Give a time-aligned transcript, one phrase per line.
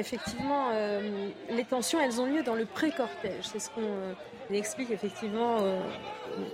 [0.00, 3.44] effectivement, euh, les tensions, elles ont lieu dans le pré-cortège.
[3.44, 4.14] C'est ce qu'on euh,
[4.50, 5.80] explique effectivement euh,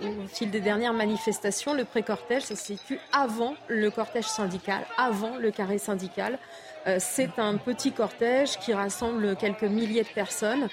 [0.03, 1.73] au, au fil des dernières manifestations.
[1.73, 6.39] Le pré-cortège, ça se situe avant le cortège syndical, avant le carré syndical.
[7.01, 10.69] C'est un petit cortège qui rassemble quelques milliers de personnes,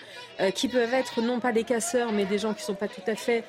[0.53, 3.01] qui peuvent être non pas des casseurs, mais des gens qui ne sont pas tout
[3.07, 3.43] à fait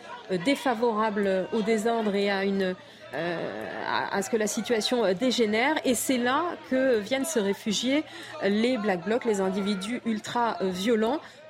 [0.47, 2.75] défavorables au désordre et à une
[3.15, 5.75] à, à ce que la situation euh, dégénère.
[5.85, 8.05] Et c'est là que viennent se réfugier
[8.43, 10.73] les Black Blocs, les individus ultra euh,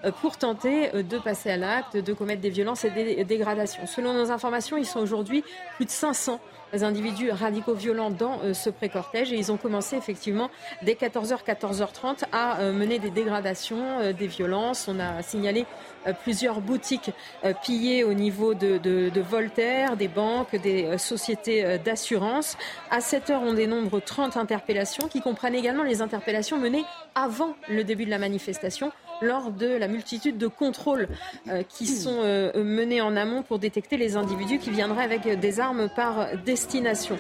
[0.05, 3.87] euh, pour tenter euh, de passer à l'acte, de commettre des violences et des dégradations.
[3.87, 5.45] Selon nos informations, ils sont aujourd'hui
[5.77, 6.41] plus de 500
[6.83, 10.51] individus radicaux violents dans euh, ce pré-cortège et ils ont commencé effectivement
[10.83, 14.89] dès 14h, 14h30 à euh, mener des dégradations, euh, des violences.
[14.89, 15.65] On a signalé euh,
[16.13, 17.11] plusieurs boutiques
[17.45, 22.57] euh, pillées au niveau de, Voltaire, des banques, des euh, sociétés euh, d'assurance.
[22.91, 27.85] À cette heure, on dénombre 30 interpellations qui comprennent également les interpellations menées avant le
[27.85, 31.09] début de la manifestation lors de la multitude de contrôles
[31.49, 35.61] euh, qui sont euh, menés en amont pour détecter les individus qui viendraient avec des
[35.61, 37.19] armes par destination.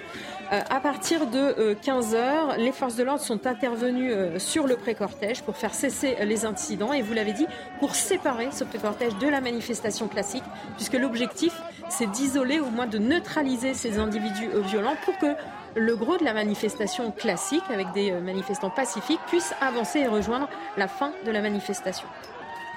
[0.53, 5.43] Euh, à partir de 15 heures, les forces de l'ordre sont intervenues sur le pré-cortège
[5.43, 7.47] pour faire cesser les incidents et vous l'avez dit,
[7.81, 10.45] pour séparer ce pré-cortège de la manifestation classique,
[10.77, 11.53] puisque l'objectif,
[11.89, 15.35] c'est d'isoler, au moins de neutraliser ces individus violents pour que
[15.77, 20.49] le gros de la manifestation classique, avec des euh, manifestants pacifiques, puisse avancer et rejoindre
[20.77, 22.07] la fin de la manifestation.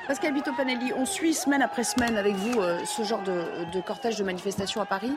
[0.07, 4.23] Pascal Bitopanelli, on suit semaine après semaine avec vous euh, ce genre de, cortège de
[4.23, 5.13] manifestation à Paris.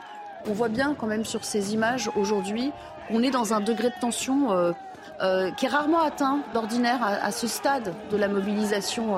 [0.47, 2.71] On voit bien quand même sur ces images aujourd'hui
[3.07, 7.31] qu'on est dans un degré de tension euh, qui est rarement atteint d'ordinaire à, à
[7.31, 9.17] ce stade de la mobilisation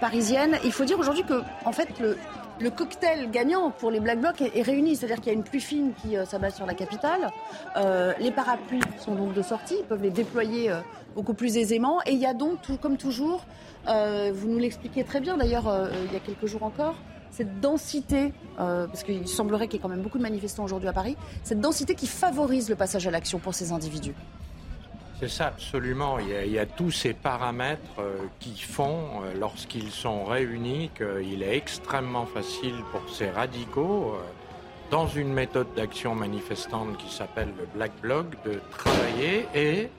[0.00, 0.58] parisienne.
[0.64, 2.16] Il faut dire aujourd'hui que en fait le,
[2.62, 5.60] le cocktail gagnant pour les Black Blocs est, réuni, c'est-à-dire qu'il y a une pluie
[5.60, 7.30] fine qui euh, s'abat sur la capitale.
[7.76, 10.80] Euh, les parapluies sont donc de sortie, ils peuvent les déployer euh,
[11.16, 11.98] beaucoup plus aisément.
[12.06, 13.44] Et il y a donc, comme toujours,
[13.86, 15.64] vous nous l'expliquez très bien d'ailleurs
[16.06, 16.94] il y a quelques jours encore,
[17.32, 20.92] cette densité, parce qu'il semblerait qu'il y ait quand même beaucoup de manifestants aujourd'hui à
[20.92, 24.14] Paris, cette densité qui favorise le passage à l'action pour ces individus.
[25.20, 26.18] C'est ça, absolument.
[26.18, 31.56] Il y, a, tous ces paramètres euh, qui font, euh, lorsqu'ils sont réunis, qu'il est
[31.56, 34.22] extrêmement facile pour ces radicaux, euh,
[34.90, 39.90] dans une méthode d'action manifestante qui s'appelle le Black Bloc, de travailler et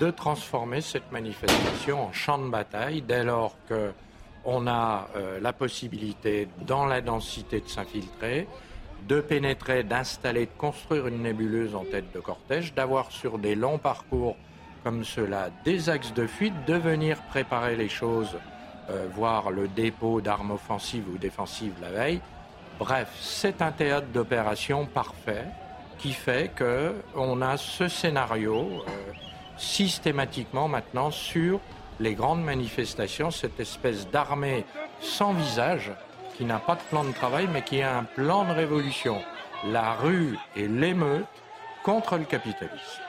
[0.00, 3.92] de transformer cette manifestation en champ de bataille dès lors que
[4.44, 5.08] on a
[5.42, 8.46] la possibilité, dans la densité, de s'infiltrer,
[9.06, 13.78] de pénétrer, d'installer, de construire une nébuleuse en tête de cortège, d'avoir sur des longs
[13.78, 14.36] parcours
[14.84, 18.38] comme cela des axes de fuite, de venir préparer les choses,
[18.90, 22.20] euh, voir le dépôt d'armes offensives ou défensives la veille.
[22.78, 25.44] Bref, c'est un théâtre d'opération parfait
[25.98, 29.12] qui fait qu'on a ce scénario euh,
[29.56, 31.60] systématiquement maintenant sur
[32.00, 34.64] les grandes manifestations, cette espèce d'armée
[35.00, 35.90] sans visage
[36.38, 39.20] qui n'a pas de plan de travail mais qui a un plan de révolution.
[39.66, 41.26] La rue et l'émeute
[41.82, 43.02] contre le capitalisme.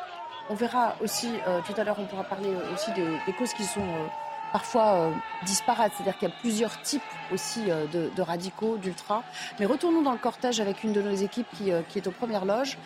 [0.50, 3.82] On verra aussi, euh, tout à l'heure, on pourra parler aussi des, causes qui sont
[3.82, 4.08] euh,
[4.52, 5.12] parfois euh,
[5.46, 7.02] disparates, c'est-à-dire qu'il y a plusieurs types
[7.32, 9.24] aussi euh, de, radicaux, d'ultra.
[9.60, 12.12] Mais retournons dans le cortège avec une de nos équipes qui, euh, qui est aux
[12.12, 12.78] premières loges.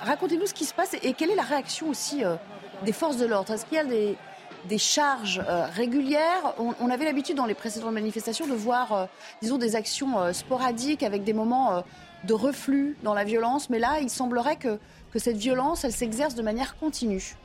[0.00, 2.22] Racontez-nous ce qui se passe et quelle est la réaction aussi
[2.82, 3.52] des forces de l'ordre.
[3.52, 4.16] Est-ce qu'il y a des,
[4.66, 6.54] des charges euh, régulières.
[6.58, 9.06] On, avait l'habitude dans les précédentes manifestations de voir, euh,
[9.40, 11.82] disons, des actions euh, sporadiques avec des moments
[12.24, 13.70] de reflux dans la violence.
[13.70, 14.78] Mais là, il semblerait que,
[15.16, 17.36] cette violence, s'exerce de manière continue.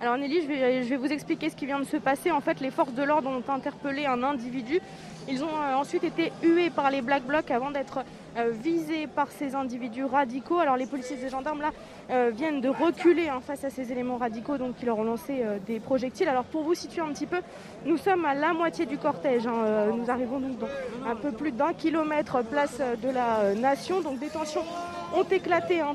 [0.00, 2.32] Alors Nelly, je vais, je vais, vous expliquer ce qui vient de se passer.
[2.32, 4.80] En fait, les forces de l'ordre ont interpellé un individu.
[5.28, 8.04] Ils ont ensuite été hués par les Black Blocs avant d'être
[8.52, 10.58] visés par ces individus radicaux.
[10.58, 11.70] Alors les policiers et les gendarmes là
[12.10, 15.40] euh, viennent de reculer hein, face à ces éléments radicaux, donc qui leur ont lancé
[15.42, 16.28] euh, des projectiles.
[16.28, 17.38] Alors pour vous situer un petit peu,
[17.86, 19.46] nous sommes à la moitié du cortège.
[19.46, 19.64] Hein.
[19.64, 20.58] Euh, nous arrivons donc
[21.06, 24.02] un peu plus d'un kilomètre place de la Nation.
[24.02, 24.64] Donc des tensions
[25.16, 25.94] ont éclaté hein,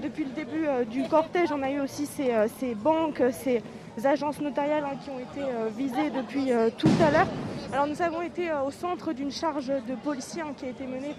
[0.00, 1.50] depuis le début du cortège.
[1.52, 3.62] On a eu aussi ces, banques, ces
[4.06, 5.44] agences notariales qui ont été
[5.76, 7.26] visées depuis tout à l'heure.
[7.72, 11.14] Alors nous avons été au centre d'une charge de policiers qui a été menée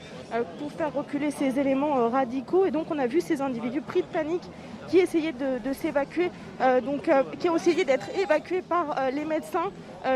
[0.60, 2.66] pour faire reculer ces éléments radicaux.
[2.66, 4.44] Et donc on a vu ces individus pris de panique
[4.90, 6.32] qui essayaient de, s'évacuer,
[6.84, 7.10] donc
[7.40, 9.72] qui ont essayé d'être évacués par les médecins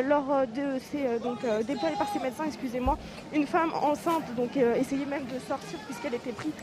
[0.10, 2.98] lors de ces donc déployés par ces médecins, excusez-moi,
[3.36, 6.54] une femme enceinte donc essayait même de sortir puisqu'elle était prise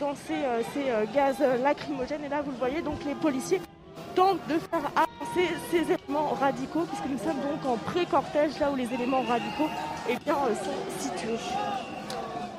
[0.00, 0.42] dans ces,
[0.74, 2.24] ces gaz lacrymogènes.
[2.24, 3.60] Et là vous le voyez donc les policiers
[4.14, 8.76] tentent de faire avancer ces éléments radicaux, puisque nous sommes donc en pré-cortège, là où
[8.76, 9.68] les éléments radicaux
[10.08, 11.38] eh bien, euh, sont situés.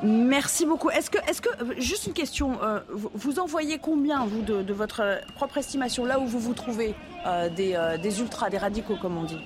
[0.04, 0.90] Merci beaucoup.
[0.90, 5.22] Est-ce que, est que, euh, juste une question, euh, vous, envoyez combien, vous, de, votre
[5.36, 6.94] propre estimation, là où vous vous trouvez,
[7.56, 9.40] des, des ultras, des radicaux, comme on dit?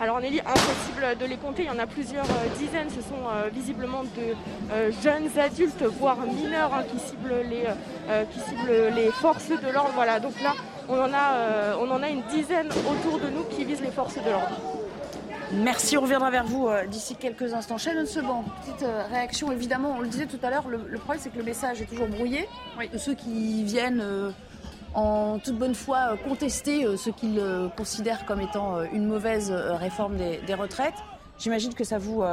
[0.00, 3.26] Alors Nelly, impossible de les compter, il y en a plusieurs euh, dizaines, ce sont
[3.28, 4.36] euh, visiblement de
[4.72, 7.64] euh, jeunes adultes, voire mineurs, hein, qui, ciblent les,
[8.32, 9.90] qui ciblent les forces de l'ordre.
[9.94, 10.52] Voilà, donc là,
[10.88, 14.14] on en, a, on en a une dizaine autour de nous qui visent les forces
[14.14, 14.77] de l'ordre.
[15.52, 17.78] Merci, on reviendra vers vous d'ici quelques instants.
[17.78, 21.38] Shannon Seban, petite réaction, évidemment, on le disait tout à l'heure, le, problème c'est que
[21.38, 22.46] le message est toujours brouillé.
[22.92, 24.02] De ceux qui viennent
[24.94, 29.50] en toute bonne foi euh, contester euh, ce qu'ils euh, considèrent comme étant une mauvaise
[29.50, 30.94] réforme des, retraites.
[31.38, 32.24] J'imagine que ça vous,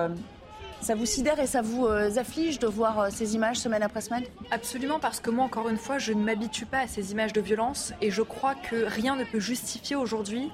[0.81, 4.23] ça vous sidère et ça vous afflige de voir ces images semaine après semaine?
[4.49, 7.39] Absolument, parce que moi, encore une fois, je ne m'habitue pas à ces images de
[7.39, 10.49] violence et je crois que rien ne peut justifier aujourd'hui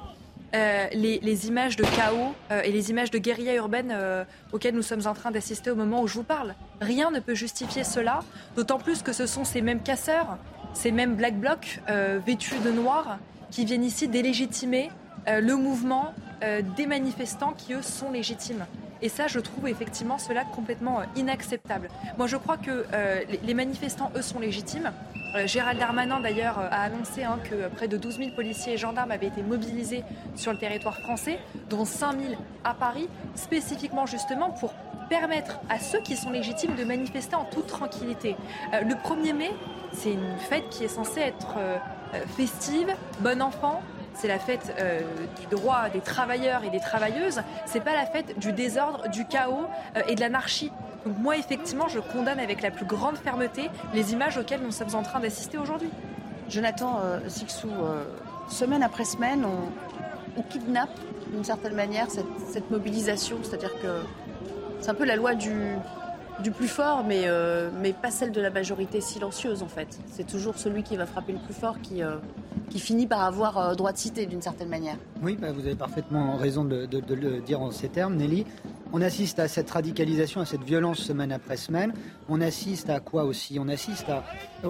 [0.54, 2.34] les, images de chaos
[2.64, 3.96] et les images de guérilla urbaine
[4.52, 6.56] auxquelles nous sommes en train d'assister au moment où je vous parle.
[6.82, 8.20] Rien ne peut justifier cela,
[8.56, 10.38] d'autant plus que ce sont ces mêmes casseurs
[10.74, 13.20] ces mêmes black blocs euh, vêtus de noir
[13.50, 16.14] qui viennent ici délégitimer euh, le mouvement
[16.44, 18.66] euh, des manifestants qui, eux, sont légitimes.
[19.02, 21.90] Et ça, je trouve effectivement cela complètement inacceptable.
[22.18, 22.86] Moi, je crois que
[23.44, 24.92] les manifestants, eux, sont légitimes.
[25.46, 29.28] Gérald Darmanin, d'ailleurs, a annoncé hein, que près de 12 000 policiers et gendarmes avaient
[29.28, 30.04] été mobilisés
[30.36, 34.72] sur le territoire français, dont 5 000 à Paris, spécifiquement justement pour
[35.10, 38.36] permettre à ceux qui sont légitimes de manifester en toute tranquillité.
[38.72, 39.52] le 1er mai,
[39.94, 41.78] c'est une fête qui est censée être euh,
[42.14, 43.82] euh, festive, bon enfant.
[44.14, 45.02] C'est la fête euh,
[45.40, 47.42] du droit des travailleurs et des travailleuses.
[47.66, 49.66] C'est pas la fête du désordre, du chaos
[50.08, 50.72] et de l'anarchie.
[51.06, 54.94] Donc moi, effectivement, je condamne avec la plus grande fermeté les images auxquelles nous sommes
[54.94, 55.90] en train d'assister aujourd'hui.
[56.50, 57.70] Jonathan Sixou,
[58.50, 59.46] semaine après semaine,
[60.38, 61.00] on, kidnappe
[61.32, 63.38] d'une certaine manière cette mobilisation.
[63.42, 64.02] C'est-à-dire que
[64.82, 65.76] c'est un peu la loi du,
[66.42, 70.00] du plus fort, mais, euh, mais pas celle de la majorité silencieuse en fait.
[70.08, 72.18] C'est toujours celui qui va frapper le plus fort qui, euh,
[72.70, 74.98] qui finit par avoir euh, droit de citer d'une certaine manière.
[75.22, 78.46] Oui, bah, vous avez parfaitement raison de, le dire en ces termes, Nelly.
[78.94, 81.94] On assiste à cette radicalisation, à cette violence semaine après semaine.
[82.28, 83.58] On assiste à quoi aussi?
[83.58, 84.08] On assiste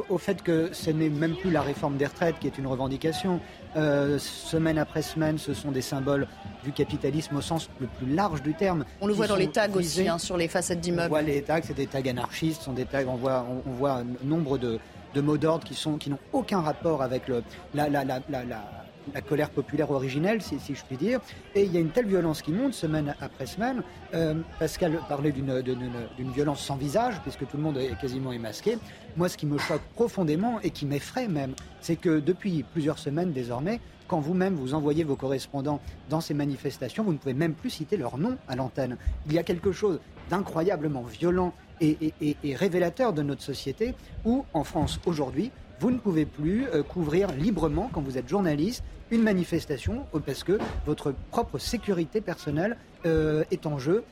[0.09, 3.39] au fait que ce n'est même plus la réforme des retraites qui est une revendication.
[3.77, 6.27] Euh, semaine après semaine, ce sont des symboles
[6.63, 8.83] du capitalisme au sens le plus large du terme.
[8.99, 11.05] On le voit dans les tags aussi, hein, sur les façades d'immeubles.
[11.05, 14.03] On voit les tags, c'est des tags anarchistes, sont des tags, on voit, on, voit
[14.23, 14.79] nombre de,
[15.15, 18.80] mots d'ordre qui qui n'ont aucun rapport avec le, la, la, la, la
[19.27, 21.19] colère populaire originelle, si, je puis dire.
[21.55, 23.83] Et il y a une telle violence qui monte semaine après semaine.
[24.13, 28.77] Euh, Pascal parlait d'une violence sans visage, puisque tout le monde est quasiment émasqué.
[29.17, 33.31] Moi, ce qui me choque profondément et qui m'effraie même, c'est que depuis plusieurs semaines
[33.31, 37.69] désormais, quand vous-même vous envoyez vos correspondants dans ces manifestations, vous ne pouvez même plus
[37.69, 38.97] citer leur nom à l'antenne.
[39.27, 42.13] Il y a quelque chose d'incroyablement violent et
[42.55, 43.95] révélateur de notre société
[44.25, 48.83] où, en France aujourd'hui, vous ne pouvez plus euh, couvrir librement, quand vous êtes journaliste,
[49.09, 54.03] une manifestation euh, parce que votre propre sécurité personnelle euh, est en jeu.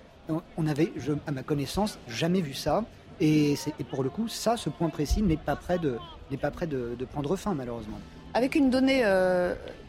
[0.58, 0.92] On n'avait,
[1.28, 2.86] à ma connaissance, jamais vu ça.
[3.22, 3.56] Et,
[3.90, 5.98] pour le coup, ça, ce point précis n'est pas prêt de,
[6.42, 8.00] pas prêt de, prendre fin, malheureusement.
[8.36, 9.04] Avec une donnée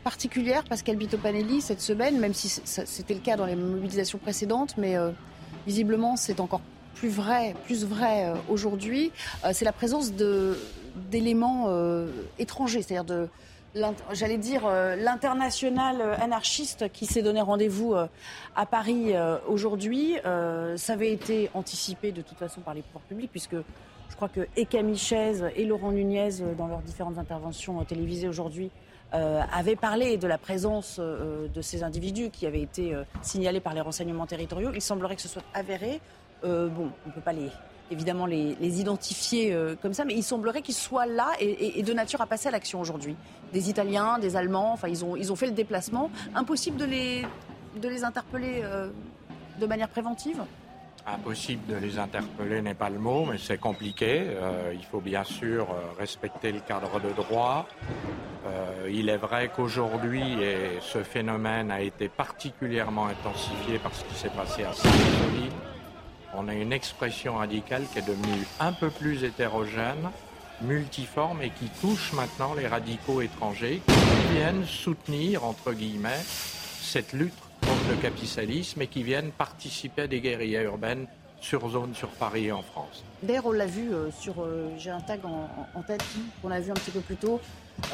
[0.02, 4.96] particulière, Pascal Bitopanelli, cette semaine, même si c'était le cas dans les mobilisations précédentes, mais
[5.66, 6.62] visiblement c'est encore
[6.94, 9.12] plus vrai, plus vrai aujourd'hui,
[9.52, 10.56] c'est la présence de,
[11.10, 13.28] d'éléments euh, étrangers, c'est-à-dire de
[14.12, 18.08] j'allais dire, euh, l'international anarchiste qui s'est donné rendez-vous euh,
[18.56, 19.12] à Paris
[19.46, 20.16] aujourd'hui.
[20.24, 24.48] ça avait été anticipé de toute façon par les pouvoirs publics, puisque je crois que
[24.56, 28.70] et Camille Chaise et Laurent Nunez, dans leurs différentes interventions télévisées aujourd'hui,
[29.12, 34.26] avaient parlé de la présence de ces individus qui avaient été signalés par les renseignements
[34.26, 34.72] territoriaux.
[34.74, 36.00] Il semblerait que ce soit avéré.
[36.42, 37.50] bon, on ne peut pas les,
[37.90, 42.20] évidemment les, identifier euh, comme ça, mais il semblerait qu'ils soient là et, de nature
[42.20, 43.16] à passer à l'action aujourd'hui.
[43.52, 46.10] Des Italiens, des Allemands, enfin ils ont, ils ont fait le déplacement.
[46.34, 47.26] Impossible de les,
[47.80, 48.90] de les interpeller euh,
[49.60, 50.42] de manière préventive?
[51.06, 54.26] Impossible de les interpeller n'est pas le mot, mais c'est compliqué.
[54.28, 55.66] Euh, il faut bien sûr
[55.98, 57.66] respecter le cadre de droit.
[58.88, 64.30] Il est vrai qu'aujourd'hui, et ce phénomène a été particulièrement intensifié par ce qui s'est
[64.30, 65.50] passé à Saint-Denis,
[66.34, 70.10] on a une expression radicale qui est devenue un peu plus hétérogène,
[70.62, 77.34] multiforme et qui touche maintenant les radicaux étrangers qui viennent soutenir, entre guillemets, cette lutte
[77.60, 81.06] contre le capitalisme et qui viennent participer à des guérillas urbaines
[81.40, 83.02] sur zone, sur Paris et en France.
[83.22, 84.42] D'ailleurs, on l'a vu euh, sur.
[84.42, 86.04] Euh, j'ai un tag en, tête
[86.42, 87.40] qu'on a vu un petit peu plus tôt.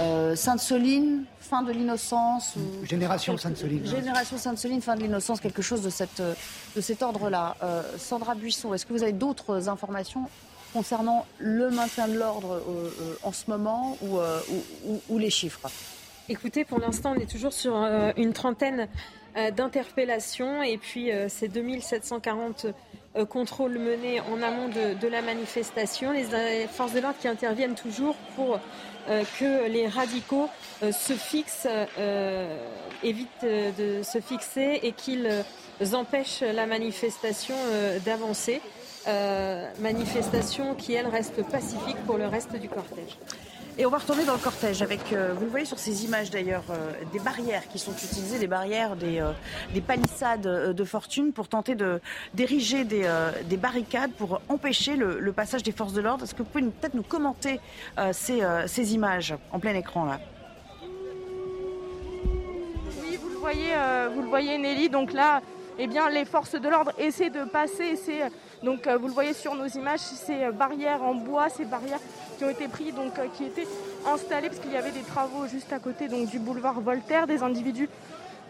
[0.00, 2.54] Euh, Sainte-Soline, fin de l'innocence.
[2.82, 3.82] Génération Sainte-Soline.
[3.86, 3.90] Hein.
[3.90, 7.56] Génération Sainte-Soline, fin de l'innocence, quelque chose de, cette, de cet ordre-là.
[7.96, 10.28] Sandra Buisson, est-ce que vous avez d'autres informations
[10.72, 12.62] concernant le maintien de l'ordre
[13.22, 14.18] en ce moment ou,
[15.08, 15.68] ou, les chiffres?
[16.28, 17.76] Écoutez, pour l'instant, on est toujours sur
[18.16, 18.88] une trentaine
[19.56, 22.66] d'interpellations et puis ces 2740
[23.16, 26.12] euh, contrôle mené en amont de, la manifestation.
[26.12, 28.58] Les euh, forces de l'ordre qui interviennent toujours pour euh,
[29.38, 30.48] que les radicaux
[30.80, 31.68] se fixent,
[33.02, 35.44] évitent de se fixer et qu'ils
[35.92, 37.54] empêchent la manifestation
[38.04, 38.60] d'avancer.
[39.78, 43.18] manifestation qui, elle, reste pacifique pour le reste du cortège.
[43.78, 46.30] Et on va retourner dans le cortège avec, euh, vous le voyez sur ces images
[46.30, 49.32] d'ailleurs, euh, des barrières qui sont utilisées, des barrières, des, euh,
[49.74, 51.76] des palissades de fortune pour tenter
[52.32, 53.06] d'ériger des,
[53.44, 56.24] des, barricades pour empêcher le, passage des forces de l'ordre.
[56.24, 57.60] Est-ce que vous pouvez peut-être nous commenter
[58.12, 60.20] ces, ces, images en plein écran là?
[63.02, 63.74] Oui, vous le voyez,
[64.14, 64.88] vous le voyez Nelly.
[64.88, 65.42] Donc là,
[65.78, 67.98] eh bien, les forces de l'ordre essaient de passer.
[68.62, 72.00] donc vous le voyez sur nos images, ces barrières en bois, ces barrières
[72.36, 73.66] qui ont été pris, donc euh, qui étaient
[74.06, 77.26] installés parce qu'il y avait des travaux juste à côté du boulevard Voltaire.
[77.26, 77.88] Des individus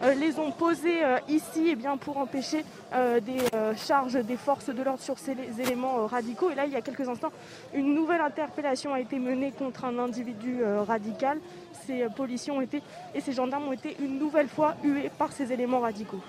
[0.03, 2.63] euh, les ont posés euh, ici eh bien, pour empêcher
[2.93, 3.39] des
[3.75, 6.49] charges des forces de l'ordre sur ces éléments radicaux.
[6.49, 7.31] Et là, il y a quelques instants,
[7.73, 11.39] une nouvelle interpellation a été menée contre un individu radical.
[11.85, 12.81] Ces policiers ont été
[13.13, 16.21] et ces gendarmes ont été une nouvelle fois hués par ces éléments radicaux.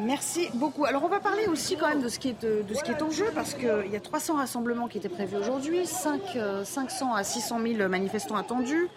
[0.00, 0.84] Merci beaucoup.
[0.84, 3.54] Alors on va parler aussi quand même de ce qui est, est en jeu parce
[3.54, 6.20] qu'il y a 300 rassemblements qui étaient prévus aujourd'hui, 5,
[6.64, 8.88] 500 euh, à 600 000 manifestants attendus.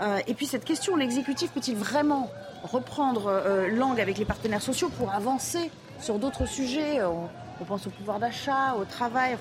[0.00, 2.30] Euh, et puis cette question, l'exécutif peut-il vraiment
[2.62, 5.70] reprendre euh, langue avec les partenaires sociaux pour avancer
[6.00, 7.00] sur d'autres sujets
[7.60, 9.36] on pense au pouvoir d'achat, au travail,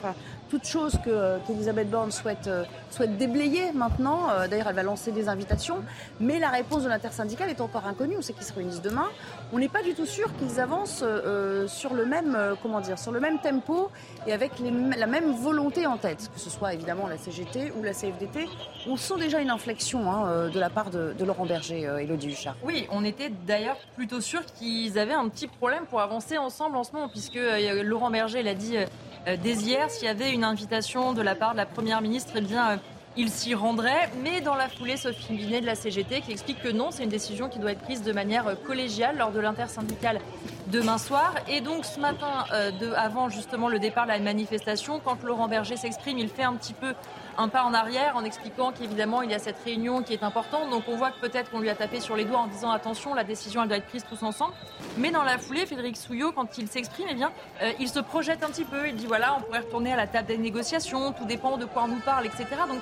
[0.49, 2.63] toute chose que qu'Elisabeth Borne souhaite, euh,
[3.07, 4.29] déblayer maintenant.
[4.29, 5.77] Euh, d'ailleurs, elle va lancer des invitations.
[6.19, 8.15] Mais la réponse de l'intersyndicale est encore inconnue.
[8.17, 9.07] On sait qu'ils se réunissent demain.
[9.53, 13.11] On n'est pas du tout sûr qu'ils avancent euh, sur, le même, comment dire, sur
[13.11, 13.89] le même tempo
[14.27, 14.51] et avec
[14.97, 18.47] la même volonté en tête, que ce soit évidemment la CGT ou la CFDT.
[18.87, 22.55] On sent déjà une inflexion hein, de la part de, Laurent Berger, et Elodie Huchard.
[22.63, 26.83] Oui, on était d'ailleurs plutôt sûr qu'ils avaient un petit problème pour avancer ensemble en
[26.83, 27.39] ce moment, puisque
[27.83, 28.85] Laurent Berger l'a dit euh,
[29.25, 29.89] dès hier.
[29.89, 32.77] S'il y avait une invitation de la part de la Première ministre, eh bien, euh,
[33.17, 34.09] il s'y rendrait.
[34.23, 37.09] Mais dans la foulée, Sophie Binet de la CGT qui explique que non, c'est une
[37.09, 40.19] décision qui doit être prise de manière euh, collégiale lors de l'intersyndicale
[40.67, 41.33] demain soir.
[41.47, 42.45] Et donc ce matin,
[42.79, 46.55] de, avant justement le départ de la manifestation, quand Laurent Berger s'exprime, il fait un
[46.55, 46.93] petit peu
[47.37, 50.69] un pas en arrière en expliquant qu'évidemment il y a cette réunion qui est importante.
[50.69, 53.13] Donc on voit que peut-être qu'on lui a tapé sur les doigts en disant attention,
[53.13, 54.53] la décision elle doit être prise tous ensemble.
[54.97, 58.43] Mais dans la foulée, Frédéric Souillot, quand il s'exprime, eh bien, euh, il se projette
[58.43, 58.87] un petit peu.
[58.87, 61.83] Il dit voilà, on pourrait retourner à la table des négociations, tout dépend de quoi
[61.83, 62.45] on nous parle, etc.
[62.67, 62.81] Donc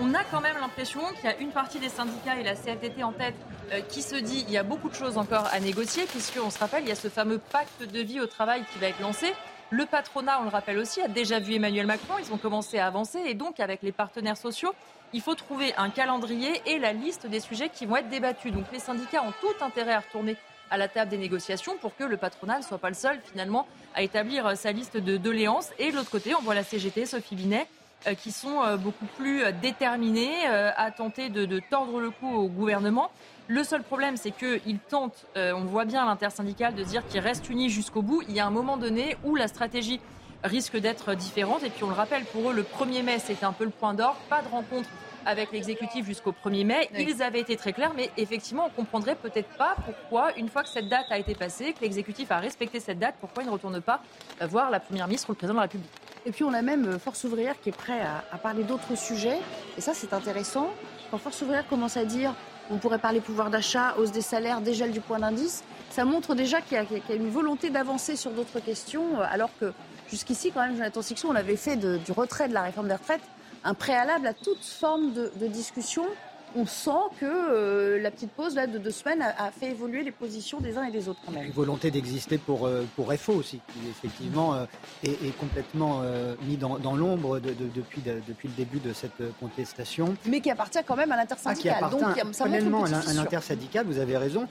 [0.00, 3.02] on a quand même l'impression qu'il y a une partie des syndicats et la CFDT
[3.02, 3.34] en tête
[3.72, 6.58] euh, qui se dit il y a beaucoup de choses encore à négocier, puisqu'on se
[6.58, 9.32] rappelle, il y a ce fameux pacte de vie au travail qui va être lancé.
[9.72, 12.14] Le patronat, on le rappelle aussi, a déjà vu Emmanuel Macron.
[12.18, 14.74] Ils ont commencé à avancer et donc avec les partenaires sociaux,
[15.12, 18.52] il faut trouver un calendrier et la liste des sujets qui vont être débattus.
[18.52, 20.36] Donc les syndicats ont tout intérêt à retourner
[20.72, 23.68] à la table des négociations pour que le patronat ne soit pas le seul finalement
[23.94, 25.70] à établir sa liste de doléances.
[25.78, 27.68] Et de l'autre côté, on voit la CGT, Sophie Binet,
[28.18, 33.10] qui sont euh, beaucoup plus déterminés à tenter de, tordre le cou au gouvernement.
[33.50, 37.50] Le seul problème, c'est qu'ils tentent, euh, on voit bien l'intersyndicale, de dire qu'ils restent
[37.50, 38.22] unis jusqu'au bout.
[38.28, 40.00] Il y a un moment donné où la stratégie
[40.44, 41.64] risque d'être différente.
[41.64, 43.92] Et puis on le rappelle, pour eux, le 1er mai, c'était un peu le point
[43.92, 44.14] d'or.
[44.28, 44.88] Pas de rencontre
[45.26, 46.88] avec l'exécutif jusqu'au 1er mai.
[46.96, 50.68] Ils avaient été très clairs, mais effectivement, on comprendrait peut-être pas pourquoi, une fois que
[50.68, 53.80] cette date a été passée, que l'exécutif a respecté cette date, pourquoi il ne retourne
[53.80, 54.00] pas
[54.42, 55.90] voir la Première ministre ou le Président de la République.
[56.26, 59.38] Et puis on a même euh, Force ouvrière qui est prêt à, parler d'autres sujets.
[59.76, 60.70] Et ça, c'est intéressant.
[61.10, 62.34] Quand Force ouvrière commence à dire
[62.72, 65.64] on pourrait parler pouvoir d'achat, hausse des salaires, dégel du point d'indice.
[65.90, 69.72] Ça montre déjà qu'il y, a une volonté d'avancer sur d'autres questions, euh, alors que
[70.08, 73.22] jusqu'ici, quand même, Jonathan Sixon, on avait fait du retrait de la réforme des retraites
[73.64, 76.04] un préalable à toute forme de, discussion
[76.56, 80.10] on sent que euh, la petite pause là, de deux semaines a, fait évoluer les
[80.10, 81.44] positions des uns et des autres quand même.
[81.46, 84.64] Une volonté d'exister pour, euh, pour FO aussi, qui effectivement euh,
[85.04, 86.02] est, complètement
[86.42, 90.14] mis dans, l'ombre depuis, depuis le début de cette contestation.
[90.26, 91.74] Mais qui appartient quand même à l'intersyndical.
[91.76, 94.46] Ah, qui appartient Donc, à l'intersyndical, vous avez raison.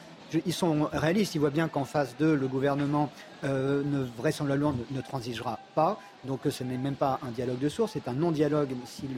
[0.46, 3.10] ils sont réalistes, ils voient bien qu'en face d'eux, le gouvernement
[3.44, 6.00] ne, vraisemblablement ne, ne transigera pas.
[6.26, 9.16] Donc ce n'est même pas un dialogue de source, c'est un non-dialogue s'il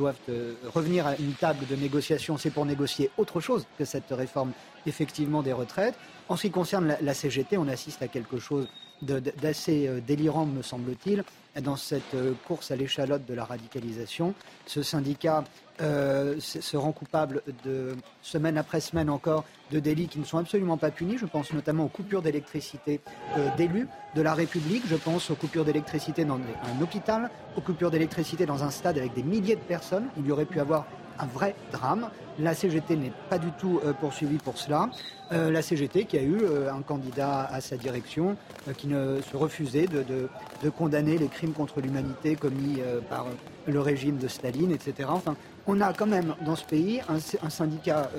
[0.00, 4.10] doivent euh, revenir à une table de négociation, c'est pour négocier autre chose que cette
[4.10, 4.52] réforme
[4.86, 5.94] effectivement des retraites.
[6.28, 8.66] En ce qui concerne la, CGT, on assiste à quelque chose
[9.02, 11.22] d'assez euh, délirant, me semble-t-il,
[11.62, 14.34] dans cette euh, course à l'échalote de la radicalisation.
[14.66, 15.44] Ce syndicat
[15.80, 20.76] euh, se rend coupable de semaine après semaine encore de délits qui ne sont absolument
[20.76, 21.16] pas punis.
[21.18, 23.00] Je pense notamment aux coupures d'électricité
[23.36, 24.82] euh, d'élus de la République.
[24.86, 29.14] Je pense aux coupures d'électricité dans un hôpital, aux coupures d'électricité dans un stade avec
[29.14, 30.08] des milliers de personnes.
[30.18, 30.86] Il y aurait pu avoir
[31.18, 32.08] un vrai drame.
[32.38, 34.90] La CGT n'est pas du tout euh, poursuivie pour cela.
[35.32, 38.36] Euh, la CGT qui a eu euh, un candidat à sa direction
[38.76, 40.28] qui ne se refusait de,
[40.70, 43.26] condamner les crimes contre l'humanité commis par
[43.66, 45.08] le régime de Staline, etc.
[45.10, 45.34] Enfin,
[45.66, 48.10] on a quand même dans ce pays un syndicat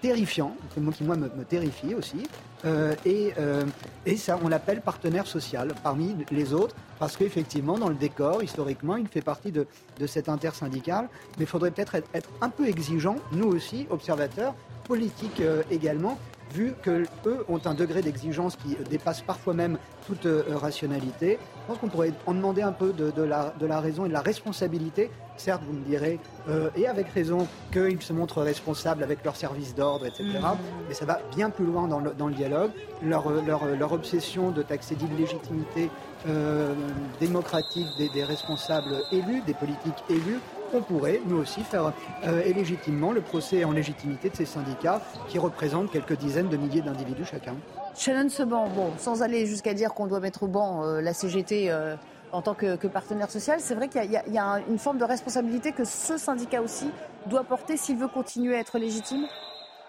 [0.00, 2.26] terrifiant, c'est mot qui moi me, terrifie aussi.
[2.64, 3.64] Euh, et, euh,
[4.04, 8.96] et, ça, on l'appelle partenaire social parmi les autres, parce qu'effectivement, dans le décor, historiquement,
[8.96, 9.66] il fait partie de,
[9.98, 11.08] de cette intersyndical.
[11.38, 14.54] Mais il faudrait peut-être être, un peu exigeant, nous aussi, observateurs,
[14.84, 16.18] politiques euh, également,
[16.52, 17.06] vu qu'eux
[17.48, 21.38] ont un degré d'exigence qui dépasse parfois même toute rationalité.
[21.70, 24.12] Je pense qu'on pourrait en demander un peu de, la, de, la, raison et de
[24.12, 25.08] la responsabilité.
[25.36, 29.72] Certes, vous me direz, euh, et avec raison, qu'ils se montrent responsables avec leur service
[29.76, 30.24] d'ordre, etc.
[30.24, 30.56] Mmh.
[30.88, 32.72] Mais ça va bien plus loin dans le, dans le dialogue.
[33.04, 35.90] Leur, leur, leur, obsession de taxer d'illégitimité
[36.26, 36.74] euh,
[37.20, 40.40] démocratique des, des responsables élus, des politiques élus,
[40.74, 41.92] on pourrait, nous aussi, faire
[42.24, 46.56] euh, et légitimement le procès en légitimité de ces syndicats qui représentent quelques dizaines de
[46.56, 47.54] milliers d'individus chacun.
[47.96, 51.70] Shannon Seban, bon, sans aller jusqu'à dire qu'on doit mettre au banc euh, la CGT
[51.70, 51.96] euh,
[52.32, 55.84] en tant que, partenaire social, c'est vrai qu'il y, a une forme de responsabilité que
[55.84, 56.90] ce syndicat aussi
[57.26, 59.26] doit porter s'il veut continuer à être légitime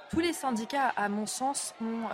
[0.10, 2.10] tous les syndicats, à mon sens, ont,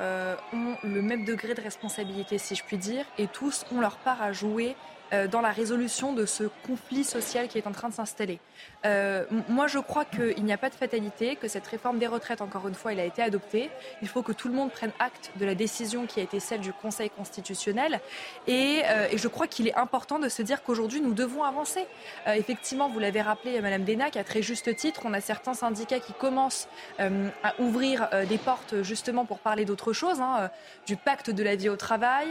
[0.53, 4.21] ont, le même degré de responsabilité, si je puis dire, et tous ont leur part
[4.21, 4.75] à jouer
[5.13, 8.41] euh, dans la résolution de ce conflit social qui est en train de s'installer.
[8.87, 12.41] Euh, moi, je crois qu'il n'y a pas de fatalité, que cette réforme des retraites,
[12.41, 13.69] encore une fois, elle a été adoptée.
[14.01, 16.61] Il faut que tout le monde prenne acte de la décision qui a été celle
[16.61, 17.99] du Conseil constitutionnel.
[18.47, 21.85] Et, euh, je crois qu'il est important de se dire qu'aujourd'hui, nous devons avancer.
[22.27, 26.13] effectivement, vous l'avez rappelé, Madame Denac, à très juste titre, on a certains syndicats qui
[26.13, 26.67] commencent
[26.99, 30.49] à ouvrir des portes justement pour parler d'autre chose, hein,
[30.85, 32.27] du pacte de la vie au travail,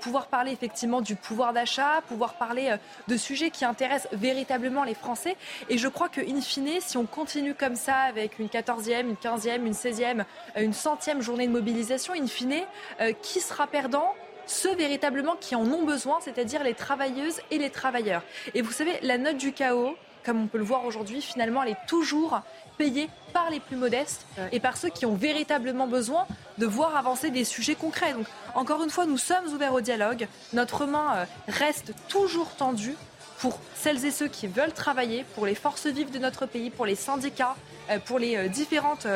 [0.00, 2.76] pouvoir parler effectivement du pouvoir d'achat, pouvoir parler euh,
[3.08, 5.36] de sujets qui intéressent véritablement les Français.
[5.68, 9.14] Et je crois que, in fine, si on continue comme ça avec une 14e, une
[9.14, 10.24] 15e, une 16e,
[10.56, 12.62] euh, une centième journée de mobilisation, in fine,
[13.00, 14.14] euh, qui sera perdant?
[14.46, 18.22] Ceux véritablement qui en ont besoin, c'est-à-dire les travailleuses et les travailleurs.
[18.54, 21.70] Et vous savez, la note du chaos, comme on peut le voir aujourd'hui, finalement, elle
[21.70, 22.40] est toujours
[22.76, 26.26] payée par les plus modestes et par ceux qui ont véritablement besoin
[26.58, 28.12] de voir avancer des sujets concrets.
[28.12, 30.26] Donc, encore une fois, nous sommes ouverts au dialogue.
[30.52, 32.96] Notre main euh, reste toujours tendue
[33.40, 36.86] pour celles et ceux qui veulent travailler, pour les forces vives de notre pays, pour
[36.86, 37.56] les syndicats,
[37.90, 39.06] euh, pour les, euh, différentes,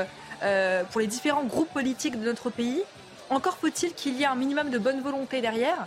[0.90, 2.82] pour les différents groupes politiques de notre pays.
[3.30, 5.86] Encore faut-il qu'il y ait un minimum de bonne volonté derrière.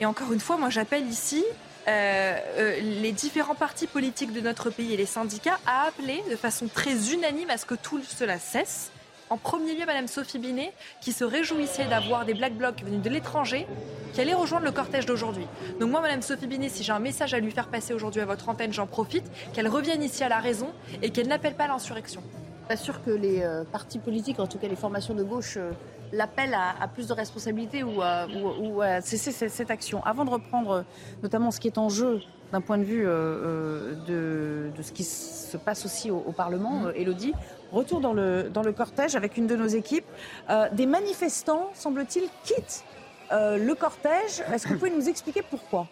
[0.00, 1.44] Et encore une fois, moi j'appelle ici
[1.86, 7.12] les différents partis politiques de notre pays et les syndicats à appeler de façon très
[7.12, 8.91] unanime à ce que tout cela cesse
[9.32, 13.08] en premier lieu, Madame Sophie Binet, qui se réjouissait d'avoir des Black Blocs venus de
[13.08, 13.66] l'étranger
[14.12, 15.46] qui allaient rejoindre le cortège d'aujourd'hui.
[15.80, 18.26] Donc moi, Madame Sophie Binet, si j'ai un message à lui faire passer aujourd'hui à
[18.26, 20.68] votre antenne, j'en profite, qu'elle revienne ici à la raison
[21.00, 22.22] et qu'elle n'appelle pas à l'insurrection.
[22.68, 25.70] Pas sûr que les euh, partis politiques, en tout cas les formations de gauche, euh,
[26.12, 30.04] l'appellent à, plus de responsabilité ou à, ou, cesser cette, action.
[30.04, 30.82] Avant de reprendre euh,
[31.22, 32.20] notamment ce qui est en jeu
[32.52, 37.32] d'un point de vue de, ce qui se passe aussi au, Parlement, Elodie,
[37.72, 40.04] Retour dans le, dans le cortège avec une de nos équipes.
[40.50, 42.84] Euh, des manifestants, semble-t-il, quittent
[43.32, 44.42] euh, le cortège.
[44.52, 45.88] Est-ce que vous pouvez nous expliquer pourquoi?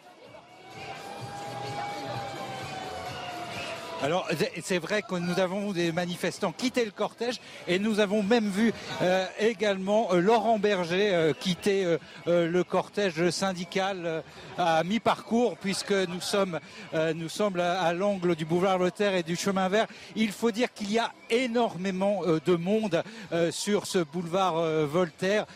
[4.02, 4.26] Alors
[4.62, 7.38] c'est vrai que nous avons des manifestants quitter le cortège
[7.68, 14.22] et nous avons même vu euh, également Laurent Berger quitter le cortège syndical
[14.56, 16.60] à mi-parcours puisque nous sommes
[17.14, 19.86] nous sommes à, l'angle du boulevard Lothaire et du chemin vert.
[20.16, 23.02] Il faut dire qu'il y a énormément de monde
[23.50, 24.54] sur ce boulevard
[24.86, 25.46] Voltaire.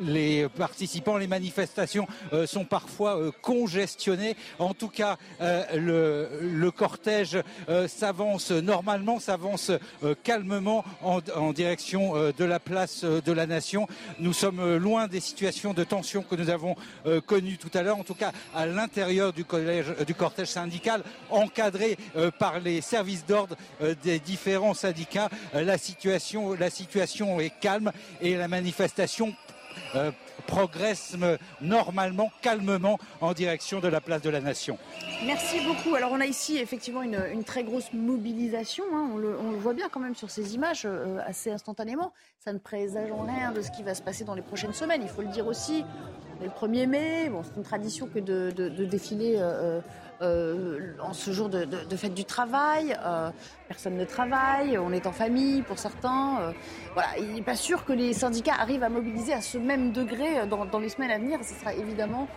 [0.00, 2.06] les participants, les manifestations
[2.46, 4.36] sont parfois congestionnés.
[4.58, 7.38] En tout cas, le, le cortège
[7.88, 9.70] s'avance normalement, s'avance
[10.22, 13.86] calmement en, direction de la place de la Nation.
[14.18, 16.76] Nous sommes loin des situations de tension que nous avons
[17.26, 21.96] connues tout à l'heure, en tout cas à l'intérieur du, collège, du cortège syndical, encadré
[22.38, 23.56] par les services d'ordre
[24.02, 25.28] des différents syndicats.
[25.54, 29.34] la, situation, la situation est calme et la manifestation
[29.94, 30.10] euh,
[30.46, 31.16] progresse
[31.60, 34.78] normalement, calmement en direction de la place de la Nation.
[35.24, 35.94] Merci beaucoup.
[35.94, 38.84] Alors on a ici effectivement une, très grosse mobilisation.
[38.92, 39.10] Hein.
[39.12, 42.12] On, le, voit bien quand même sur ces images euh, assez instantanément.
[42.38, 45.02] Ça ne présage en rien de ce qui va se passer dans les prochaines semaines.
[45.02, 45.84] Il faut le dire aussi.
[46.42, 49.80] Le 1er mai, c'est une tradition que de, défiler euh,
[50.22, 52.96] euh, en ce jour de, fête du travail.
[53.04, 53.30] Euh,
[53.66, 56.38] personne ne travaille, on est en famille pour certains.
[56.40, 56.52] Euh,
[56.92, 60.46] voilà, il n'est pas sûr que les syndicats arrivent à mobiliser à ce même degré
[60.46, 61.40] dans, les semaines à venir.
[61.42, 62.28] Ce sera évidemment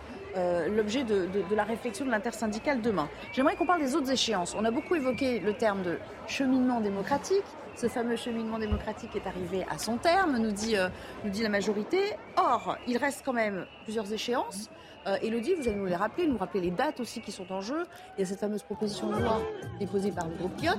[0.68, 3.08] l'objet de, la réflexion de l'intersyndicale demain.
[3.32, 4.54] J'aimerais qu'on parle des autres échéances.
[4.54, 7.44] On a beaucoup évoqué le terme de cheminement démocratique.
[7.74, 10.76] Ce fameux cheminement démocratique est arrivé à son terme, nous dit,
[11.24, 12.00] nous dit la majorité.
[12.36, 14.68] Or, il reste quand même plusieurs échéances.
[15.06, 17.60] Euh, Elodie, vous allez nous les rappeler, nous rappeler les dates aussi qui sont en
[17.60, 17.84] jeu.
[18.16, 19.40] Il y a cette fameuse proposition de loi
[19.78, 20.72] déposée par le groupe Piot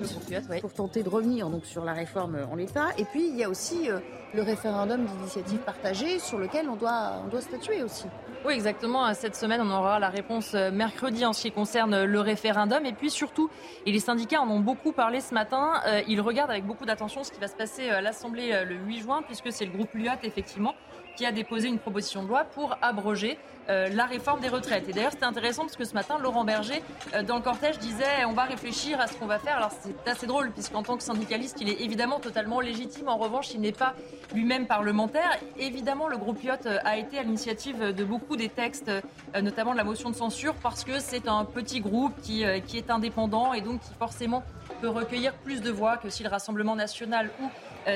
[0.60, 2.90] pour tenter de revenir donc, sur la réforme en l'état.
[2.98, 4.00] Et puis, il y a aussi euh,
[4.34, 8.06] le référendum d'initiative partagée sur lequel on doit, on doit statuer aussi.
[8.46, 9.14] Oui, exactement.
[9.14, 12.86] Cette semaine, on aura la réponse euh, mercredi en ce qui concerne le référendum.
[12.86, 13.50] Et puis surtout,
[13.86, 17.32] et les syndicats en ont beaucoup parlé ce matin, ils regardent avec beaucoup d'attention ce
[17.32, 20.74] qui va se passer à l'Assemblée le 8 juin, puisque c'est le groupe Lyot, effectivement,
[21.18, 23.38] qui a déposé une proposition de loi pour abroger
[23.70, 24.88] euh, la réforme des retraites.
[24.88, 26.82] Et d'ailleurs, c'était intéressant parce que ce matin, Laurent Berger,
[27.14, 29.58] euh, dans le cortège, disait on va réfléchir à ce qu'on va faire.
[29.58, 33.10] Alors, c'est assez drôle, puisqu'en tant que syndicaliste, il est évidemment totalement légitime.
[33.10, 33.94] En revanche, il n'est pas
[34.34, 35.38] lui-même parlementaire.
[35.58, 38.92] Évidemment, le groupe IOT euh, a été à l'initiative de beaucoup des textes,
[39.42, 42.90] notamment de la motion de censure, parce que c'est un petit groupe qui, qui est
[42.90, 44.44] indépendant et donc qui forcément
[44.82, 47.50] peut recueillir plus de voix que si le Rassemblement national ou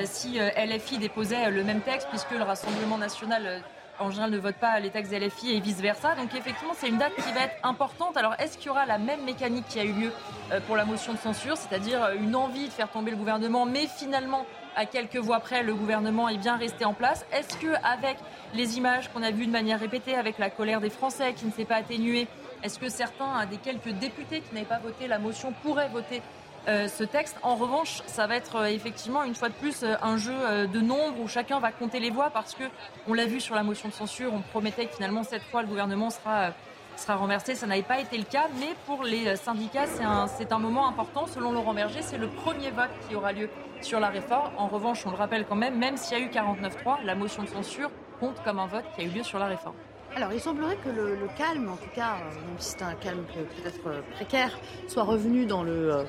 [0.04, 3.62] si LFI déposait le même texte, puisque le Rassemblement national
[4.02, 6.14] en général ne votent pas les textes LFI et vice-versa.
[6.14, 8.16] Donc effectivement, c'est une date qui va être importante.
[8.16, 10.12] Alors est-ce qu'il y aura la même mécanique qui a eu lieu
[10.50, 13.66] euh, pour la motion de censure, c'est-à-dire euh, une envie de faire tomber le gouvernement,
[13.66, 17.24] mais finalement, à quelques voix près, le gouvernement est bien resté en place?
[17.32, 18.16] Est-ce que avec
[18.54, 21.52] les images qu'on a vues de manière répétée, avec la colère des Français qui ne
[21.52, 22.26] s'est pas atténuée,
[22.62, 26.22] est-ce que certains des quelques députés qui n'avaient pas voté la motion pourraient voter
[26.68, 27.36] euh, ce texte.
[27.42, 30.32] En revanche, ça va être euh, effectivement une fois de plus euh, un jeu
[30.72, 32.62] de nombre où chacun va compter les voix parce que
[33.08, 35.68] on l'a vu sur la motion de censure, on promettait que finalement cette fois le
[35.68, 36.52] gouvernement sera
[36.96, 37.54] sera renversé.
[37.54, 40.86] Ça n'avait pas été le cas, mais pour les syndicats, c'est un, c'est un moment
[40.86, 41.26] important.
[41.26, 43.48] Selon Laurent Berger, c'est le premier vote qui aura lieu
[43.80, 44.52] sur la réforme.
[44.56, 47.42] En revanche, on le rappelle quand même, même s'il y a eu 49-3, la motion
[47.42, 49.74] de censure compte comme un vote qui a eu lieu sur la réforme.
[50.14, 54.04] Alors, il semblerait que le, calme, en tout cas, même si c'est un calme peut-être
[54.14, 56.04] précaire, soit revenu dans le,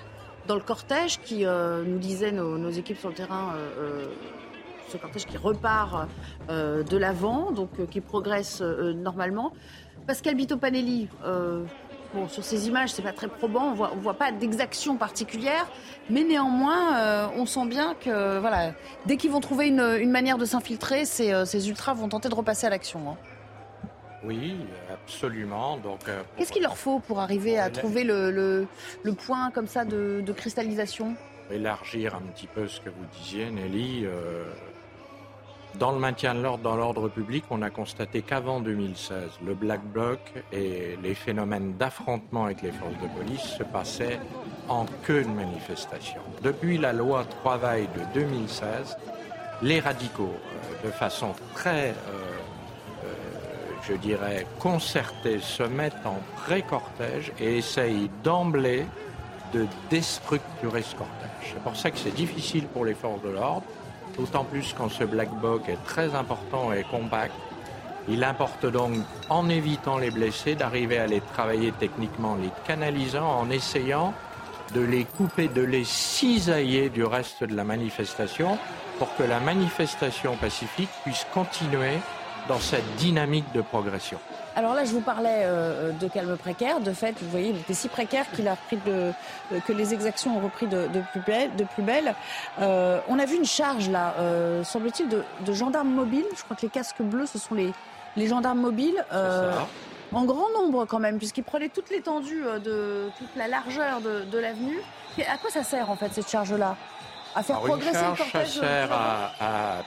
[0.48, 4.06] dans le cortège qui, euh, nous disaient nos, équipes sur le terrain, euh, euh,
[4.90, 6.08] ce cortège qui repart
[6.50, 9.54] de l'avant, donc qui progresse normalement.
[10.06, 11.08] Pascal Bito-Panelli,
[12.14, 15.66] bon, sur ces images, c'est pas très probant, on voit, voit pas d'exaction particulière,
[16.12, 18.74] mais néanmoins, on sent bien que voilà,
[19.08, 22.68] dès qu'ils vont trouver une, manière de s'infiltrer, ces, ces, ultras vont tenter de repasser
[22.68, 23.00] à l'action.
[23.10, 23.18] Hein.
[24.24, 24.56] Oui,
[24.92, 25.78] absolument.
[25.78, 29.86] Donc, euh, Qu'est-ce qu'il leur faut pour arriver à trouver le, le, point comme ça
[29.86, 31.16] de, cristallisation?
[31.52, 34.06] Élargir un petit peu ce que vous disiez, Nelly.
[34.06, 34.46] Euh,
[35.80, 39.84] dans le maintien de l'ordre, dans l'ordre public, on a constaté qu'avant 2016, le Black
[39.84, 40.20] Bloc
[40.52, 44.20] et les phénomènes d'affrontement avec les forces de police se passaient
[44.70, 46.22] en queue de manifestation.
[46.44, 48.98] Depuis la loi travail de 2016,
[49.64, 51.90] les radicaux, euh, de façon très
[53.88, 58.86] je dirais, concertés se mettent en pré-cortège et essayent d'emblée
[59.54, 61.54] de déstructurer ce cortège.
[61.54, 63.63] C'est pour ça que c'est difficile pour les forces de l'ordre,
[64.17, 67.34] d'autant plus quand ce black box est très important et compact.
[68.08, 68.93] Il importe donc,
[69.30, 74.13] en évitant les blessés, d'arriver à les travailler techniquement, les canalisant, en essayant
[74.74, 78.58] de les couper, de les cisailler du reste de la manifestation
[78.98, 81.98] pour que la manifestation pacifique puisse continuer
[82.48, 84.20] dans cette dynamique de progression.
[84.56, 86.80] Alors là, je vous parlais euh, de calme précaire.
[86.80, 89.12] De fait, vous voyez, il était si précaire qu'il a repris de,
[89.52, 91.56] euh, que les exactions ont repris de, plus belle.
[91.56, 92.14] De plus belle.
[92.62, 94.14] Euh, on a vu une charge là,
[94.64, 96.26] semble-t-il, de, gendarmes mobiles.
[96.36, 97.72] Je crois que les casques bleus, ce sont les,
[98.16, 99.04] les gendarmes mobiles.
[100.12, 104.80] En grand nombre quand même, puisqu'ils prenaient toute l'étendue de toute la largeur de, l'avenue.
[105.28, 106.76] À quoi ça sert en fait cette charge-là?
[107.36, 109.82] À faire progresser le cortège Ça sert à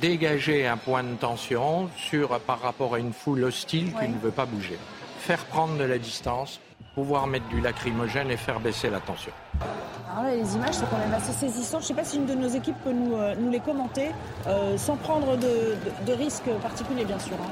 [0.00, 4.30] dégager un point de tension sur, par rapport à une foule hostile qui ne veut
[4.30, 4.78] pas bouger.
[5.18, 6.60] Faire prendre de la distance
[6.94, 9.32] pouvoir mettre du lacrymogène et faire baisser la tension.
[10.12, 11.80] Alors là, les images sont quand même assez saisissantes.
[11.80, 14.10] Je ne sais pas si une de nos équipes peut nous, euh, nous les commenter,
[14.46, 17.32] euh, sans prendre de, de- de risques particuliers, bien sûr.
[17.40, 17.50] hein.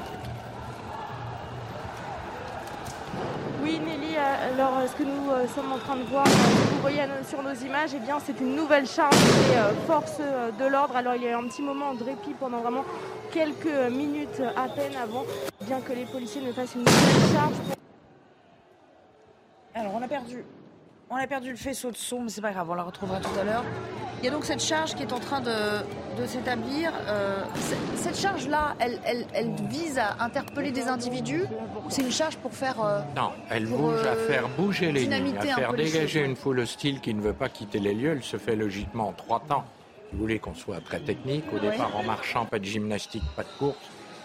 [4.61, 7.41] Alors euh, ce que nous euh, sommes en train de voir, euh, vous voyez sur
[7.41, 10.95] nos images, eh c'est une nouvelle charge des forces de l'ordre.
[10.95, 12.85] Alors il y a eu un petit moment de répit pendant vraiment
[13.31, 15.25] quelques minutes à peine avant,
[15.61, 17.55] bien que les policiers ne fassent une nouvelle charge.
[19.73, 20.45] Alors, on a perdu.
[21.09, 23.39] On a perdu le faisceau de son, mais c'est pas grave, on la retrouvera tout
[23.39, 23.63] à l'heure.
[24.21, 25.49] Il y a donc cette charge qui est en train de,
[26.21, 26.91] de s'établir.
[27.07, 27.41] Euh,
[27.95, 31.43] cette charge-là, elle, elle- elle vise à interpeller des individus
[31.85, 32.75] ou c'est une charge pour faire.
[32.83, 36.35] euh, Non, elle Pour, bouge à euh, faire bouger les lignes, à faire dégager une
[36.35, 38.11] foule hostile qui ne veut pas quitter les lieux.
[38.11, 39.63] Elle se fait logiquement en trois temps.
[40.13, 41.61] Vous voulez qu'on soit très technique, au Oui.
[41.71, 43.77] départ en marchant, pas de gymnastique, pas de course.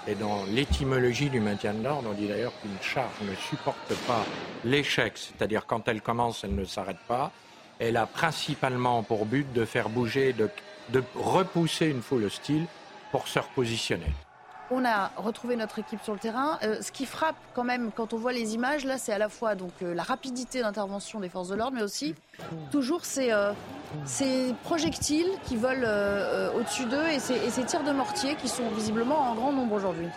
[0.09, 4.25] Et dans l'étymologie du maintien de l'ordre, on dit d'ailleurs qu'une charge ne supporte pas
[4.65, 7.33] l'échec, c'est-à-dire quand elle commence, elle ne s'arrête pas.
[7.79, 10.49] Elle a principalement pour but de faire bouger, de,
[11.15, 12.67] repousser une foule hostile
[13.11, 14.13] pour se repositionner.
[14.71, 16.59] On a retrouvé notre équipe sur le terrain.
[16.65, 19.29] Euh, ce qui frappe quand même quand on voit les images, là, c'est à la
[19.29, 22.17] fois euh, la rapidité d'intervention des forces de l'ordre, mais aussi
[22.73, 23.53] toujours ces, euh,
[24.65, 25.87] projectiles qui volent
[26.57, 30.09] au-dessus d'eux et ces tirs de mortier qui sont visiblement en grand nombre aujourd'hui.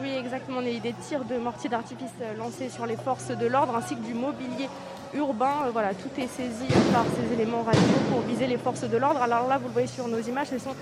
[0.00, 0.60] Oui, exactement.
[0.62, 3.76] Y a eu des tirs de mortier d'artifice euh, lancés sur les forces de l'ordre
[3.76, 4.68] ainsi que du mobilier
[5.14, 5.66] urbain.
[5.66, 8.96] Euh, Voilà, tout est saisi euh, par ces éléments radicaux pour viser les forces de
[8.96, 9.20] l'ordre.
[9.20, 10.74] Alors là, vous le voyez sur nos images, ce sont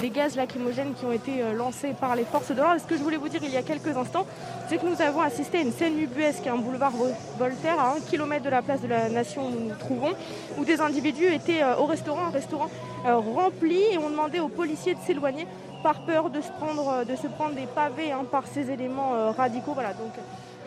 [0.00, 2.80] des gaz lacrymogènes qui ont été lancés par les forces de l'ordre.
[2.80, 4.26] Ce que je voulais vous dire il y a quelques instants,
[4.68, 8.00] c'est que nous avons assisté à une scène ubuesque, un boulevard Vol- Voltaire, à un
[8.00, 10.12] kilomètre de la place de la Nation où nous nous trouvons,
[10.58, 12.68] où des individus étaient au restaurant, un restaurant
[13.04, 15.46] rempli, et ont demandé aux policiers de s'éloigner
[15.82, 19.14] par peur de se prendre, euh, de se prendre des pavés hein, par ces éléments
[19.14, 19.72] euh, radicaux.
[19.74, 20.12] Voilà, donc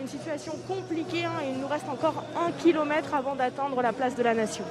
[0.02, 1.26] une situation compliquée.
[1.26, 4.66] hein, et il nous reste encore un kilomètre avant d'atteindre la place de la Nation.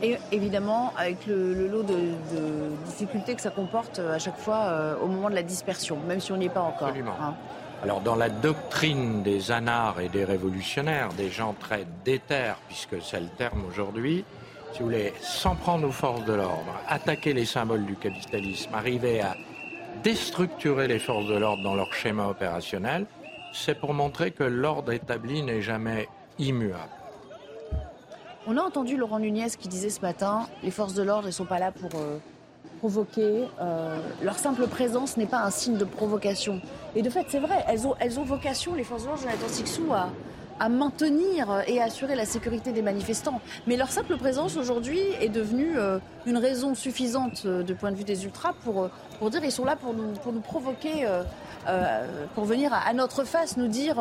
[0.00, 4.38] Et évidemment, avec le, le lot de, de difficultés que ça comporte euh, à chaque
[4.38, 6.88] fois euh, au moment de la dispersion, même si on n'y est pas encore.
[6.88, 7.16] Absolument.
[7.20, 7.34] hein.
[7.82, 13.20] Alors dans la doctrine des anards et des révolutionnaires, des gens très déter, puisque c'est
[13.20, 14.24] le terme aujourd'hui,
[14.72, 19.20] si vous voulez, s'en prendre aux forces de l'ordre, attaquer les symboles du capitalisme, arriver
[19.20, 19.36] à
[20.02, 23.06] déstructurer les forces de l'ordre dans leur schéma opérationnel,
[23.52, 26.92] c'est pour montrer que l'ordre établi n'est jamais immuable.
[28.46, 31.44] On a entendu Laurent Nunez qui disait ce matin les forces de l'ordre ne sont
[31.44, 32.18] pas là pour euh,
[32.78, 33.44] provoquer.
[33.60, 36.60] euh, leur simple présence n'est pas un signe de provocation.
[36.94, 40.08] Et de fait, c'est vrai, elles ont, vocation, les forces de l'ordre, Jonathan Sixou, à,
[40.60, 43.40] à maintenir et à assurer la sécurité des manifestants.
[43.66, 47.96] Mais leur simple présence aujourd'hui est devenue euh, une raison suffisante euh, du point de
[47.96, 51.06] vue des ultras pour, euh, pour dire ils sont là pour nous, pour nous provoquer.
[52.34, 53.96] pour venir à, notre face nous dire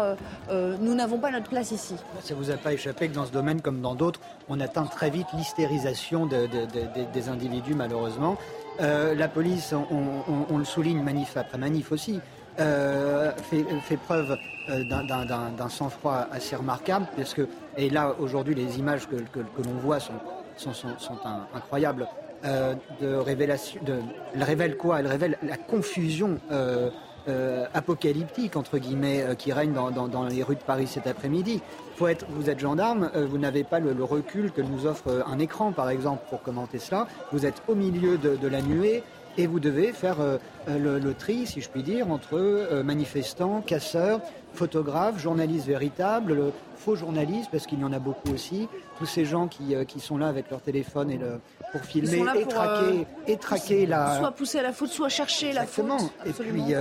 [0.50, 1.96] nous n'avons pas notre place ici.
[2.24, 5.10] Ça vous a pas échappé que dans ce domaine comme dans d'autres, on atteint très
[5.10, 8.38] vite l'hystérisation de- de- de- de- des individus malheureusement.
[8.80, 12.20] La police, on- on le souligne manif après manif aussi,
[12.60, 13.32] euh,
[13.84, 14.38] fait, preuve
[14.70, 20.00] euh, d'un- sang-froid assez remarquable, parce que, et là aujourd'hui les images que, l'on voit
[20.00, 20.14] sont,
[21.54, 22.08] incroyables,
[22.46, 23.80] euh, de révélation,
[24.34, 25.00] elle révèle quoi?
[25.00, 26.90] Elle révèle la confusion euh,
[27.74, 31.62] apocalyptique entre guillemets qui règne dans, les rues de Paris cet après-midi.
[32.00, 36.24] Vous êtes gendarme, vous n'avez pas le, recul que nous offre un écran par exemple
[36.30, 37.08] pour commenter cela.
[37.32, 39.04] Vous êtes au milieu de la nuée
[39.38, 43.62] et vous devez faire euh, le, le tri, si je puis dire, entre euh, manifestants,
[43.62, 44.22] casseurs,
[44.54, 49.26] photographes, journalistes véritables, le faux journalistes, parce qu'il y en a beaucoup aussi, tous ces
[49.26, 51.40] gens qui, euh, qui sont là avec leur téléphone et le,
[51.72, 55.54] pour filmer et pour, traquer, et traquer la, Soit pousser à la faute, soit chercher
[55.54, 55.86] la faute.
[56.26, 56.74] Et puis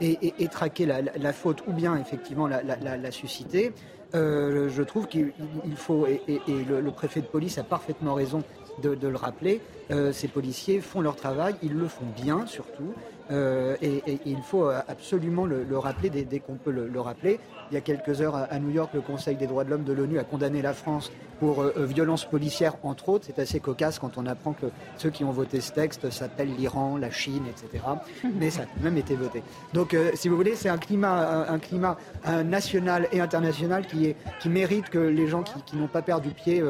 [0.00, 3.72] et, et- et traquer la, la- la faute ou bien effectivement la, la- susciter.
[4.14, 5.32] Euh, je trouve qu'il
[5.64, 8.42] il faut et, et- et le, le préfet de police a parfaitement raison
[8.80, 9.60] de, de le rappeler.
[9.90, 12.92] euh, ces policiers font leur travail, ils le font bien surtout.
[13.30, 17.00] euh, et, il faut euh, absolument le, le rappeler dès, dès qu'on peut le, le
[17.00, 17.38] rappeler.
[17.70, 19.84] Il y a quelques heures à, à New York, le Conseil des droits de l'homme
[19.84, 23.26] de l'ONU a condamné la France pour euh, violence policière, entre autres.
[23.28, 24.66] C'est assez cocasse quand on apprend que
[24.96, 27.84] ceux qui ont voté ce texte s'appellent l'Iran, la Chine, etc.
[28.40, 29.42] Mais ça a quand même été voté.
[29.74, 31.96] Donc, euh, si vous voulez, c'est un climat, un, un climat
[32.44, 36.30] national et international qui, est, qui mérite que les gens qui, qui n'ont pas perdu
[36.30, 36.62] pied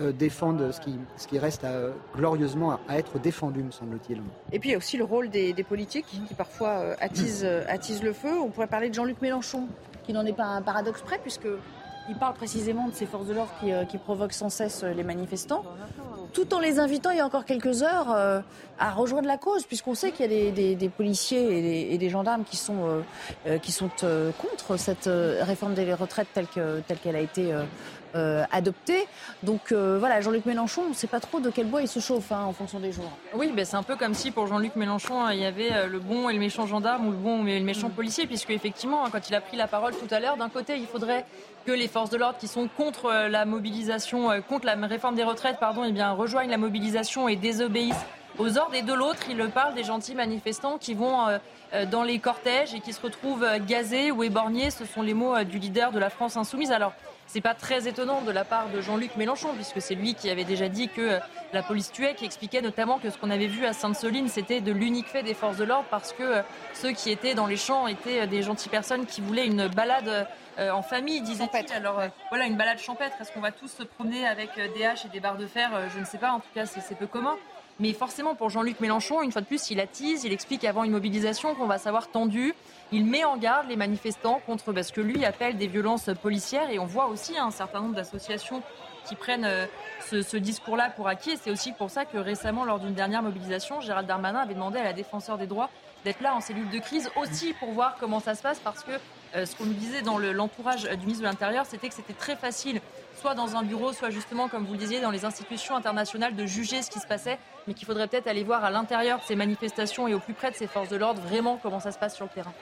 [0.00, 4.20] euh, euh, défendent ce qui, reste à- glorieusement à, être défendu, me semble-t-il.
[4.52, 7.64] Et puis il y a aussi le rôle des, politiques qui parfois euh, attisent, euh,
[7.68, 8.38] attisent le feu.
[8.40, 9.68] On pourrait parler de Jean-Luc Mélenchon,
[10.04, 11.48] qui n'en est pas un paradoxe près, puisque
[12.08, 15.04] il parle précisément de ces forces de l'ordre qui, euh, provoquent sans cesse euh, les
[15.04, 15.62] manifestants.
[16.32, 18.40] tout en les invitant il y a encore quelques heures euh,
[18.78, 22.56] à rejoindre la cause, puisqu'on sait qu'il y a des, policiers et des, gendarmes qui
[22.56, 23.02] sont,
[23.46, 23.58] euh,
[24.04, 25.10] euh, contre cette
[25.42, 27.52] réforme des retraites telle qu'elle a été
[28.14, 29.06] adoptée.
[29.42, 32.32] Donc voilà, Jean-Luc Mélenchon, on ne sait pas trop de quel bois il se chauffe
[32.32, 33.10] hein, en fonction des jours.
[33.34, 35.98] Oui, ben c'est un peu comme si pour Jean-Luc Mélenchon, hein, il y avait le
[35.98, 37.92] bon et le méchant gendarme ou le bon et le méchant mm.
[37.92, 40.76] policier, puisque effectivement, hein, quand il a pris la parole tout à l'heure, d'un côté,
[40.76, 41.24] il faudrait
[41.68, 45.14] que les forces de l'ordre qui sont contre euh, la mobilisation, euh, contre la réforme
[45.14, 48.06] des retraites, pardon, eh bien, rejoignent la mobilisation et désobéissent
[48.38, 48.74] aux ordres.
[48.74, 52.80] Et de l'autre, il parle des gentils manifestants qui vont euh, dans les cortèges et
[52.80, 54.70] qui se retrouvent gazés ou éborgnés.
[54.70, 56.72] Ce sont les mots du leader de la France insoumise.
[56.72, 56.94] Alors,
[57.28, 60.44] c'est pas très étonnant de la part de Jean-Luc Mélenchon, puisque c'est lui qui avait
[60.44, 61.20] déjà dit que
[61.52, 64.72] la police tuait, qui expliquait notamment que ce qu'on avait vu à Sainte-Soline, c'était de
[64.72, 66.42] l'unique fait des forces de l'ordre, parce que
[66.74, 70.26] ceux qui étaient dans les champs étaient des gentilles personnes qui voulaient une balade
[70.58, 71.72] euh, en famille, disait-il.
[71.72, 73.14] Alors euh, voilà, une balade champêtre.
[73.20, 75.70] Est-ce qu'on va tous se promener avec euh, des haches et des barres de fer
[75.94, 76.32] Je ne sais pas.
[76.32, 77.36] En tout cas, c'est peu commun.
[77.78, 80.90] Mais forcément, pour Jean-Luc Mélenchon, une fois de plus, il attise, il explique avant une
[80.90, 82.54] mobilisation qu'on va savoir tendu.
[82.90, 86.70] Il met en garde les manifestants contre ce que lui appelle des violences policières.
[86.70, 88.62] Et on voit aussi un certain nombre d'associations
[89.04, 89.48] qui prennent
[90.00, 91.32] ce, ce discours-là pour acquis.
[91.32, 94.78] Et c'est aussi pour ça que récemment, lors d'une dernière mobilisation, Gérald Darmanin avait demandé
[94.78, 95.70] à la défenseur des droits
[96.04, 98.92] d'être là en cellule de crise aussi pour voir comment ça se passe parce que
[99.34, 102.36] euh, ce qu'on nous disait dans l'entourage du ministre de l'Intérieur, c'était que c'était très
[102.36, 102.80] facile,
[103.20, 106.46] soit dans un bureau, soit justement, comme vous le disiez, dans les institutions internationales, de
[106.46, 109.36] juger ce qui se passait, mais qu'il faudrait peut-être aller voir à l'intérieur de ces
[109.36, 112.14] manifestations et au plus près de ces forces de l'ordre vraiment comment ça se passe
[112.14, 112.52] sur le terrain.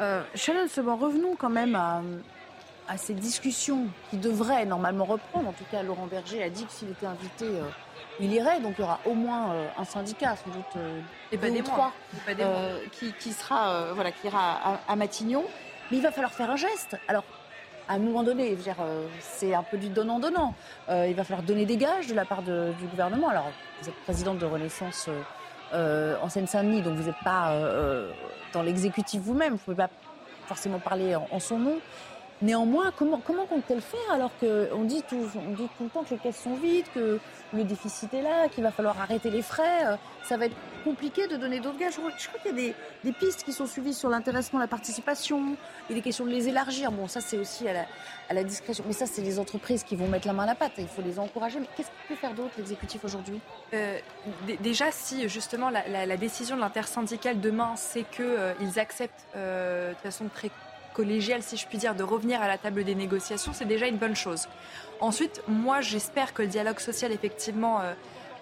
[0.00, 2.02] Euh, Shannon revenons quand même à,
[2.96, 5.48] ces discussions qui devraient normalement reprendre.
[5.48, 7.68] En tout cas, Laurent Berger a dit que s'il était invité, euh,
[8.20, 8.60] il irait.
[8.60, 10.84] Donc il y aura au moins euh, un syndicat, sans doute
[11.32, 11.92] et pas des trois,
[12.92, 15.44] qui, qui, sera, voilà, qui ira à Matignon.
[15.90, 16.96] Mais il va falloir faire un geste.
[17.08, 17.24] Alors,
[17.88, 20.54] à un moment donné, euh, c'est un peu du donnant-donnant.
[20.88, 23.28] Euh, il va falloir donner des gages de la part du gouvernement.
[23.28, 25.08] Alors, vous êtes présidente de Renaissance
[25.72, 27.52] euh, en Seine-Saint-Denis, donc vous n'êtes pas
[28.52, 29.50] dans l'exécutif vous-même.
[29.50, 29.90] Vous ne pouvez pas
[30.46, 31.78] forcément parler en son nom.
[32.42, 36.18] Néanmoins, comment, comment compte-t-elle faire alors qu'on dit, tout, dit tout le temps que les
[36.18, 37.18] caisses sont vides, que
[37.54, 41.28] le déficit est là, qu'il va falloir arrêter les frais euh, Ça va être compliqué
[41.28, 41.94] de donner d'autres gages.
[41.94, 45.56] Je crois, qu'il y a des, pistes qui sont suivies sur l'intéressement, la participation.
[45.88, 46.92] Il est question de les élargir.
[46.92, 47.86] Bon, ça, c'est aussi à
[48.34, 48.84] la, discrétion.
[48.86, 50.72] Mais ça, c'est les entreprises qui vont mettre la main à la pâte.
[50.76, 51.58] Il faut les encourager.
[51.58, 53.40] Mais qu'est-ce qu'il peut faire d'autre, l'exécutif, aujourd'hui?
[53.72, 53.98] Euh,
[54.60, 60.50] Déjà, si justement la, décision de l'intersyndicale demain, c'est qu'ils euh, acceptent de façon très
[60.96, 63.98] collégiale, si je puis dire, de revenir à la table des négociations, c'est déjà une
[63.98, 64.48] bonne chose.
[65.00, 67.92] Ensuite, moi, j'espère que le dialogue social, effectivement, euh,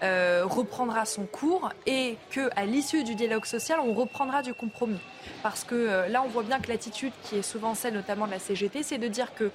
[0.05, 5.01] euh, reprendra son cours et que à l'issue du dialogue social, on reprendra du compromis.
[5.43, 8.31] Parce que euh, là, on voit bien que l'attitude qui est souvent celle, notamment de
[8.31, 9.51] la CGT, c'est de dire que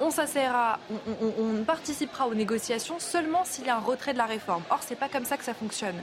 [0.00, 0.78] on s'assaiera,
[1.40, 4.62] on, participera aux négociations seulement s'il y a un retrait de la réforme.
[4.70, 5.94] Or, c'est pas comme ça que ça fonctionne.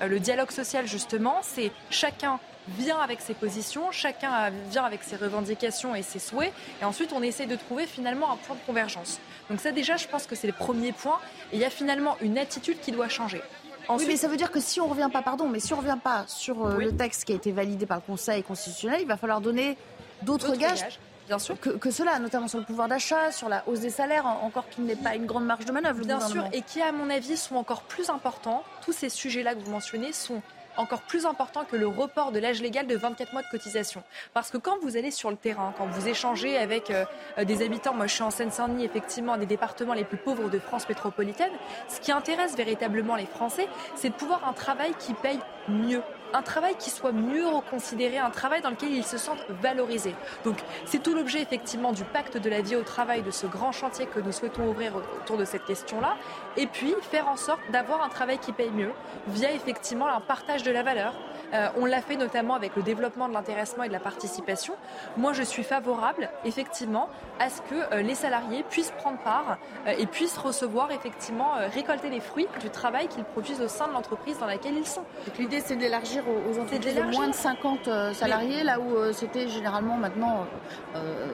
[0.00, 5.94] le dialogue social, justement, c'est chacun vient avec ses positions, chacun vient avec ses revendications
[5.94, 9.20] et ses souhaits, et ensuite on essaie de trouver finalement un point de convergence.
[9.50, 11.18] Donc ça déjà, je pense que c'est le premier point,
[11.52, 13.42] et il y a finalement une attitude qui doit changer.
[13.88, 15.98] Oui, mais ça veut dire que si on revient pas, pardon, mais si on revient
[16.02, 19.16] pas sur euh, le texte qui a été validé par le Conseil constitutionnel, il va
[19.16, 19.78] falloir donner
[20.22, 20.98] d'autres gages.
[21.28, 21.58] Bien sûr.
[21.58, 24.84] Que, que, cela, notamment sur le pouvoir d'achat, sur la hausse des salaires, encore qu'il
[24.84, 26.04] n'ait pas une grande marge de manœuvre.
[26.04, 28.62] Bien sûr, et qui, à mon avis, sont encore plus importants.
[28.84, 30.40] Tous ces sujets-là que vous mentionnez sont
[30.76, 34.02] encore plus important que le report de l'âge légal de 24 mois de cotisation.
[34.34, 37.04] Parce que quand vous allez sur le terrain, quand vous échangez avec euh,
[37.44, 40.88] des habitants, moi je suis en Seine-Saint-Denis, effectivement, des départements les plus pauvres de France
[40.88, 41.52] métropolitaine,
[41.88, 46.42] ce qui intéresse véritablement les Français, c'est de pouvoir un travail qui paye mieux un
[46.42, 50.14] travail qui soit mieux reconsidéré, un travail dans lequel ils se sentent valorisés.
[50.44, 53.72] Donc c'est tout l'objet effectivement du pacte de la vie au travail, de ce grand
[53.72, 56.16] chantier que nous souhaitons ouvrir autour de cette question-là,
[56.56, 58.92] et puis faire en sorte d'avoir un travail qui paye mieux
[59.28, 61.14] via effectivement un partage de la valeur,
[61.54, 64.74] euh, on l'a fait notamment avec le développement de l'intéressement et de la participation.
[65.16, 69.92] Moi, je suis favorable, effectivement, à ce que euh, les salariés puissent prendre part euh,
[69.98, 74.38] et puissent recevoir, effectivement, récolter les fruits du travail qu'ils produisent au sein de l'entreprise
[74.38, 75.04] dans laquelle ils sont.
[75.38, 80.46] l'idée, c'est d'élargir aux, entreprises de moins de 50 salariés, là où c'était généralement maintenant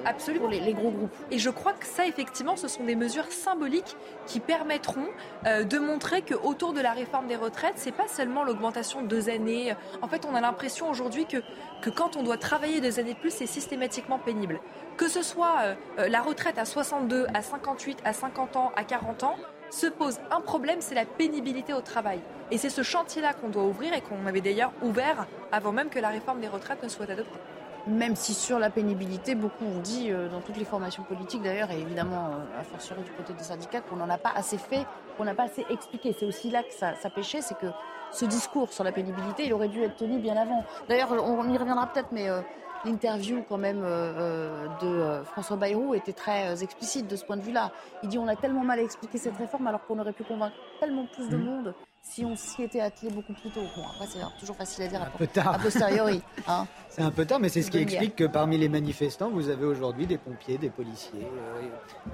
[0.04, 0.44] Absolument.
[0.44, 1.14] pour les, gros groupes.
[1.30, 3.96] Et je crois que ça, effectivement, ce sont des mesures symboliques
[4.26, 5.06] qui permettront
[5.44, 9.28] de montrer que autour de la réforme des retraites, c'est pas seulement l'augmentation de deux
[9.28, 11.38] années en fait, on a l'impression aujourd'hui que,
[11.80, 14.60] que quand on doit travailler des années de plus, c'est systématiquement pénible.
[14.96, 18.82] Que ce soit euh, euh, la retraite à 62, à 58, à 50 ans, à
[18.82, 19.36] 40 ans,
[19.70, 22.20] se pose un problème, c'est la pénibilité au travail.
[22.50, 26.00] Et c'est ce chantier-là qu'on doit ouvrir et qu'on avait d'ailleurs ouvert avant même que
[26.00, 27.38] la réforme des retraites ne soit adoptée.
[27.86, 31.70] même si sur la pénibilité, beaucoup ont dit, euh, dans toutes les formations politiques d'ailleurs,
[31.70, 34.84] et évidemment a fortiori du côté des syndicats, qu'on n'en a pas assez fait,
[35.16, 36.14] qu'on n'a pas assez expliqué.
[36.18, 37.66] C'est aussi là que ça, ça pêchait, c'est que
[38.12, 40.64] ce discours sur la pénibilité, il aurait dû être tenu bien avant.
[40.88, 42.40] D'ailleurs, on y reviendra peut-être, mais euh,
[42.84, 47.70] l'interview quand même de François Bayrou était très explicite de ce point de vue-là.
[48.02, 51.06] Il dit on a tellement mal expliqué cette réforme alors qu'on aurait pu convaincre tellement
[51.06, 51.72] plus de mmh.
[52.02, 53.62] Si on s'y était attelé beaucoup plus tôt.
[53.76, 55.54] Bon, après, c'est toujours facile à dire un peu tard.
[55.54, 56.20] a posteriori.
[56.48, 56.66] Hein.
[56.88, 59.64] c'est un peu tard, mais c'est ce qui explique que parmi les manifestants, vous avez
[59.64, 61.62] aujourd'hui des pompiers, des policiers euh,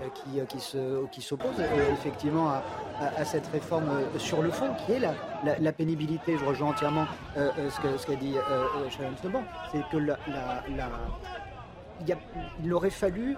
[0.02, 1.60] euh, qui, euh, qui, se, qui s'opposent
[1.92, 5.14] effectivement à, cette réforme sur le fond, qui est la,
[5.58, 6.36] la, pénibilité.
[6.36, 8.34] Je rejoins entièrement ce, que, ce qu'a dit
[8.90, 9.42] Sharon Snowban.
[9.72, 10.18] C'est que la,
[12.06, 12.16] il,
[12.62, 13.36] il aurait fallu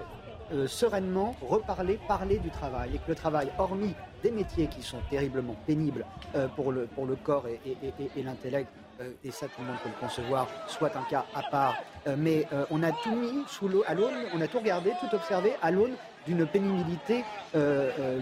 [0.67, 2.97] sereinement reparler, parler du travail.
[2.97, 6.05] Et que le travail, hormis des métiers qui sont terriblement pénibles
[6.35, 8.69] euh, pour, le, pour le corps et, l'intellect,
[9.01, 11.77] euh, et ça tout le monde peut le concevoir, soit un cas à part.
[12.07, 15.15] Euh, mais on a tout mis sous l'eau, à l'aune, on a tout regardé, tout
[15.15, 15.93] observé à l'aune
[16.27, 17.25] d'une pénibilité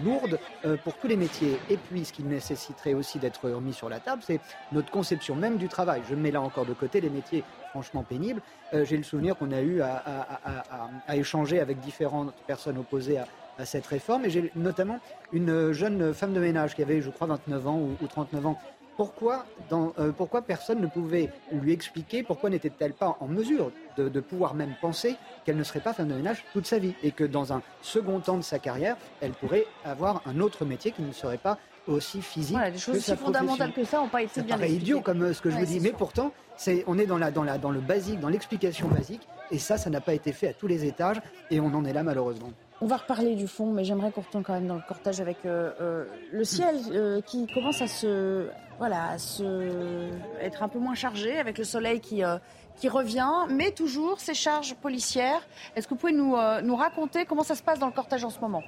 [0.05, 0.39] lourde
[0.85, 1.59] pour tous les métiers.
[1.69, 4.41] Et puis, ce qui nécessiterait aussi d'être remis sur la table, c'est
[4.71, 6.03] notre conception même du travail.
[6.09, 8.41] Je mets là encore de côté les métiers franchement pénibles.
[8.73, 13.27] J'ai le souvenir qu'on a eu à, échanger avec différentes personnes opposées à,
[13.59, 14.25] à cette réforme.
[14.25, 15.01] Et j'ai notamment
[15.33, 18.59] une jeune femme de ménage qui avait, je crois, 29 ans ou, 39 ans.
[18.97, 24.21] Pourquoi, dans, euh, pourquoi personne ne pouvait lui expliquer pourquoi n'était-elle pas en mesure de,
[24.21, 27.23] pouvoir même penser qu'elle ne serait pas femme de ménage toute sa vie et que
[27.23, 31.13] dans un second temps de sa carrière, elle pourrait avoir un autre métier qui ne
[31.13, 32.57] serait pas aussi physique.
[32.57, 34.83] Voilà, des choses aussi fondamentales que ça n'ont pas été bien expliquées.
[34.83, 37.31] idiot comme euh, ce que je vous dis, mais pourtant, c'est, on est dans, la,
[37.31, 40.49] dans, la, dans le basique, dans l'explication basique, et ça, ça n'a pas été fait
[40.49, 42.51] à tous les étages, et on en est là malheureusement.
[42.81, 45.39] On va reparler du fond, mais j'aimerais qu'on retourne quand même dans le cortège avec
[45.45, 48.47] euh, euh, le ciel euh, qui commence à se,
[48.79, 50.11] voilà, à se
[50.41, 52.23] être un peu moins chargé, avec le soleil qui,
[52.77, 55.45] qui revient, mais toujours ces charges policières.
[55.75, 58.31] Est-ce que vous pouvez nous, nous raconter comment ça se passe dans le cortège en
[58.31, 58.63] ce moment?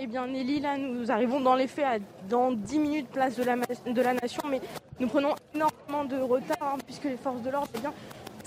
[0.00, 3.42] Eh bien, Nelly, là, nous arrivons dans les faits à, dans 10 minutes place de
[3.42, 4.60] la, de la Nation, mais
[5.00, 7.92] nous prenons énormément de retard hein, puisque les forces de l'ordre eh bien,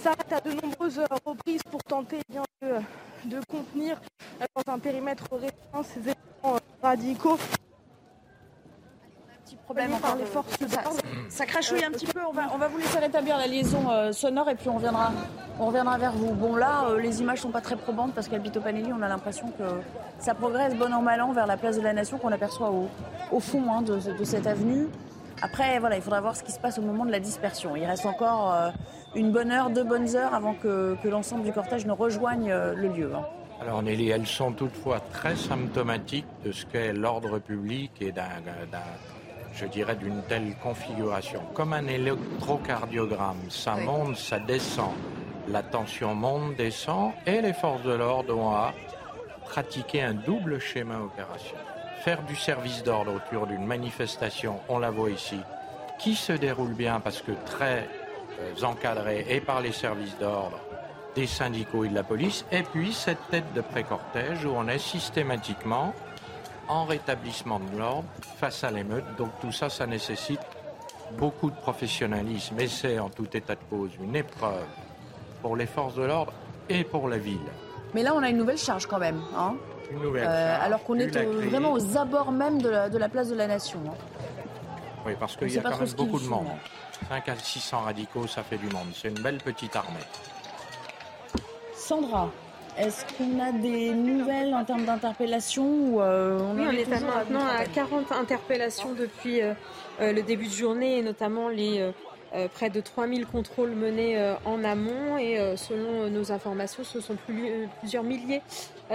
[0.02, 2.44] s'arrête à de nombreuses reprises pour tenter eh bien,
[3.26, 4.02] de, contenir
[4.42, 7.38] euh, dans un périmètre restreint ces éléments euh, radicaux.
[9.46, 10.82] Petit problème par les forces ça,
[11.30, 12.20] ça, crachouille un petit peu.
[12.28, 15.12] On va, on va vous laisser rétablir la liaison euh, sonore et puis on reviendra,
[15.60, 16.34] on reviendra vers vous.
[16.34, 19.52] Bon là, les images sont pas très probantes parce qu'à Bito Panelli, on a l'impression
[19.52, 19.64] que
[20.18, 22.90] ça progresse bon an mal an vers la place de la Nation qu'on aperçoit au,
[23.32, 24.88] au fond hein, de, de, cette avenue.
[25.44, 27.76] Après, voilà, il faudra voir ce qui se passe au moment de la dispersion.
[27.76, 28.70] Il reste encore euh,
[29.16, 32.88] une bonne heure, deux bonnes heures avant que, l'ensemble du cortège ne rejoigne euh, le
[32.90, 33.12] lieu.
[33.16, 33.26] Hein.
[33.62, 38.30] Alors Nelly, elles sont toutefois très symptomatiques de ce qu'est l'ordre public et d'un,
[39.54, 41.42] je dirais, d'une telle configuration.
[41.54, 44.94] Comme un électrocardiogramme, ça monte, ça descend.
[45.48, 48.74] La tension monte, descend, et les forces de l'ordre ont à
[49.46, 51.66] pratiquer un double schéma opérationnel
[52.02, 55.40] faire du service d'ordre autour d'une manifestation, on la voit ici,
[56.00, 57.88] qui se déroule bien parce que très
[58.42, 60.60] euh, encadré et par les services d'ordre
[61.16, 64.80] des syndicaux et de la police, et puis cette tête de pré-cortège où on est
[64.80, 65.94] systématiquement
[66.70, 69.04] en rétablissement de l'ordre face à l'émeute.
[69.18, 70.40] Donc tout ça, ça nécessite
[71.18, 74.66] beaucoup de professionnalisme et c'est en tout état de cause une épreuve
[75.42, 76.32] pour les forces de l'ordre
[76.70, 77.40] et pour la ville.
[77.94, 79.22] Mais là, on a une nouvelle charge quand même.
[79.36, 79.56] Hein
[79.94, 81.16] euh, alors qu'on est
[81.50, 83.80] vraiment aux abords même de la, place de la Nation.
[83.88, 83.94] Hein.
[85.06, 86.48] Oui, parce qu'il y a quand même beaucoup de monde.
[87.10, 88.88] 5 à 600 radicaux, ça fait du monde.
[88.96, 90.00] C'est une belle petite armée.
[91.76, 92.30] Sandra,
[92.78, 98.12] est-ce qu'on a des nouvelles en termes d'interpellation euh, Oui, on est maintenant à 40
[98.12, 99.54] interpellations depuis euh,
[100.00, 101.92] le début de journée, et notamment les
[102.34, 107.02] euh, près de 3000 contrôles menés euh, en amont et euh, selon nos informations, ce
[107.02, 107.18] sont
[107.82, 108.42] plusieurs milliers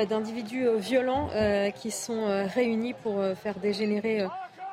[0.08, 1.30] d'individus violents
[1.74, 4.26] qui sont réunis pour faire dégénérer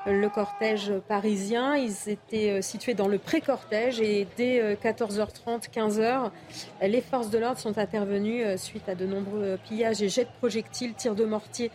[0.05, 1.75] le cortège parisien.
[1.75, 6.31] Ils étaient situés dans le pré-cortège et dès 14h30, 15h,
[6.81, 10.93] les forces de l'ordre sont intervenues suite à de nombreux pillages et jets de projectiles,
[10.93, 11.71] tirs de mortier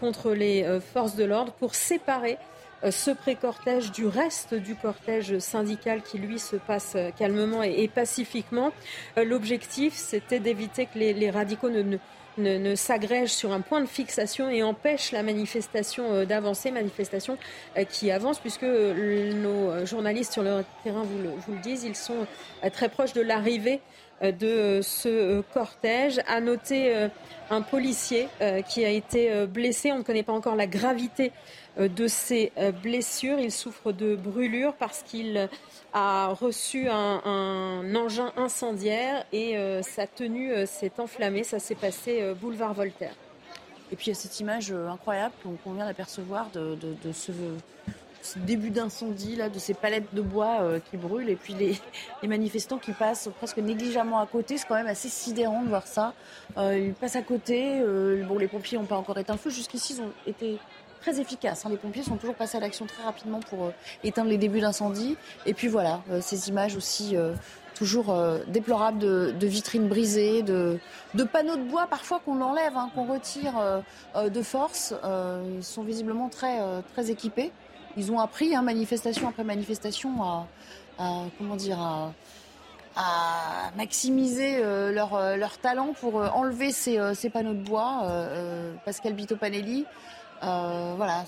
[0.00, 2.38] contre les forces de l'ordre pour séparer
[2.84, 7.88] euh, ce pré-cortège du reste du cortège syndical qui, lui, se passe euh, calmement et,
[7.88, 8.72] pacifiquement.
[9.16, 11.96] Euh, l'objectif, c'était d'éviter que les, radicaux ne
[12.76, 17.38] s'agrègent sur un point de fixation et empêchent la manifestation d'avancer, manifestation
[17.90, 22.26] qui avance, puisque nos journalistes sur le terrain vous le, vous le disent, ils sont
[22.72, 23.80] très proches de l'arrivée
[24.22, 26.20] de ce cortège.
[26.26, 27.08] À noter
[27.50, 28.28] un policier
[28.68, 29.92] qui a été blessé.
[29.92, 31.32] On ne connaît pas encore la gravité
[31.78, 32.52] de ses
[32.82, 33.38] blessures.
[33.38, 35.48] Il souffre de brûlures parce qu'il
[35.92, 41.44] a reçu un, engin incendiaire et sa tenue s'est enflammée.
[41.44, 43.14] Ça s'est passé boulevard Voltaire.
[43.92, 46.76] Et puis il y a cette image incroyable qu'on vient d'apercevoir de,
[47.12, 51.54] ce, début d'incendie, là, de ces palettes de bois euh, qui brûlent, et puis
[52.22, 54.58] les, manifestants qui passent presque négligemment à côté.
[54.58, 56.14] C'est quand même assez sidérant de voir ça.
[56.56, 57.80] Euh, ils passent à côté.
[57.80, 59.50] Euh, bon, les pompiers n'ont pas encore éteint le feu.
[59.50, 60.58] Jusqu'ici, ils ont été
[61.04, 61.64] très efficaces.
[61.64, 61.70] Hein.
[61.70, 65.16] Les pompiers sont toujours passés à l'action très rapidement pour éteindre les débuts d'incendie.
[65.46, 67.16] Et puis voilà, ces images aussi
[67.74, 70.78] toujours déplorables de, vitrines brisées, de,
[71.32, 73.54] panneaux de bois parfois qu'on l'enlève, hein, qu'on retire
[74.16, 74.94] de force.
[75.56, 76.58] ils sont visiblement très,
[76.94, 77.52] très équipés
[77.96, 80.46] ils ont appris, hein, manifestation après manifestation, à,
[81.38, 81.78] comment dire,
[82.96, 88.06] à, maximiser euh, leur, euh, leur, talent pour euh, enlever ces, ces, panneaux de bois.
[88.84, 89.84] Pascal Bito Panelli.
[90.44, 91.24] Voilà,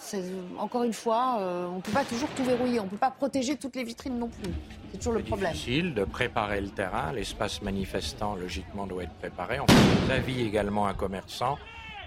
[0.59, 3.57] encore une fois, on ne peut pas toujours tout verrouiller, on ne peut pas protéger
[3.57, 4.51] toutes les vitrines non plus.
[4.93, 5.53] C'est toujours le problème.
[5.53, 9.61] C'est difficile de préparer le terrain, l'espace manifestant logiquement doit être préparé.
[9.61, 11.59] On fait avis également à commerçants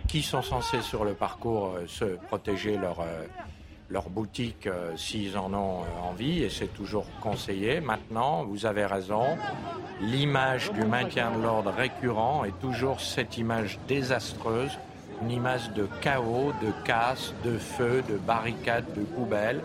[0.07, 3.03] qui sont censés sur le parcours se protéger leur
[3.89, 7.81] leur boutique euh, s'ils en ont euh, envie et c'est toujours conseillé.
[7.81, 9.23] Maintenant, vous avez raison,
[10.01, 14.77] l'image du maintien de l'ordre récurrent est toujours cette image désastreuse,
[15.21, 19.61] une image de chaos, de casse, de feu, de barricades, de poubelles.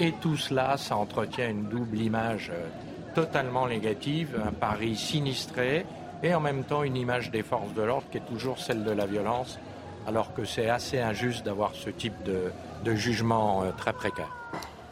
[0.00, 2.68] Et tout cela, ça entretient une double image euh,
[3.14, 5.84] totalement négative, un Paris sinistré
[6.22, 8.90] et en même temps une image des forces de l'ordre qui est toujours celle de
[8.90, 9.58] la violence,
[10.06, 14.37] alors que c'est assez injuste d'avoir ce type de, jugement euh, très précaire.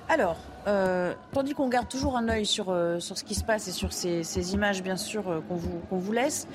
[0.09, 0.37] Alors,
[0.69, 3.73] euh, tandis qu'on garde toujours un œil sur, euh, sur ce qui se passe et
[3.73, 6.47] sur ces, images, bien sûr, qu'on vous, vous laisse,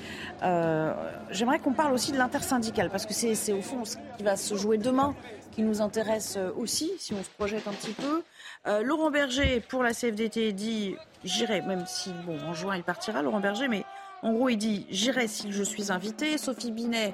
[1.31, 4.55] j'aimerais qu'on parle aussi de l'intersyndicale, parce que c'est au fond ce qui va se
[4.55, 5.15] jouer demain
[5.51, 8.23] qui nous intéresse aussi, si on se projette un petit peu.
[8.83, 13.41] Laurent Berger, pour la CFDT, dit J'irai, même si, bon, en juin, il partira, Laurent
[13.41, 13.83] Berger, mais
[14.23, 16.37] en gros, il dit J'irai si je suis invité.
[16.37, 17.13] Sophie Binet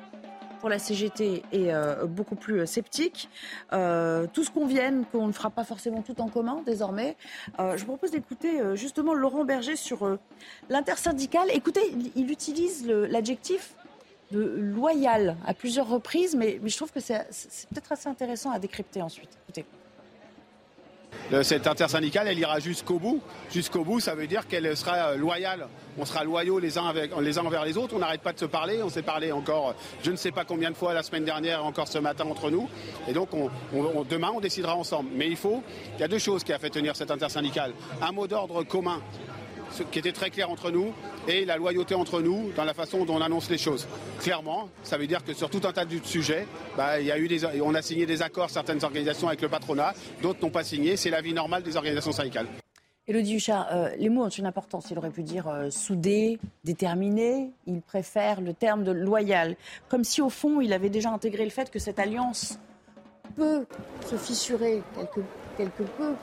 [0.60, 3.30] pour la CGT est euh, beaucoup plus euh, sceptique.
[3.74, 7.16] Euh, tout ce qu'on ne fera pas forcément tout en commun désormais.
[7.60, 10.18] je vous propose d'écouter justement Laurent Berger sur
[10.70, 11.47] l'intersyndical.
[11.53, 13.76] Écoutez, il, utilise l'adjectif
[14.32, 17.26] de loyal à plusieurs reprises, mais, mais je trouve que c'est
[17.70, 19.30] peut-être assez intéressant à décrypter ensuite.
[19.43, 19.66] Écoutez
[21.43, 23.21] cette intersyndicale, elle ira jusqu'au bout.
[23.51, 25.67] Jusqu'au bout, ça veut dire qu'elle sera loyale.
[25.97, 27.95] On sera loyaux les uns, les uns envers les autres.
[27.95, 28.82] On n'arrête pas de se parler.
[28.84, 31.88] On s'est parlé encore, je ne sais pas combien de fois la semaine dernière, encore
[31.88, 32.69] ce matin entre nous.
[33.07, 33.30] Et donc,
[34.09, 35.09] demain, on décidera ensemble.
[35.13, 35.63] Mais il faut,
[35.95, 37.73] il y a deux choses qui a fait tenir cette intersyndicale.
[38.01, 39.01] Un mot d'ordre commun
[39.72, 40.93] ce qui était très clair entre nous,
[41.28, 43.88] et la loyauté entre nous dans la façon dont on annonce les choses.
[44.20, 47.18] Clairement, ça veut dire que sur tout un tas de sujets, bah, il y a
[47.18, 50.63] eu des, on a signé des accords, certaines organisations avec le patronat, d'autres n'ont pas
[50.63, 50.97] signé.
[50.97, 52.47] C'est la vie normale des organisations syndicales.
[53.09, 54.88] Elodie Huchat, euh, les mots ont une importance.
[54.91, 57.51] Il aurait pu dire euh, soudé, déterminé.
[57.65, 59.55] Il préfère le terme de loyal.
[59.88, 62.59] Comme si, au fond, il avait déjà intégré le fait que cette alliance
[63.38, 63.65] peut
[64.05, 65.22] se fissurer quelque,
[65.55, 66.15] quelque peu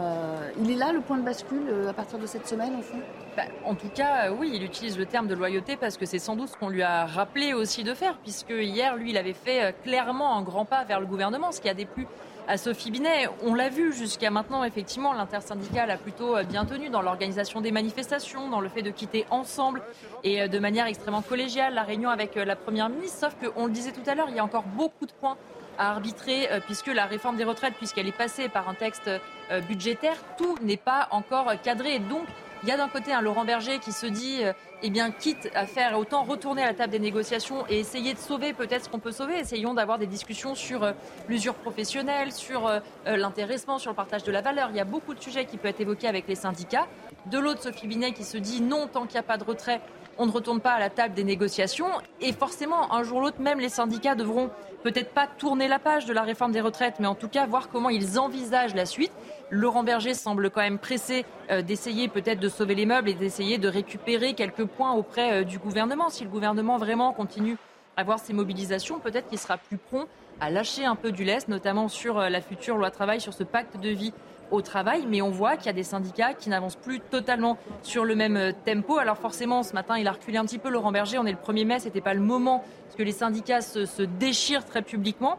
[0.00, 2.82] euh, il est là le point de bascule euh, à partir de cette semaine, au
[2.82, 2.98] fond?
[3.36, 6.18] Bah, En tout cas, euh, oui, il utilise le terme de loyauté parce que c'est
[6.18, 9.34] sans doute ce qu'on lui a rappelé aussi de faire, puisque hier, lui, il avait
[9.34, 12.06] fait clairement un grand pas vers le gouvernement, ce qui a déplu
[12.48, 13.28] à Sophie Binet.
[13.44, 18.48] On l'a vu jusqu'à maintenant, effectivement, l'intersyndicale a plutôt bien tenu dans l'organisation des manifestations,
[18.48, 19.82] dans le fait de quitter ensemble
[20.24, 23.30] et de manière extrêmement collégiale la réunion avec la Première ministre.
[23.30, 25.36] Sauf qu'on le disait tout à l'heure, il y a encore beaucoup de points
[25.78, 29.10] à arbitrer, euh, puisque la réforme des retraites, puisqu'elle est passée par un texte
[29.50, 31.98] euh, budgétaire, tout n'est pas encore cadré.
[31.98, 32.26] Donc,
[32.62, 34.52] il y a d'un côté un Laurent Berger qui se dit, euh,
[34.82, 38.18] eh bien, quitte à faire autant retourner à la table des négociations et essayer de
[38.18, 39.38] sauver peut-être ce qu'on peut sauver.
[39.38, 40.92] Essayons d'avoir des discussions sur
[41.28, 42.70] l'usure professionnelle, sur
[43.06, 44.68] l'intéressement, sur le partage de la valeur.
[44.70, 46.86] Il y a beaucoup de sujets qui peuvent être évoqués avec les syndicats.
[47.26, 49.80] De l'autre, Sophie Binet qui se dit non, tant qu'il n'y a pas de retrait,
[50.20, 51.88] on ne retourne pas à la table des négociations.
[52.20, 54.50] Et forcément, un jour ou l'autre, même les syndicats devront
[54.82, 57.70] peut-être pas tourner la page de la réforme des retraites, mais en tout cas voir
[57.70, 59.12] comment ils envisagent la suite.
[59.48, 63.56] Laurent Berger semble quand même pressé euh, d'essayer peut-être de sauver les meubles et d'essayer
[63.56, 66.10] de récupérer quelques points auprès euh, du gouvernement.
[66.10, 67.56] Si le gouvernement vraiment continue
[67.96, 70.06] à voir ces mobilisations, peut-être qu'il sera plus prompt
[70.38, 73.42] à lâcher un peu du lest, notamment sur euh, la future loi travail, sur ce
[73.42, 74.12] pacte de vie
[74.50, 78.04] au travail, mais on voit qu'il y a des syndicats qui n'avancent plus totalement sur
[78.04, 78.98] le même euh, tempo.
[78.98, 81.18] Alors forcément, ce matin, il a reculé un petit peu Laurent Berger.
[81.18, 84.64] On est le 1er mai, c'était pas le moment parce que les syndicats se, déchirent
[84.64, 85.38] très publiquement.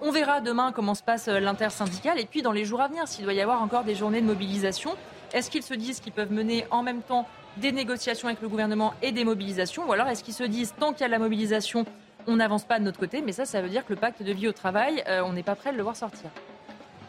[0.00, 3.06] On verra demain comment se passe euh, l'intersyndicale et puis dans les jours à venir,
[3.08, 4.90] s'il doit y avoir encore des journées de mobilisation,
[5.32, 8.94] est-ce qu'ils se disent qu'ils peuvent mener en même temps des négociations avec le gouvernement
[9.02, 11.84] et des mobilisations Ou alors est-ce qu'ils se disent tant qu'il y a la mobilisation,
[12.26, 14.32] on n'avance pas de notre côté Mais ça, ça veut dire que le pacte de
[14.32, 16.30] vie au travail, euh, on n'est pas prêt de le voir sortir.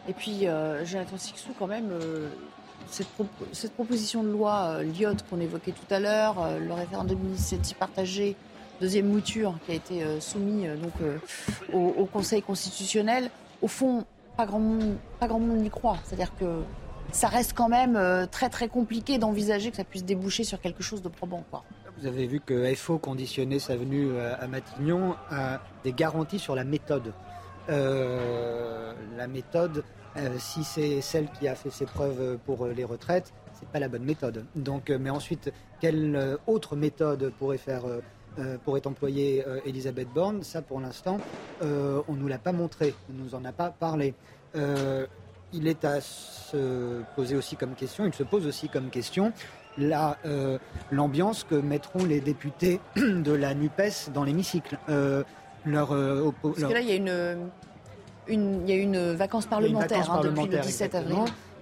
[0.08, 2.28] Et puis, euh, Jonathan Sixou, quand même, euh,
[2.90, 8.36] cette, proposition de loi euh, qu'on évoquait tout à l'heure, euh, le référendum d'initiative partagée,
[8.80, 10.92] deuxième mouture qui a été soumis donc,
[11.72, 13.30] au, Conseil constitutionnel,
[13.62, 14.04] au fond,
[14.36, 15.96] pas grand monde, n'y croit.
[16.04, 16.60] C'est-à-dire que
[17.12, 21.02] ça reste quand même très très compliqué d'envisager que ça puisse déboucher sur quelque chose
[21.02, 21.44] de probant.
[22.00, 26.64] Vous avez vu que FO conditionnait sa venue à Matignon à des garanties sur la
[26.64, 27.14] méthode.
[27.68, 29.84] Euh, la méthode,
[30.16, 33.88] euh, si c'est celle qui a fait ses preuves pour les retraites, c'est pas la
[33.88, 34.44] bonne méthode.
[34.54, 37.82] Donc, euh, mais ensuite, quelle autre méthode pourrait faire
[38.64, 41.18] pourrait employer Elisabeth Borne, ça pour l'instant,
[41.60, 44.14] on ne nous l'a pas montré, on ne nous en a pas parlé.
[45.52, 49.32] il est à se poser aussi comme question, il se pose aussi comme question
[50.90, 54.78] l'ambiance que mettront les députés de la NUPES dans l'hémicycle
[55.64, 57.38] leur, euh, Parce que là, il y a une,
[58.28, 61.16] une, il y a une vacance parlementaire, hein, depuis le 17 avril.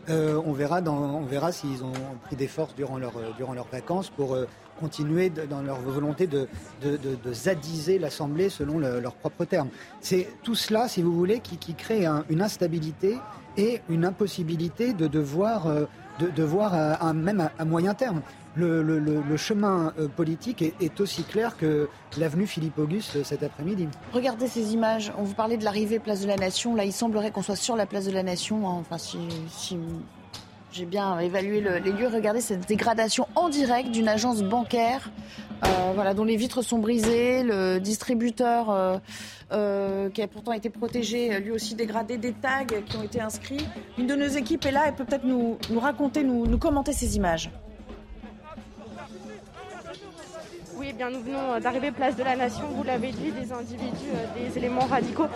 [0.09, 1.93] Euh, on verra, dans, on verra s'ils ont
[2.25, 4.49] pris des forces durant, leur, euh, durant leurs vacances pour euh,
[4.81, 6.49] continuer de, dans leur volonté de,
[6.83, 9.69] de, de, de zadiser l'Assemblée selon le, leurs propres termes.
[10.01, 13.17] C'est tout cela, si vous voulez, qui, qui crée un, une instabilité
[13.57, 15.85] et une impossibilité de, de voir, euh,
[16.19, 18.23] de, de voir à, même à, à, moyen terme
[18.57, 21.89] le, chemin euh, politique est, aussi clair que
[22.19, 23.89] l'avenue Philippe-Auguste euh, cet après-midi.
[24.13, 25.13] Regardez ces images.
[25.19, 26.75] On vous parlait de l'arrivée Place de la Nation.
[26.75, 28.69] Là, il semblerait qu'on soit sur la Place de la Nation.
[28.69, 28.77] Hein.
[28.81, 29.19] Enfin, si,
[30.71, 32.09] j'ai bien évalué les lieux.
[32.09, 35.11] Regardez cette dégradation en direct d'une agence bancaire,
[35.65, 39.01] euh, voilà, dont les vitres sont brisées, le distributeur
[39.51, 43.67] qui a pourtant été protégé, lui aussi dégradé, des tags qui ont été inscrits.
[43.99, 47.51] Une de nos équipes est là et peut peut-être nous, raconter, nous commenter ces images.
[50.93, 54.11] Oui, bien, nous venons euh, d'arriver place de la Nation, vous l'avez dit, des individus,
[54.15, 55.27] euh, des éléments radicaux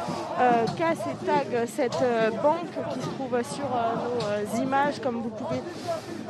[0.76, 5.62] cassent et taguent cette euh, banque qui se trouve sur nos images, comme vous pouvez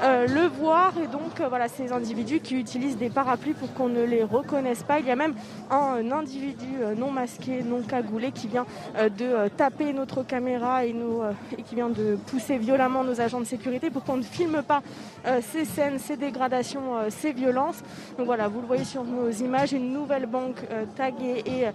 [0.03, 0.93] le voir.
[1.03, 5.01] Et donc, voilà, ces individus qui utilisent des parapluies pour qu'on ne les reconnaisse pas.
[5.01, 5.35] Il y a même
[5.71, 6.67] un individu
[6.97, 8.67] non masqué, non cagoulé, qui vient
[8.97, 10.95] de taper notre caméra et,
[11.59, 14.83] et qui vient de pousser violemment nos agents de sécurité pour qu'on ne filme pas
[15.41, 17.83] ces scènes, ces dégradations, ces violences.
[18.19, 21.67] Donc voilà, vous le voyez sur nos images, une nouvelle banque euh, taguée et,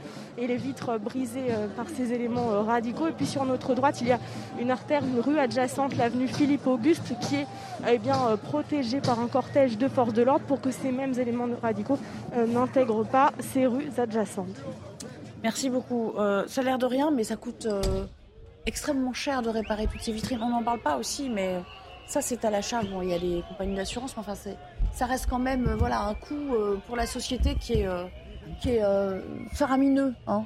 [0.41, 3.07] et, les vitres brisées euh, par ces éléments euh, radicaux.
[3.07, 4.19] Et puis sur notre droite, il y a
[4.59, 7.47] une artère, une rue adjacente, l'avenue Philippe-Auguste, qui est
[7.89, 11.47] eh bien, protégée par un cortège de forces de l'ordre pour que ces mêmes éléments
[11.61, 11.97] radicaux
[12.35, 14.61] n'intègrent pas ces rues adjacentes.
[15.43, 16.13] Merci beaucoup.
[16.17, 17.81] Euh, ça a l'air de rien, mais ça coûte euh,
[18.65, 20.39] extrêmement cher de réparer toutes ces vitrines.
[20.41, 21.61] On n'en parle pas aussi, mais
[22.07, 22.89] ça, c'est à la charge.
[22.89, 24.35] Bon, il y a les compagnies d'assurance, mais enfin,
[24.93, 28.05] ça reste quand même euh, voilà, un coût euh, pour la société qui est, euh,
[28.61, 28.83] qui est
[29.53, 30.45] faramineux hein,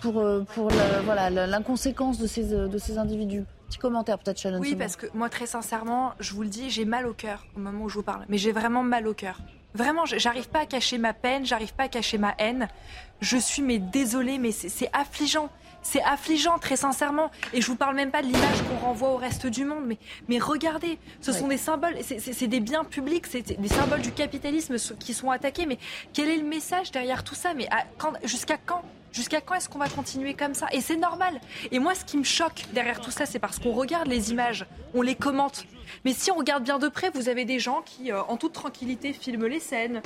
[0.00, 0.22] pour,
[0.54, 3.44] pour l'inconséquence voilà, de, ces, de ces individus.
[3.68, 4.60] Petit commentaire peut-être, Shannon.
[4.60, 7.60] Oui, parce que moi, très sincèrement, je vous le dis, j'ai mal au cœur au
[7.60, 8.24] moment où je vous parle.
[8.28, 9.38] Mais j'ai vraiment mal au cœur.
[9.74, 12.68] Vraiment, j'arrive pas à cacher ma peine, j'arrive pas à cacher ma haine.
[13.20, 15.48] Je suis mais désolée, mais c'est affligeant.
[15.84, 17.30] C'est affligeant, très sincèrement.
[17.52, 19.84] Et je vous parle même pas de l'image qu'on renvoie au reste du monde.
[19.86, 24.10] Mais, mais regardez, ce sont des symboles, c'est des biens publics, c'est des symboles du
[24.10, 25.66] capitalisme qui sont attaqués.
[25.66, 25.78] Mais
[26.12, 27.54] quel est le message derrière tout ça?
[27.54, 27.68] Mais
[28.24, 28.82] jusqu'à quand?
[29.14, 30.66] Jusqu'à quand est-ce qu'on va continuer comme ça?
[30.72, 31.40] Et c'est normal.
[31.70, 34.66] Et moi, ce qui me choque derrière tout ça, c'est parce qu'on regarde les images,
[34.92, 35.66] on les commente.
[36.04, 38.54] Mais si on regarde bien de près, vous avez des gens qui, euh, en toute
[38.54, 40.02] tranquillité, filment les scènes,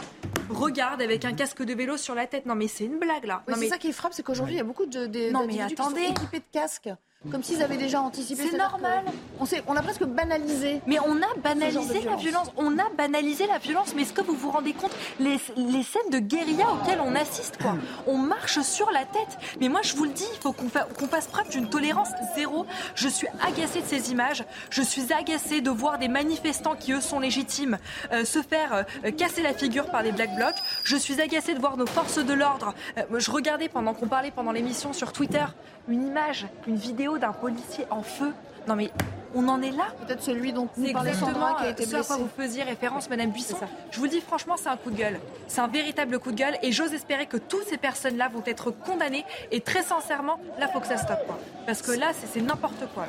[0.51, 2.45] regardent avec un casque de vélo sur la tête.
[2.45, 3.43] Non, mais c'est une blague là.
[3.49, 3.69] Oui, c'est mais...
[3.69, 6.03] ça qui frappe, c'est qu'aujourd'hui, il y a beaucoup de, de, non, mais attendez.
[6.03, 6.91] qui sont équipés de casques.
[7.33, 8.45] Comme s'ils avaient déjà anticipé.
[8.49, 9.05] C'est normal.
[9.41, 10.81] On, sait, on a presque banalisé.
[10.87, 12.53] Mais on a banalisé la violence.
[12.57, 13.93] On a banalisé la violence.
[13.97, 17.61] Mais est-ce que vous vous rendez compte les, les, scènes de guérilla auxquelles on assiste
[17.61, 17.75] quoi?
[18.07, 19.37] On marche sur la tête.
[19.61, 22.11] Mais moi, je vous le dis, il faut qu'on fa qu fasse preuve d'une tolérance
[22.37, 22.66] zéro.
[22.95, 24.45] Je suis agacée de ces images.
[24.71, 27.79] Je suis agacée de voir des manifestants qui, eux, sont légitimes,
[28.12, 30.57] euh, se faire euh, casser la figure par des black blocs.
[30.85, 32.75] Je suis agacée de voir nos forces de l'ordre.
[32.97, 35.45] Euh, je regardais pendant qu'on parlait pendant l'émission sur Twitter
[35.89, 38.33] une image, une vidéo d'un policier en feu.
[38.67, 38.91] Non mais
[39.35, 39.87] on en est là.
[40.07, 41.97] Peut-être celui dont vous parlez Sandra qui a été blessé.
[41.97, 43.57] à quoi vous faisiez référence, Madame Buisson.
[43.91, 45.21] Je vous le dis franchement, c'est un coup de gueule.
[45.47, 48.71] C'est un véritable coup de gueule et j'ose espérer que toutes ces personnes-là vont être
[48.71, 51.27] condamnées et très sincèrement, là, faut que ça stoppe.
[51.27, 51.39] Quoi.
[51.67, 53.07] Parce que là, c'est n'importe quoi.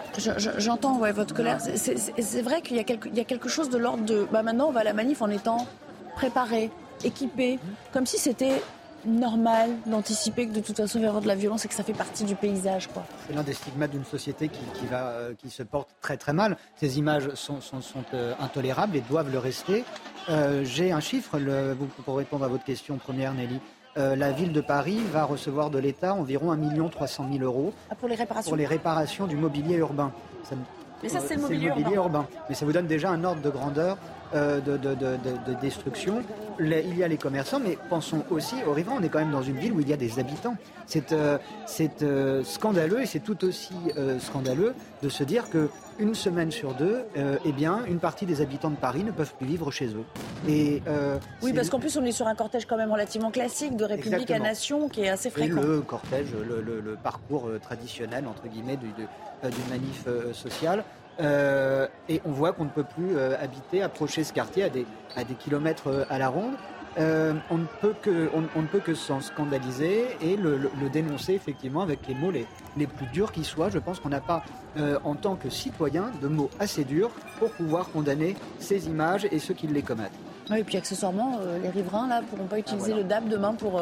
[0.57, 1.59] J'entends ouais, votre colère.
[1.61, 4.27] C'est vrai qu'il y, y, a quelque chose de l'ordre de...
[4.31, 5.67] Bah, maintenant, on va à la manif en étant
[6.15, 6.69] préparé,
[7.03, 7.59] équipé,
[7.93, 8.61] comme si c'était
[9.05, 11.73] normal d'anticiper que de toute façon il va y avoir de la violence et que
[11.73, 12.89] ça fait partie du paysage.
[13.27, 16.33] C'est l'un des stigmates d'une société qui, qui, va, euh, qui se porte très très
[16.33, 16.57] mal.
[16.75, 19.83] Ces images sont, sont, sont euh, intolérables et doivent le rester.
[20.29, 21.75] Euh, J'ai un chiffre le-
[22.05, 23.59] pour répondre à votre question première, Nelly.
[23.97, 27.95] Euh, la ville de Paris va recevoir de l'État environ 1 300 000 euros Ah,
[27.95, 30.11] pour les réparations pour les réparations du mobilier urbain.
[30.43, 30.55] Ça
[31.01, 32.27] Mais ça, c'est le mobilier urbain.
[32.47, 33.97] Mais ça vous donne déjà un ordre de grandeur
[34.33, 36.21] de, de- de- de- de destruction.
[36.59, 38.97] Les- il y a les commerçants, mais pensons aussi aux riverains.
[38.99, 40.55] On est quand même dans une ville où il y a des habitants.
[40.85, 41.37] C'est euh,
[42.01, 45.69] euh, scandaleux et c'est tout aussi euh, scandaleux de se dire que
[45.99, 49.33] une semaine sur deux, euh, eh bien, une partie des habitants de Paris ne peuvent
[49.37, 50.05] plus vivre chez eux.
[50.47, 53.75] Et euh, Oui, parce qu'en plus, on est sur un cortège quand même relativement classique
[53.75, 54.39] de République à.
[54.39, 55.61] Nation qui est assez et fréquent.
[55.61, 60.31] le cortège, le, le- le parcours euh, traditionnel, entre guillemets, du, euh, d'une manif euh,
[60.33, 60.83] sociale.
[61.19, 64.85] Euh, et on voit qu'on ne peut plus euh, habiter, approcher ce quartier à des,
[65.15, 66.53] à des kilomètres euh, à la ronde.
[66.97, 70.71] Euh, on, ne peut que, on, on ne peut que s'en scandaliser et le, le-
[70.81, 72.47] le dénoncer effectivement avec les mots les,
[72.77, 73.69] les plus durs qui soient.
[73.69, 74.43] Je pense qu'on n'a pas,
[75.03, 79.53] en tant que citoyen, de mots assez durs pour pouvoir condamner ces images et ceux
[79.53, 80.11] qui les commettent.
[80.49, 83.03] Oui, et puis accessoirement, les riverains là pourront pas utiliser voilà.
[83.03, 83.79] le DAB demain pour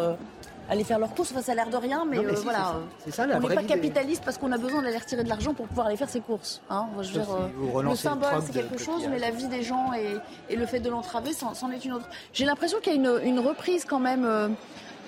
[0.70, 1.32] aller faire leurs courses.
[1.32, 2.58] Enfin, ça a l'air de rien, mais, Non, mais euh, si, voilà.
[2.58, 2.80] c'est ça.
[3.06, 5.54] C'est ça, la on n'est pas capitaliste parce qu'on a besoin d'aller retirer de l'argent
[5.54, 6.62] pour pouvoir aller faire ses courses.
[6.70, 6.88] hein.
[7.02, 9.32] Je veux Sauf dire, si euh, vous le symbole, c'est de quelque chose, mais la
[9.32, 10.18] vie des gens et,
[10.52, 12.08] et le fait de l'entraver, c'en est une autre.
[12.34, 14.50] J'ai l'impression qu'il y a une, une reprise quand même euh,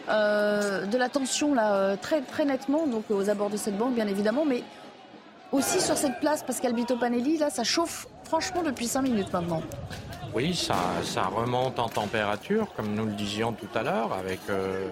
[0.10, 3.94] euh, de la tension là, euh, très, très nettement, donc aux abords de cette banque,
[3.94, 4.64] bien évidemment, mais
[5.52, 9.62] aussi sur cette place, Pascal Bito Panelli, là, ça chauffe franchement depuis 5 minutes maintenant.
[10.36, 14.90] Oui, ça, ça remonte en température, comme nous le disions tout à l'heure, avec euh,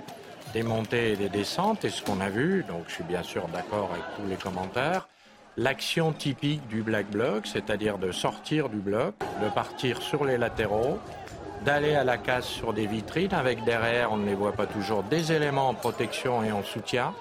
[0.54, 1.86] des montées et des descentes.
[1.86, 5.08] Et ce qu'on a vu, donc je suis bien sûr d'accord avec tous les commentaires,
[5.58, 11.00] l'action typique du Black Bloc, c'est-à-dire de sortir du bloc, de partir sur les latéraux,
[11.66, 15.04] d'aller à la casse sur des vitrines, avec derrière, on ne les voit pas toujours,
[15.04, 17.14] des éléments en protection et en soutien,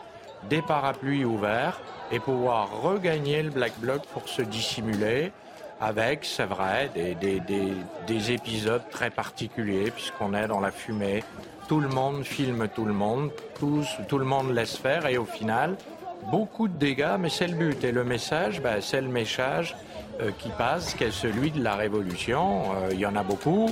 [0.50, 1.80] des parapluies ouverts,
[2.12, 5.32] et pouvoir regagner le Black Bloc pour se dissimuler
[5.80, 7.74] avec, c'est vrai, des, des- des-
[8.06, 11.24] des épisodes très particuliers, puisqu'on est dans la fumée.
[11.68, 15.24] Tout le monde filme tout le monde, tous- tout le monde laisse faire, et au
[15.24, 15.76] final,
[16.30, 17.82] beaucoup de dégâts, mais c'est le but.
[17.82, 19.76] Et le message, ben, c'est le message
[20.20, 22.62] euh, qui passe, qui est celui de la révolution.
[22.76, 23.70] Euh, Il y en a beaucoup.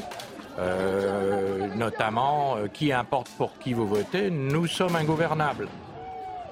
[0.57, 5.67] euh, notamment, qui importe pour qui vous votez, nous sommes ingouvernables.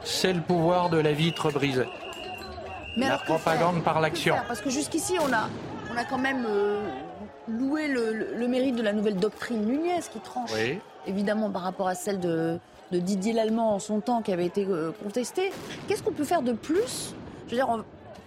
[0.02, 1.86] C'est le pouvoir de la vitre brisée.
[2.96, 4.34] Mais la alors, propagande faire par l'action.
[4.48, 5.48] Parce que jusqu'ici, on a,
[5.92, 6.44] on a quand même
[7.48, 10.80] loué le, le- le mérite de la nouvelle doctrine Nunez qui tranche Oui.
[11.06, 12.58] Évidemment par rapport à celle de,
[12.90, 15.50] de Didier Lallemand en son temps qui avait été euh, contestée.
[15.88, 17.14] Qu'est-ce qu'on peut faire de plus?
[17.46, 17.82] Je veux dire, on-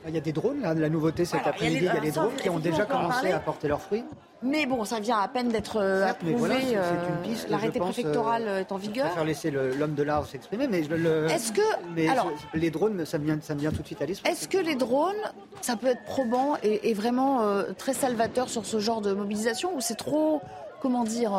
[0.08, 2.06] Il y a des drones, là, la nouveauté cet Voilà, il y a après-midi, il
[2.06, 4.04] y a ça, drones qui ont déjà commencé à porter leurs fruits.
[4.44, 6.34] mais bon, ça vient à peine d'être euh, approuvé.
[6.36, 7.08] voilà, euh,
[7.50, 9.06] L'arrêté préfectoral euh, est en Je vigueur.
[9.08, 11.62] préfère laisser l'homme de l'art s'exprimer, mais, Est-ce que,
[11.96, 14.06] mais alors, je- les drones, ça me, vient, ça me vient tout de suite à
[14.06, 14.32] l'esprit.
[14.32, 15.16] Est-ce que les drones,
[15.62, 19.76] ça peut être probant et, et vraiment euh, très salvateur sur ce genre de mobilisation
[19.76, 20.40] ou c'est trop,
[20.82, 21.34] comment dire,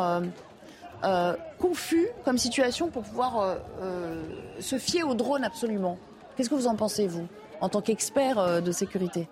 [1.03, 4.23] euh, confus comme situation pour pouvoir euh, euh,
[4.59, 5.99] se fier aux drones absolument
[6.35, 7.27] Qu'est-ce que vous en pensez, vous,
[7.61, 9.27] en tant qu'expert de sécurité?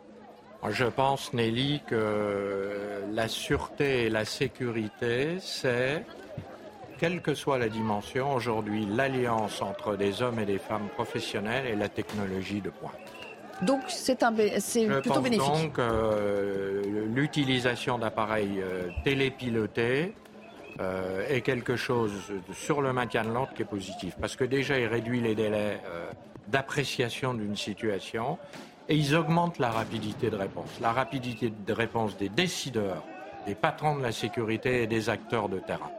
[0.68, 6.03] Je pense, Nelly, que la sûreté et la sécurité, c'est,
[6.97, 11.76] quelle que soit la dimension, aujourd'hui, l'alliance entre des hommes et des femmes professionnels et
[11.76, 12.93] la technologie de pointe.
[13.61, 15.45] Donc c'est un, plutôt pense bénéfique.
[15.45, 15.80] donc
[17.13, 18.63] l'utilisation d'appareils
[19.03, 20.16] télépilotés
[20.80, 22.11] euh, est quelque chose
[22.53, 24.15] sur le maintien de l'ordre qui est positif.
[24.19, 26.11] Parce que déjà, il réduit les délais euh,
[26.47, 28.38] d'appréciation d'une situation
[28.89, 30.69] et ils augmentent la rapidité de réponse.
[30.82, 33.03] La rapidité de réponse des décideurs,
[33.47, 35.91] des patrons de la sécurité et des acteurs de terrain.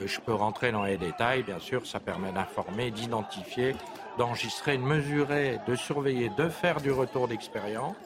[0.00, 3.74] Euh, Je peux rentrer dans les détails, bien sûr, ça permet d'informer, d'identifier,
[4.16, 7.96] d'enregistrer, de mesurer, de surveiller, de faire du retour d'expérience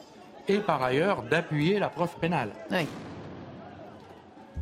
[0.47, 2.49] et par ailleurs d'appuyer la preuve pénale.
[2.71, 2.87] Oui.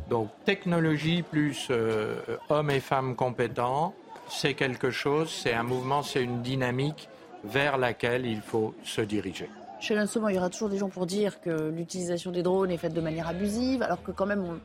[0.08, 2.16] Donc technologie plus euh,
[2.48, 3.94] hommes et femmes compétents,
[4.28, 7.08] c'est quelque chose, c'est un mouvement, c'est une dynamique
[7.44, 9.48] vers laquelle il faut se diriger.
[9.80, 12.78] Chez Lansoman, il y aura toujours des gens pour dire que l'utilisation des drones est
[12.78, 14.60] faite de manière abusive, alors que quand même, on...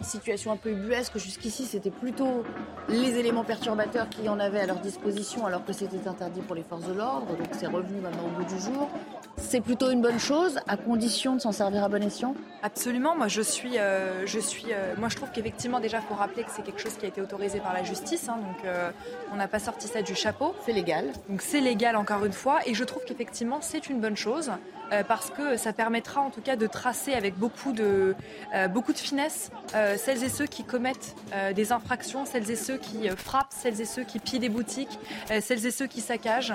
[0.00, 1.18] situation un peu ubuesque.
[1.18, 2.42] Jusqu'ici, c'était plutôt
[2.88, 6.62] les éléments perturbateurs qui en avaient à leur disposition, alors que c'était interdit pour les
[6.62, 7.26] forces de l'ordre.
[7.26, 8.88] Donc c'est revenu maintenant au bout du jour.
[9.36, 12.34] C'est plutôt une bonne chose, à condition de s'en servir à bon escient?
[12.62, 16.14] Absolument, moi je suis, euh, je suis, euh, moi je trouve qu'effectivement déjà il faut
[16.14, 18.90] rappeler que c'est quelque chose qui a été autorisé par la justice, hein, donc euh,
[19.32, 20.54] on n'a pas sorti ça du chapeau.
[20.64, 21.12] C'est légal.
[21.28, 24.52] Donc c'est légal encore une fois, et je trouve qu'effectivement c'est une bonne chose
[25.02, 28.14] parce que ça permettra en tout cas de tracer avec beaucoup de,
[28.54, 32.50] euh, beaucoup de finesse euh, euh, celles et ceux qui commettent euh, des infractions, celles
[32.50, 34.98] et ceux qui euh, frappent, celles et ceux qui pillent des boutiques,
[35.40, 36.54] celles et ceux qui saccagent.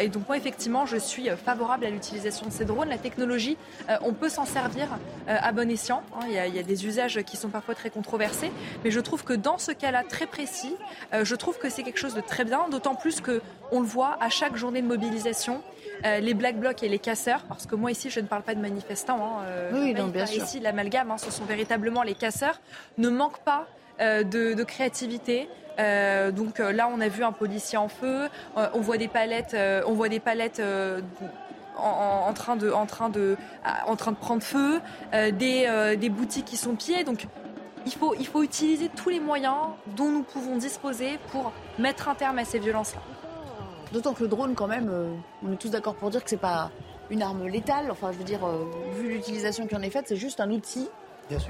[0.00, 2.88] et donc moi, effectivement, je suis favorable à l'utilisation de ces drones.
[2.88, 3.56] La technologie,
[4.02, 4.88] on peut s'en servir
[5.26, 6.02] à bon escient.
[6.14, 6.26] Hein.
[6.28, 8.50] Il y, a, il y, a, des usages qui sont parfois très controversés,
[8.84, 10.74] mais je trouve que dans ce cas-là très précis,
[11.12, 14.16] je trouve que c'est quelque chose de très bien, d'autant plus que on le voit
[14.20, 15.62] à chaque journée de mobilisation.
[16.04, 18.54] Euh, les black blocs et les casseurs, parce que moi ici je ne parle pas
[18.54, 20.44] de manifestants, hein, euh, oui, non, bien sûr.
[20.44, 22.60] ici l'amalgame, hein, ce sont véritablement les casseurs,
[22.98, 23.66] ne manquent pas
[24.00, 25.48] euh, de, créativité.
[26.36, 28.28] donc là, on a vu un policier en feu.
[28.56, 30.62] on voit des palettes, on voit des palettes
[31.76, 33.36] en, train de, en train de,
[33.86, 34.80] en train de prendre feu.
[35.12, 37.04] des, des boutiques qui sont pillées.
[37.04, 37.26] Donc
[37.86, 42.14] il faut, il faut utiliser tous les moyens dont nous pouvons disposer pour mettre un
[42.14, 43.00] terme à ces violences-là.
[43.92, 45.14] D'autant que le drone, quand même, euh,
[45.46, 46.70] on est tous d'accord pour dire que c'est pas
[47.10, 47.90] une arme létale.
[47.90, 48.64] Enfin, je veux dire, euh,
[48.98, 50.88] vu l'utilisation qui en est faite, c'est juste un outil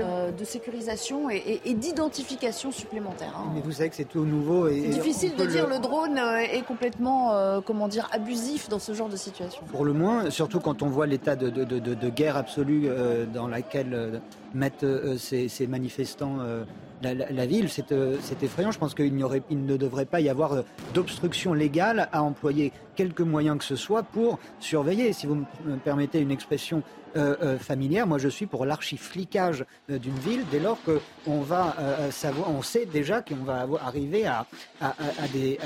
[0.01, 3.35] euh, de sécurisation et, d'identification supplémentaire.
[3.37, 3.51] Hein.
[3.55, 4.69] Mais vous savez que c'est tout nouveau.
[4.69, 5.75] C'est difficile de dire le...
[5.75, 9.63] le drone est complètement, comment dire, abusif dans ce genre de situation.
[9.71, 12.89] Pour le moins, surtout quand on voit l'état de, de, guerre absolue
[13.33, 14.21] dans laquelle
[14.53, 14.87] mettent
[15.17, 16.39] ces, ces, manifestants
[17.03, 17.69] la, ville.
[17.93, 18.71] Euh, c'est effrayant.
[18.71, 20.63] Je pense qu'il ne devrait pas y avoir euh,
[20.95, 25.13] d'obstruction légale à employer quelques moyens que ce soit pour surveiller.
[25.13, 26.83] Si vous me permettez une expression
[27.17, 31.77] euh, familière, moi je suis pour l'archiflicage d'une ville dès lors qu'on va
[32.11, 34.47] savoir, on sait déjà qu'on va arriver à,
[35.33, 35.59] des,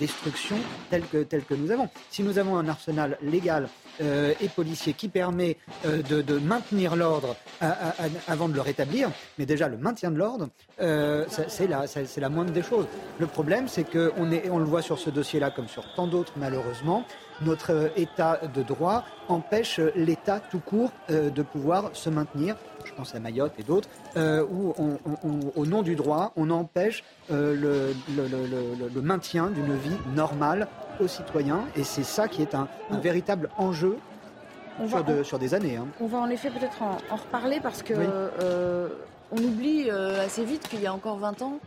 [0.00, 0.56] destructions
[0.88, 1.90] telles que, nous avons.
[2.10, 3.68] Si nous avons un arsenal légal
[4.00, 7.34] euh, et policiers qui permet euh, de, maintenir l'ordre
[8.28, 9.10] avant de le rétablir.
[9.38, 10.48] Mais déjà, le maintien de l'ordre,
[10.80, 12.86] euh, c'est la, moindre des choses.
[13.18, 16.34] Le problème, c'est qu'on on le voit sur ce dossier-là comme sur tant d'autres,
[16.82, 17.04] malheureusement,
[17.40, 22.56] notre état de droit empêche l'État tout court de pouvoir se maintenir.
[22.84, 24.74] Je pense à Mayotte et d'autres, où
[25.54, 27.92] au nom du droit, on empêche le,
[29.00, 30.66] maintien d'une vie normale
[31.00, 31.64] aux citoyens.
[31.76, 33.96] Et c'est ça qui est un, véritable enjeu
[35.22, 35.76] sur, des années.
[35.76, 35.86] Hein.
[36.00, 38.88] On va en effet peut-être en, reparler parce que euh,
[39.30, 41.58] on oublie euh, assez vite qu'il y a encore 20 ans,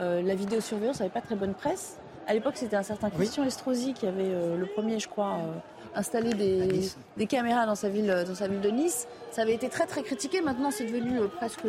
[0.00, 1.98] euh, la vidéosurveillance n'avait pas très bonne presse.
[2.26, 5.38] À l'époque, c'était un certain Christian Estrosi qui avait le premier, je crois,
[5.94, 9.06] installé des, des, caméras dans sa ville, dans sa ville de Nice.
[9.30, 10.40] Ça avait été très très critiqué.
[10.40, 11.64] Maintenant, c'est devenu presque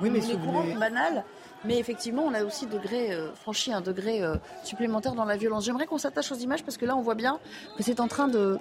[0.00, 1.24] oui, mais courant, banal.
[1.64, 4.34] Mais effectivement, on a aussi degré, euh, franchi un degré euh,
[4.64, 5.64] supplémentaire dans la violence.
[5.64, 7.38] J'aimerais qu'on s'attache aux images parce que là, on voit bien
[7.76, 8.58] que c'est en train de,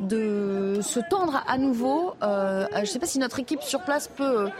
[0.00, 2.14] de se tendre à nouveau.
[2.22, 4.50] Euh, je ne sais pas si notre équipe sur place peut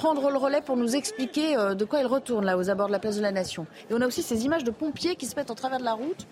[0.00, 2.98] prendre le relais pour nous expliquer de quoi elle retourne là aux abords de la
[2.98, 3.66] place de la Nation.
[3.90, 5.92] Et on a aussi ces images de pompiers qui se mettent en travers de la
[5.92, 6.26] route,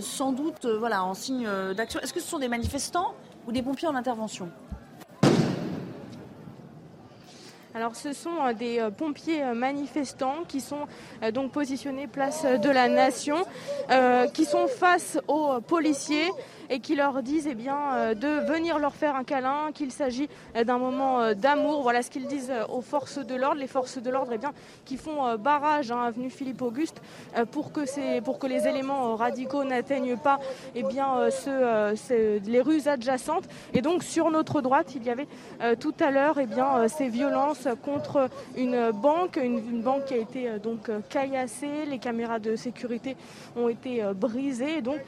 [0.00, 1.46] sans doute voilà, en signe
[1.76, 2.00] d'action.
[2.00, 3.14] Est-ce que ce sont des manifestants
[3.46, 4.48] ou des pompiers en intervention?
[7.74, 10.86] Alors ce sont euh, des euh, pompiers euh, manifestants qui sont
[11.32, 13.36] donc positionnés place de la Nation,
[14.34, 16.30] qui sont face aux policiers
[16.70, 20.28] et qui leur disent eh bien, euh, de venir leur faire un câlin, qu'il s'agit
[20.56, 21.82] euh, d'un moment euh, d'amour.
[21.82, 23.60] Voilà ce qu'ils disent aux forces de l'ordre.
[23.60, 24.38] Les forces de l'ordre eh
[24.84, 27.00] qui font barrage, hein, avenue Philippe Auguste,
[27.50, 30.38] pour, que pour que les éléments radicaux n'atteignent pas
[30.74, 31.28] eh bien,
[32.10, 33.44] les rues adjacentes.
[33.74, 35.28] Et donc sur notre droite, il y avait
[35.78, 40.90] tout à l'heure eh ces violences contre une banque, une, banque qui a été donc
[41.08, 43.16] caillassée, les caméras de sécurité
[43.56, 44.82] ont été brisées.
[44.82, 44.98] Donc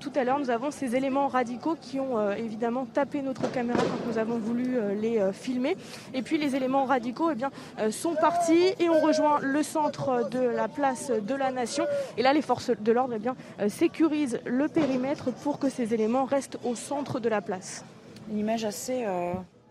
[0.00, 3.78] tout à l'heure, nous avons ces éléments radicaux qui ont euh, évidemment tapé notre caméra
[3.78, 5.76] quand nous avons voulu euh, les euh, filmer.
[6.14, 7.50] Et puis les éléments radicaux eh bien,
[7.90, 11.84] sont partis et ont rejoint le centre de la place de la Nation.
[12.16, 13.36] Et là, les forces de l'ordre eh bien,
[13.68, 17.84] sécurisent le périmètre pour que ces éléments restent au centre de la place.
[18.30, 19.04] Une image assez,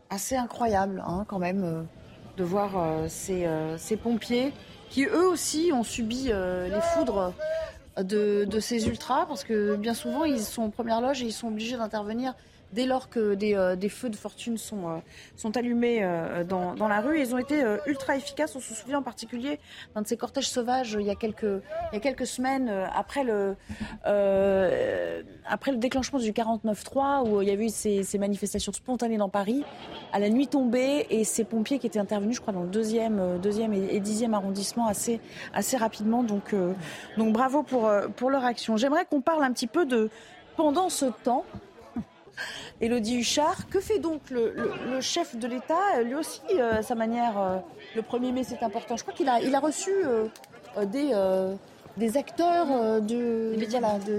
[0.09, 1.87] assez incroyable hein, quand même
[2.37, 2.71] de voir
[3.07, 4.51] ces, ces, pompiers
[4.89, 7.33] qui eux aussi ont subi les foudres
[8.01, 11.47] de, ces ultras, parce que bien souvent, ils sont en première loge et ils sont
[11.47, 12.33] obligés d'intervenir
[12.73, 14.97] dès lors que des, euh, feux de fortune sont, euh,
[15.35, 17.19] sont allumés euh, dans, la rue.
[17.19, 18.55] Ils ont été ultra efficaces.
[18.55, 19.59] On se souvient en particulier
[19.95, 23.23] d'un de ces cortèges sauvages il y a quelques, il y a quelques semaines après
[23.23, 23.55] le,
[25.45, 29.63] après le déclenchement du 49-3 où il y avait eu ces, manifestations spontanées dans Paris
[30.11, 33.39] à la nuit tombée et ces pompiers qui étaient intervenus, je crois, dans le deuxième,
[33.41, 35.19] deuxième et dixième arrondissement assez,
[35.53, 36.23] assez rapidement.
[36.23, 36.55] Donc,
[37.17, 38.77] donc bravo pour, pour leur action.
[38.77, 40.09] J'aimerais qu'on parle un petit peu de
[40.55, 41.45] pendant ce temps
[42.81, 43.69] Elodie Huchard.
[43.69, 44.55] Que fait donc le,
[45.01, 47.57] chef de l'État Lui aussi, euh, à sa manière, euh,
[47.95, 48.97] le 1er mai, c'est important.
[48.97, 50.27] Je crois qu'il a, il a reçu euh,
[50.85, 51.13] des,
[51.97, 53.55] des acteurs de,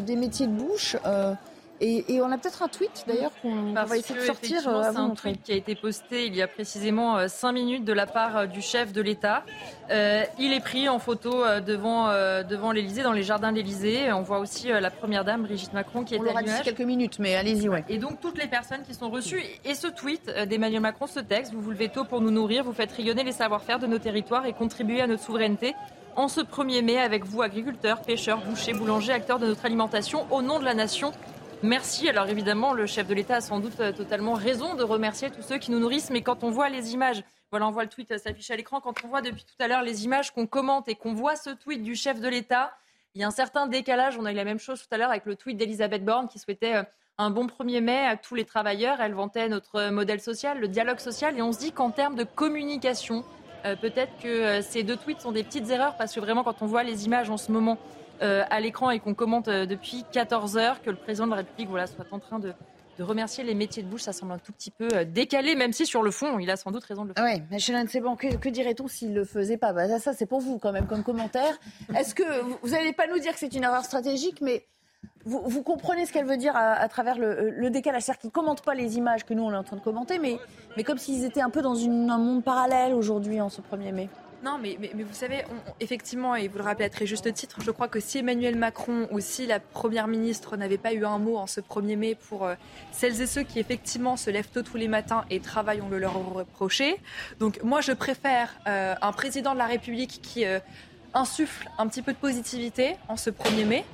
[0.00, 0.96] des métiers de bouche.
[1.84, 4.60] Et, on a peut-être un tweet d'ailleurs qu'on va essayer de sortir.
[4.62, 8.06] C'est un tweet qui a été posté il y a précisément 5 minutes de la
[8.06, 9.44] part du chef de l'État.
[9.90, 12.08] il est pris en photo devant,
[12.42, 14.12] devant l'Elysée, dans les jardins de l'Elysée.
[14.12, 16.62] On voit aussi la première dame, Brigitte Macron, qui est à l'image.
[16.62, 17.84] quelques minutes, mais allez-y, ouais.
[17.88, 19.42] Et donc toutes les personnes qui sont reçues.
[19.64, 22.72] Et ce tweet d'Emmanuel Macron, ce texte, vous vous levez tôt pour nous nourrir, vous
[22.72, 25.74] faites rayonner les savoir-faire de nos territoires et contribuer à notre souveraineté
[26.16, 30.42] en ce 1er mai avec vous, agriculteurs, pêcheurs, bouchers, boulangers, acteurs de notre alimentation, au
[30.42, 31.12] nom de la nation.
[31.62, 32.08] Merci.
[32.08, 35.42] Alors évidemment, le chef de l'État a sans doute euh, totalement raison de remercier tous
[35.42, 38.10] ceux qui nous nourrissent, mais quand on voit les images, voilà, on voit le tweet
[38.12, 40.88] euh, s'afficher à l'écran, quand on voit depuis tout à l'heure les images qu'on commente
[40.88, 42.72] et qu'on voit ce tweet du chef de l'État,
[43.14, 44.18] il y a un certain décalage.
[44.18, 46.38] On a eu la même chose tout à l'heure avec le tweet d'Elisabeth Borne qui
[46.38, 46.82] souhaitait euh,
[47.18, 49.00] un bon 1er mai à tous les travailleurs.
[49.00, 52.24] Elle vantait notre modèle social, le dialogue social, et on se dit qu'en termes de
[52.24, 53.24] communication,
[53.80, 56.82] peut-être que ces deux tweets sont des petites erreurs parce que vraiment quand on voit
[56.82, 57.78] les images en ce moment
[58.20, 62.06] à l'écran et qu'on commente depuis 14 heures que le président de la République soit
[62.12, 62.52] en train de,
[62.98, 66.02] remercier les métiers de bouche, ça semble un tout petit peu décalé, même si sur
[66.02, 67.24] le fond, il a sans doute raison de le faire.
[67.24, 69.72] Oui, mais Chéline bon, que, que dirait-on s'il ne le faisait pas?
[69.72, 71.58] Bah, Ça, c'est pour vous quand même comme commentaire.
[71.96, 72.22] Est-ce que
[72.62, 74.66] vous n'allez pas nous dire que c'est une erreur stratégique, mais
[75.26, 78.02] vous, comprenez ce qu'elle veut dire à, travers le, décalage?
[78.02, 80.18] C'est-à-dire qu'ils ne commentent pas les images que nous, on est en train de commenter,
[80.18, 84.08] mais comme s'ils étaient un peu dans un monde parallèle aujourd'hui, en ce 1er mai.
[84.44, 85.42] Non, mais, vous savez,
[85.80, 89.08] effectivement, et vous le rappelez à très juste titre, je crois que si Emmanuel Macron
[89.10, 92.44] ou si la Première ministre n'avait pas eu un mot en ce 1er mai pour
[92.44, 92.54] euh,
[92.92, 95.98] celles et ceux qui effectivement se lèvent tôt tous les matins et travaillent, on le
[95.98, 97.00] leur reproché.
[97.40, 100.58] Donc moi, je préfère euh, un président de la République qui euh,
[101.14, 103.84] insuffle un petit peu de positivité en ce 1er mai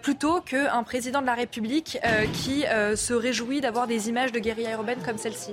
[0.00, 1.98] plutôt qu'un président de la République
[2.32, 5.52] qui se réjouit d'avoir des images de guérilla urbaine comme celle-ci.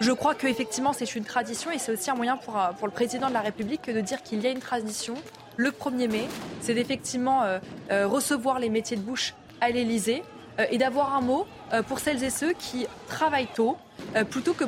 [0.00, 3.28] Je crois qu'effectivement, c'est une tradition et c'est aussi un moyen pour, pour le président
[3.28, 5.14] de la République de dire qu'il y a une tradition.
[5.56, 6.28] Le 1er mai,
[6.60, 7.42] c'est d'effectivement
[7.90, 10.22] recevoir les métiers de bouche à l'Élysée
[10.70, 11.46] et d'avoir un mot
[11.88, 13.76] pour celles et ceux qui travaillent tôt
[14.30, 14.64] plutôt que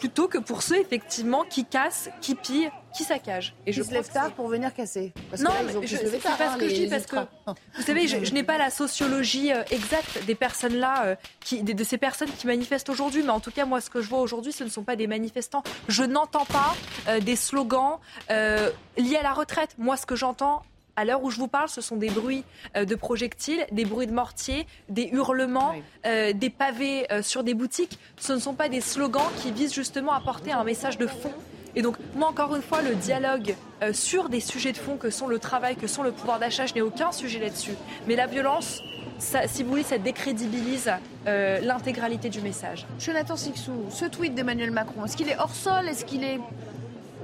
[0.00, 3.54] plutôt que pour ceux effectivement qui cassent, qui pillent, qui saccagent.
[3.66, 5.12] Et je se lèvent tard pour venir casser.
[5.38, 7.16] non, mais je, c'est pas ce que je dis parce que
[7.76, 11.84] vous savez, je, n'ai pas la sociologie euh, exacte des personnes là, euh, qui, de,
[11.84, 14.52] ces personnes qui manifestent aujourd'hui, mais en tout cas moi ce que je vois aujourd'hui,
[14.52, 15.62] ce ne sont pas des manifestants.
[15.88, 16.74] Je n'entends pas
[17.08, 17.98] euh, des slogans
[18.28, 19.76] liés à la retraite.
[19.78, 20.62] Moi ce que j'entends,
[21.00, 22.44] à l'heure où je vous parle, ce sont des bruits
[22.76, 25.74] euh, de projectiles, des bruits de mortiers, des hurlements,
[26.04, 27.98] euh, des pavés euh, sur des boutiques.
[28.18, 31.32] Ce ne sont pas des slogans qui visent justement à porter un message de fond.
[31.74, 33.54] Et donc, moi, encore une fois, le dialogue
[33.92, 36.74] sur des sujets de fond que sont le travail, que sont le pouvoir d'achat, je
[36.74, 37.74] n'ai aucun sujet là-dessus.
[38.08, 38.82] Mais la violence,
[39.20, 40.90] ça, si vous voulez, ça décrédibilise
[41.26, 42.86] l'intégralité du message.
[42.98, 45.86] Jonathan Sixou, ce tweet d'Emmanuel Macron, est-ce qu'il est hors sol?
[45.88, 46.40] Est-ce qu'il est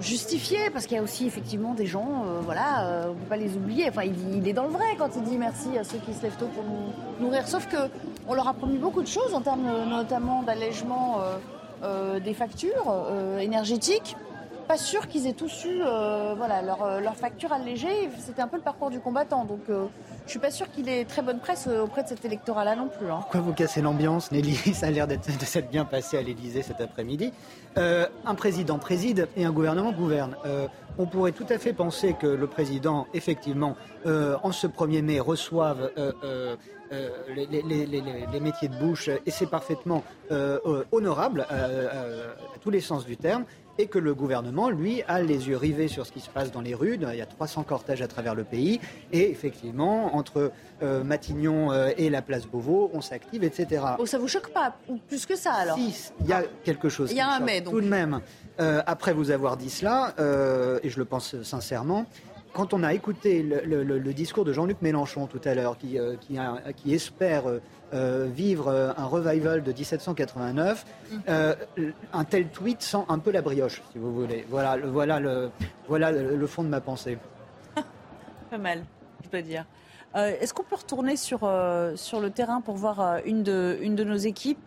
[0.01, 3.37] justifié parce qu'il y a aussi effectivement des gens, euh, voilà, euh, on peut pas
[3.37, 3.89] les oublier.
[3.89, 6.37] Enfin, il, est dans le vrai quand il dit merci à ceux qui se lèvent
[6.37, 7.47] tôt pour nous nourrir.
[7.49, 7.77] Sauf que
[8.29, 11.21] on leur a promis beaucoup de choses en termes notamment d'allègement
[11.83, 12.95] euh, des factures
[13.41, 14.17] énergétiques.
[14.69, 15.79] Pas sûr qu'ils aient tous eu,
[16.37, 18.11] voilà, leur, leur facture allégée.
[18.19, 19.45] C'était un peu le parcours du combattant.
[19.45, 19.61] Donc
[20.27, 22.89] je suis pas sûr qu'il ait très bonne presse euh, auprès de cet électorat-là non
[22.89, 23.07] plus.
[23.07, 23.19] Hein.
[23.21, 26.81] Pourquoi vous cassez l'ambiance, Nelly Ça a l'air de s'être bien passé à l'Élysée cet
[26.81, 27.33] après-midi.
[27.79, 30.37] Euh, un président préside et un gouvernement gouverne.
[30.45, 30.67] Euh,
[30.99, 35.91] on pourrait tout à fait penser que le président, effectivement, en ce 1er mai, reçoive
[37.29, 40.05] les, métiers de bouche et c'est parfaitement
[40.91, 43.45] honorable à, tous les sens du terme
[43.79, 46.61] et que le gouvernement, lui, a les yeux rivés sur ce qui se passe dans
[46.61, 46.99] les rues.
[47.01, 48.81] Il y a 300 cortèges à travers le pays.
[49.13, 50.53] Et effectivement, entre
[50.83, 53.83] euh, Matignon euh, et la place Beauvau, on s'active, etc.
[53.99, 54.77] Oh, ça vous choque pas
[55.09, 57.61] Plus que ça, alors Si, il y a quelque chose Il y a un mais,
[57.61, 57.75] donc.
[57.75, 58.21] Tout de même,
[58.61, 60.15] euh, après vous avoir dit cela,
[60.83, 62.07] et je le pense sincèrement,
[62.57, 66.39] quand on a écouté le, discours de Jean-Luc Mélenchon tout à l'heure, qui, qui,
[66.77, 67.45] qui, espère
[67.93, 70.85] euh, vivre euh, un revival de 1789,
[71.29, 71.55] euh,
[72.13, 74.45] un tel tweet sent un peu la brioche, si vous voulez.
[74.49, 75.51] Voilà, le, voilà, le,
[75.87, 77.19] voilà le, fond de ma pensée.
[78.51, 78.85] Pas mal,
[79.25, 79.67] je dois dire.
[80.15, 81.41] Est-ce qu'on peut retourner sur,
[81.97, 84.65] sur le terrain pour voir une de, une de nos équipes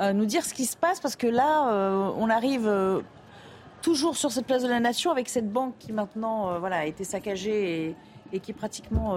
[0.00, 1.00] nous dire ce qui se passe?
[1.00, 2.66] Parce que là, on arrive
[3.86, 7.04] toujours sur cette place de la Nation avec cette banque qui maintenant voilà, a été
[7.04, 7.94] saccagée et,
[8.32, 9.16] et qui est pratiquement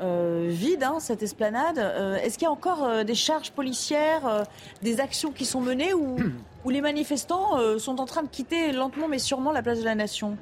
[0.00, 1.78] euh, vide, hein, cette esplanade.
[1.78, 4.44] Euh, est-ce qu'il y a encore euh, des charges policières,
[4.82, 6.16] des actions qui sont menées ou,
[6.68, 10.36] les manifestants sont en train de quitter lentement mais sûrement la place de la Nation?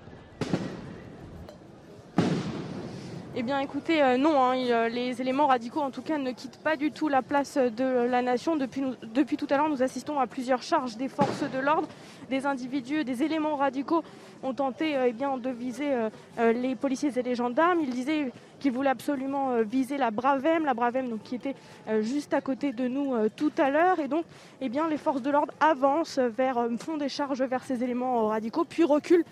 [3.34, 6.58] Eh bien, écoutez, euh, non, hein, euh, les éléments radicaux, en tout cas, ne quittent
[6.58, 8.56] pas du tout la place de la nation.
[8.56, 11.88] Depuis, tout à l'heure, nous assistons à plusieurs charges des forces de l'ordre.
[12.28, 14.04] Des individus, des éléments radicaux
[14.42, 15.90] ont tenté eh bien, de viser
[16.38, 17.80] les policiers et les gendarmes.
[17.80, 21.54] Ils disaient qu'ils voulaient absolument viser la Bravem, la Bravem donc, qui était
[22.00, 23.98] juste à côté de nous tout à l'heure.
[23.98, 24.24] Et donc,
[24.60, 28.84] eh les forces de l'ordre avancent vers, font des charges vers ces éléments radicaux, puis
[28.84, 29.24] reculent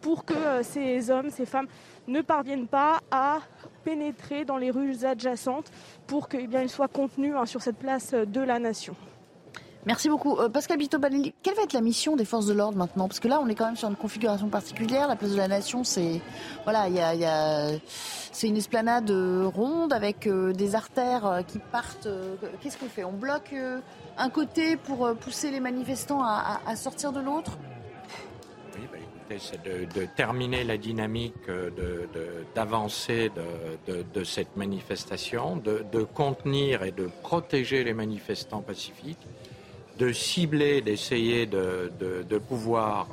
[0.00, 1.66] pour que ces hommes, ces femmes
[2.08, 3.38] ne parviennent pas à
[3.84, 5.70] pénétrer dans les rues adjacentes
[6.06, 8.96] pour qu'ils eh soient contenus hein, sur cette place de la nation.
[9.86, 10.36] Merci beaucoup.
[10.36, 13.08] Euh, Pascal Bito quelle va être la mission des forces de l'ordre maintenant?
[13.08, 15.08] Parce que là, on est quand même sur une configuration particulière.
[15.08, 16.20] La place de la Nation, c'est
[16.64, 17.26] voilà, y
[18.32, 22.08] c'est une esplanade ronde avec euh, des artères euh, qui partent.
[22.60, 23.04] Qu'est-ce qu'on fait?
[23.04, 23.54] On bloque
[24.18, 27.56] un côté pour pousser les manifestants à sortir de l'autre?
[29.38, 31.34] C'est de, terminer la dynamique
[32.54, 33.30] d'avancée
[33.86, 39.26] de, cette manifestation, de, contenir et de protéger les manifestants pacifiques,
[39.98, 43.08] de cibler, d'essayer de, pouvoir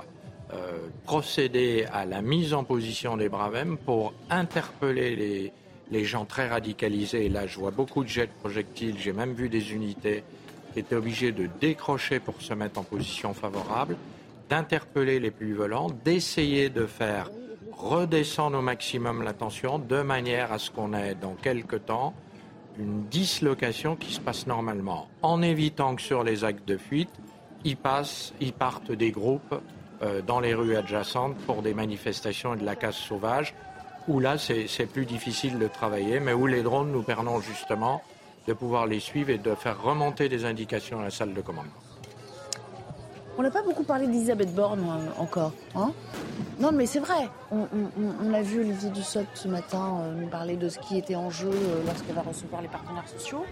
[0.53, 5.51] euh, procéder à la mise en position des Bravem pour interpeller les,
[5.91, 7.25] les gens très radicalisés.
[7.25, 10.23] Et là, je vois beaucoup de jets de projectiles, j'ai même vu des unités
[10.71, 13.97] qui étaient obligées de décrocher pour se mettre en position favorable
[14.49, 17.29] d'interpeller les plus violents, d'essayer de faire
[17.77, 22.13] redescendre au maximum la tension de manière à ce qu'on ait dans quelques temps
[22.77, 27.09] une dislocation qui se passe normalement, en évitant que sur les actes de fuite,
[27.63, 29.55] ils, passent, ils partent des groupes
[30.01, 33.53] euh, dans les rues adjacentes pour des manifestations et de la casse sauvage,
[34.07, 38.01] où là c'est plus difficile de travailler, mais où les drones nous permettent justement
[38.47, 41.84] de pouvoir les suivre et de faire remonter des indications à la salle de commandement.
[43.37, 45.51] On n'a pas beaucoup parlé d'Elisabeth Borne euh, encore.
[45.75, 45.91] Hein?
[46.59, 47.29] Non, mais c'est vrai.
[47.51, 51.29] On, a vu Olivier Dussopt ce matin euh, nous parler de ce qui était en
[51.29, 53.45] jeu euh, lorsqu'elle va recevoir les partenaires sociaux.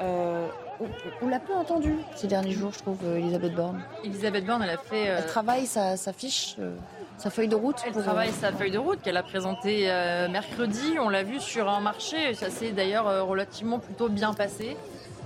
[0.00, 3.82] on, l'a peu entendu ces derniers jours, je trouve, Elisabeth Borne.
[4.04, 5.04] Elisabeth Borne, elle a fait.
[5.04, 6.56] Elle travaille sa, fiche.
[7.16, 9.86] sa feuille de route Elle travaille sa feuille de route qu'elle a présentée
[10.30, 10.98] mercredi.
[11.00, 12.34] On l'a vu sur un marché.
[12.34, 14.76] Ça s'est d'ailleurs relativement plutôt bien passé.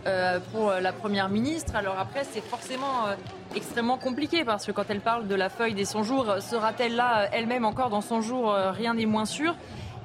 [0.06, 1.74] Euh, pour la Première ministre.
[1.74, 3.16] Alors après, c'est forcément euh,
[3.56, 7.22] extrêmement compliqué parce que quand elle parle de la feuille des 100 jours, sera-t-elle là
[7.22, 9.56] euh, elle-même encore dans 100 jours Rien n'est moins sûr.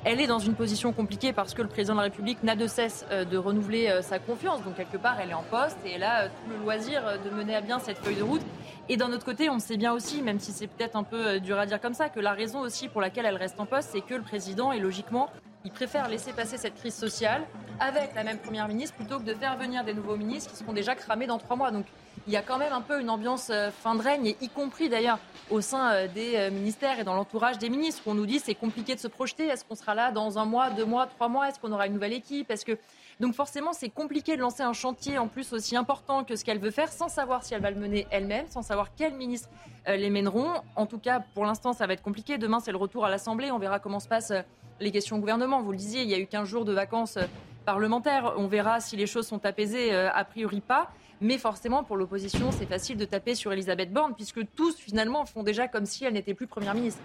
[0.04, 2.66] Elle est dans une position compliquée parce que le président de la République n'a de
[2.66, 4.64] cesse de renouveler sa confiance.
[4.64, 7.56] Donc quelque part, elle est en poste et elle a tout le loisir de mener
[7.56, 8.42] à bien cette feuille de route.
[8.90, 11.58] Et d'un autre côté, on sait bien aussi, même si c'est peut-être un peu dur
[11.58, 14.02] à dire comme ça, que la raison aussi pour laquelle elle reste en poste, c'est
[14.02, 15.30] que le président est logiquement
[15.64, 17.44] il préfère laisser passer cette crise sociale
[17.80, 20.74] avec la même première ministre plutôt que de faire venir des nouveaux ministres qui seront
[20.74, 21.72] déjà cramés dans trois mois.
[21.72, 21.86] Donc
[22.28, 24.90] il y a quand même un peu une ambiance euh, fin de règne, y compris
[24.90, 25.20] d'ailleurs
[25.50, 28.02] au sein euh, des euh, ministères et dans l'entourage des ministres.
[28.06, 29.48] On nous dit c'est compliqué de se projeter.
[29.48, 31.50] Est-ce qu'on sera là dans un mois, deux mois, trois mois?
[31.50, 32.50] Est-ce qu'on aura une nouvelle équipe?
[32.50, 32.78] Est-ce que
[33.22, 36.60] donc forcément, c'est compliqué de lancer un chantier en plus aussi important que ce qu'elle
[36.60, 39.50] veut faire sans savoir si elle va le mener elle-même, sans savoir quels ministres
[39.88, 40.52] les mèneront.
[40.76, 42.38] En tout cas, pour l'instant, ça va être compliqué.
[42.38, 43.52] Demain, c'est le retour à l'Assemblée.
[43.52, 44.34] On verra comment se passent
[44.82, 45.62] les questions au gouvernement.
[45.62, 47.26] Vous le disiez, il y a eu 15 jours de vacances euh,
[47.66, 48.34] parlementaires.
[48.38, 50.92] On verra si les choses sont apaisées, euh, a priori pas.
[51.22, 55.44] Mais forcément, pour l'opposition, c'est facile de taper sur Elisabeth Borne, puisque tous, finalement, font
[55.44, 57.02] déjà comme si elle n'était plus Première ministre.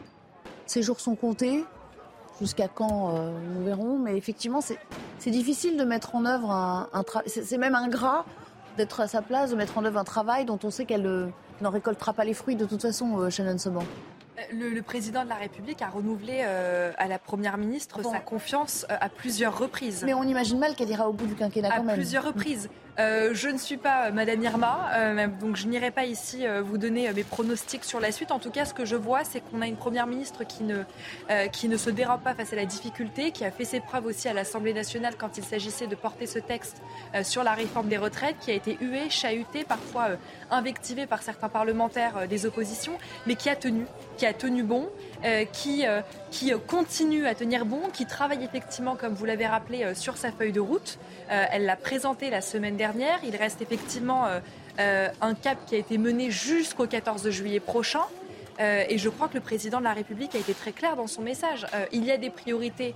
[0.65, 1.65] Ces jours sont comptés.
[2.41, 3.99] Jusqu'à quand, euh, nous verrons.
[3.99, 7.29] Mais effectivement, c'est difficile de mettre en œuvre un, travail.
[7.29, 8.25] C'est même ingrat
[8.77, 11.31] d'être à sa place, de mettre en œuvre un travail dont on sait qu'elle
[11.61, 13.85] n'en récoltera pas les fruits de toute façon, Shannon Seban.
[14.53, 18.97] Le, président de la République a renouvelé euh, à la première ministre sa confiance euh,
[19.01, 20.03] à plusieurs reprises.
[20.05, 21.91] Mais on imagine mal qu'elle ira au bout du quinquennat quand même.
[21.91, 22.69] À plusieurs reprises.
[22.99, 24.91] Euh, je ne suis pas Madame Irma,
[25.41, 28.31] donc je n'irai pas ici vous donner mes pronostics sur la suite.
[28.33, 30.83] En tout cas, ce que je vois, c'est qu'on a une première ministre qui ne,
[31.53, 34.33] qui se dérobe pas face à la difficulté, qui a fait ses preuves aussi à
[34.33, 36.83] l'Assemblée nationale quand il s'agissait de porter ce texte
[37.23, 40.09] sur la réforme des retraites, qui a été huée, chahutée, parfois
[40.51, 43.87] invectivée par certains parlementaires des oppositions, mais qui a tenu,
[44.17, 45.16] qui a tenu bon, euh,
[45.53, 49.95] qui, euh, qui continue à tenir bon, qui travaille effectivement, comme vous l'avez rappelé, euh,
[49.95, 50.99] sur sa feuille de route.
[51.29, 53.19] elle l'a présenté la semaine dernière.
[53.25, 54.27] Il reste effectivement
[54.79, 58.03] un cap qui a été mené jusqu'au 14 juillet prochain.
[58.61, 61.23] et je crois que le président de la République a été très clair dans son
[61.23, 61.67] message.
[61.91, 62.95] il y a des priorités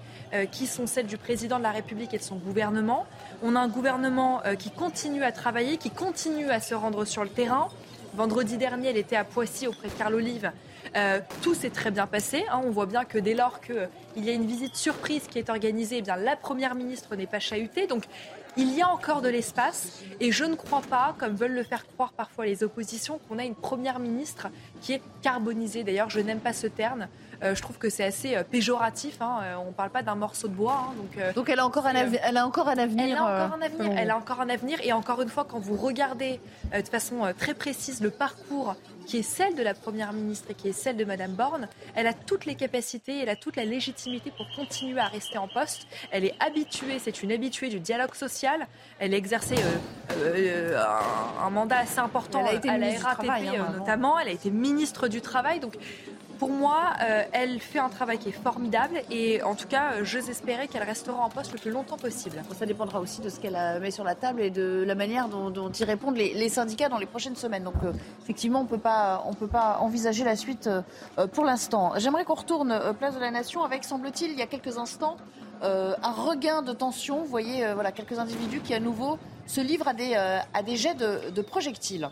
[0.53, 3.05] qui sont celles du président de la République et de son gouvernement.
[3.43, 7.31] On a un gouvernement qui continue à travailler, qui continue à se rendre sur le
[7.31, 7.66] terrain.
[8.14, 10.50] Vendredi dernier, elle était à Poissy auprès de Carl Olive
[10.96, 12.44] euh, tout s'est très bien passé.
[12.50, 12.61] Hein.
[12.64, 15.98] On voit bien que dès lors qu'il y a une visite surprise qui est organisée,
[15.98, 17.86] eh bien, la Première ministre n'est pas chahutée.
[17.86, 18.04] Donc
[18.56, 21.86] il y a encore de l'espace et je ne crois pas, comme veulent le faire
[21.86, 24.48] croire parfois les oppositions, qu'on a une première ministre
[24.80, 25.84] qui est carbonisée.
[25.84, 27.06] D'ailleurs, je n'aime pas ce terme.
[27.43, 29.20] Euh, je trouve que c'est assez euh, péjoratif.
[29.20, 29.41] Hein.
[29.43, 30.88] Euh, on ne parle pas d'un morceau de bois.
[30.91, 30.95] Hein.
[30.97, 33.07] donc, donc elle, a encore un elle a encore un avenir.
[33.07, 33.93] Elle a encore un avenir.
[33.97, 34.78] Elle a encore un avenir.
[34.82, 36.41] Et encore une fois, quand vous regardez
[36.72, 40.69] de façon très précise le parcours qui est celle de la Première ministre et qui
[40.69, 44.31] est celle de Madame Borne, elle a toutes les capacités, elle a toute la légitimité
[44.36, 45.86] pour continuer à rester en poste.
[46.12, 48.66] Elle est habituée, c'est une habituée du dialogue social.
[48.98, 49.56] Elle a exercé
[50.10, 54.19] un, mandat assez important elle a été à la RATP hein, notamment.
[54.19, 55.59] Elle a été ministre du Travail.
[55.60, 55.77] Donc
[56.40, 60.04] pour moi, euh, elle fait un travail qui est formidable et en tout cas, euh,
[60.04, 62.42] j'ose espérer qu'elle restera en poste le plus longtemps possible.
[62.58, 65.70] ça dépendra aussi de ce qu'elle met sur la table et de la manière dont,
[65.70, 67.64] y répondent les, syndicats dans les prochaines semaines.
[67.64, 67.92] Donc euh,
[68.22, 70.70] effectivement, on on peut pas envisager la suite
[71.32, 71.92] pour l'instant.
[71.98, 75.16] J'aimerais qu'on retourne place de la Nation avec, semble-t-il, il y a quelques instants,
[75.62, 77.18] un regain de tension.
[77.18, 82.08] Vous voyez, voilà, quelques individus qui à nouveau se livrent à des, jets de projectiles.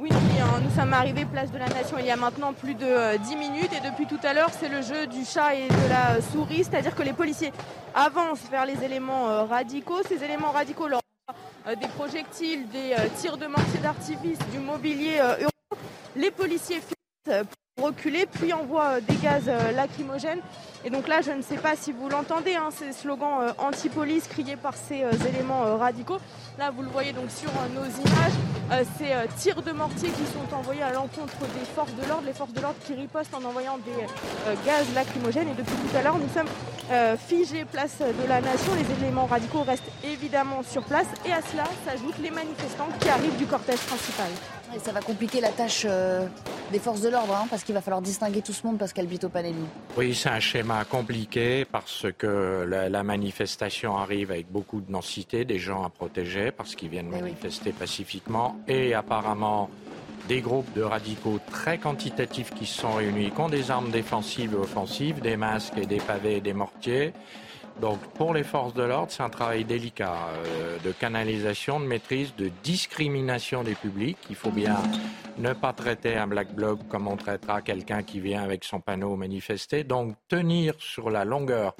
[0.00, 3.18] Oui, hein, nous sommes arrivés place de la Nation il y a maintenant plus de
[3.18, 5.88] 10 euh, minutes et depuis tout à l'heure c'est le jeu du chat et de
[5.90, 7.52] la souris, c'est-à-dire que les policiers
[7.94, 10.00] avancent vers les éléments euh, radicaux.
[10.08, 11.02] Ces éléments radicaux leur
[11.68, 15.82] euh, des projectiles, des tirs de mortier d'artifice, du mobilier urbain.
[16.16, 17.44] Les policiers finissent
[17.80, 20.40] reculer, puis envoient des gaz lacrymogènes.
[20.84, 24.56] Et donc là, je ne sais pas si vous l'entendez, hein, ces slogans anti-police criés
[24.56, 26.18] par ces éléments radicaux.
[26.58, 28.32] Là, vous le voyez donc sur nos images.
[28.72, 32.22] Euh, ces euh, tirs de mortier qui sont envoyés à l'encontre des forces de l'ordre,
[32.24, 34.04] les forces de l'ordre qui ripostent en envoyant des
[34.46, 35.48] euh, gaz lacrymogènes.
[35.48, 36.48] Et depuis tout à l'heure, nous sommes
[37.28, 38.72] figés place de la nation.
[38.74, 41.06] Les éléments radicaux restent évidemment sur place.
[41.24, 44.28] Et à cela s'ajoutent les manifestants qui arrivent du cortège principal.
[44.74, 45.86] Et ça va compliquer la tâche
[46.70, 49.28] des forces de l'ordre, hein, parce qu'il va falloir distinguer tout ce monde, Pascal Bito
[49.28, 49.64] Panelli.
[49.96, 55.58] Oui, c'est un schéma compliqué parce que la, manifestation arrive avec beaucoup de densité, des
[55.58, 59.70] gens à protéger parce qu'ils viennent eh manifester pacifiquement et apparemment
[60.28, 64.52] des groupes de radicaux très quantitatifs qui se sont réunis, qui ont des armes défensives
[64.52, 67.12] et offensives, des masques et des pavés et des mortiers.
[67.80, 72.34] Donc pour les forces de l'ordre, c'est un travail délicat euh, de canalisation, de maîtrise,
[72.36, 74.18] de discrimination des publics.
[74.28, 74.76] Il faut bien
[75.38, 79.16] ne pas traiter un black bloc comme on traitera quelqu'un qui vient avec son panneau
[79.16, 79.82] manifester.
[79.82, 81.74] Donc tenir sur la longueur,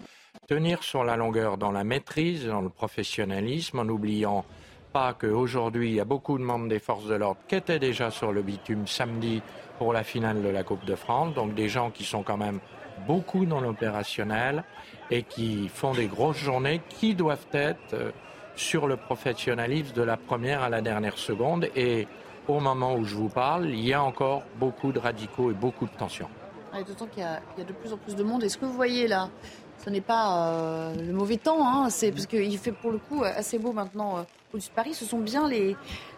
[0.49, 4.47] tenir sur la longueur dans la maîtrise, dans le professionnalisme, en n'oubliant
[4.95, 8.11] pas qu'aujourd'hui, il y a beaucoup de membres des forces de l'ordre qui étaient déjà
[8.11, 9.43] sur le bitume samedi
[9.79, 11.35] pour la finale de la Coupe de France.
[11.35, 12.61] Donc des gens qui sont quand même
[13.07, 14.65] beaucoup dans l'opérationnel
[15.11, 18.11] et qui font des grosses journées qui doivent être euh,
[18.57, 21.69] sur le professionnalisme de la première à la dernière seconde.
[21.75, 22.07] Et
[22.49, 25.87] au moment où je vous parle, il y a encore beaucoup de radicaux et beaucoup
[25.87, 26.29] de tensions.
[26.87, 28.45] D'autant qu'il y, a de plus en plus de monde.
[28.45, 29.29] Est-ce que vous voyez là
[29.83, 33.59] ce n'est pas euh, le mauvais temps, hein, parce qu'il fait pour le coup assez
[33.59, 34.23] beau maintenant euh,
[34.53, 34.93] au-dessus de Paris.
[34.93, 35.75] Ce sont bien les,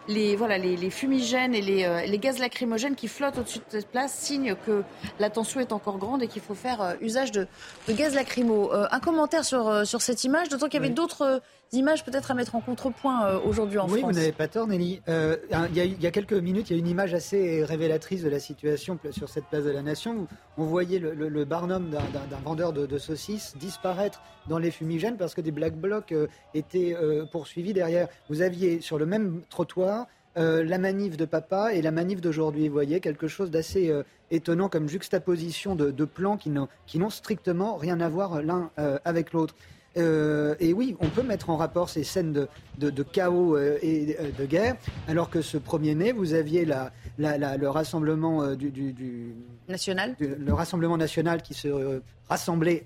[0.07, 3.87] les, voilà, les, fumigènes et les, euh, les, gaz lacrymogènes qui flottent au-dessus de cette
[3.87, 4.83] place, signe que
[5.19, 7.47] la tension est encore grande et qu'il faut faire usage de,
[7.87, 8.71] de gaz lacrymo.
[8.73, 12.55] un commentaire sur, sur cette image, d'autant qu'il y avait d'autres images peut-être à mettre
[12.55, 13.97] en contrepoint euh, aujourd'hui en France.
[13.97, 15.01] Oui, vous n'avez pas tort, Nelly.
[15.09, 15.37] Euh,
[15.73, 18.97] il, y a, quelques minutes, il y a une image assez révélatrice de la situation
[19.11, 20.27] sur cette place de la Nation où
[20.57, 25.51] on voyait le, barnum d'un vendeur de, saucisses disparaître dans les fumigènes parce que des
[25.51, 26.95] black blocs euh, étaient
[27.31, 28.07] poursuivis derrière.
[28.29, 32.67] Vous aviez sur le même trottoir la manif de papa et la manif d'aujourd'hui.
[32.67, 33.93] Vous voyez, quelque chose d'assez
[34.31, 38.71] étonnant comme juxtaposition de, de plans qui n'ont strictement rien à voir l'un
[39.05, 39.55] avec l'autre.
[39.97, 42.47] Euh, et oui, on peut mettre en rapport ces scènes
[42.77, 44.75] de, chaos euh, et euh, de guerre,
[45.07, 49.35] alors que ce 1er mai, vous aviez le rassemblement du,
[49.67, 52.83] national, le rassemblement national qui se rassemblait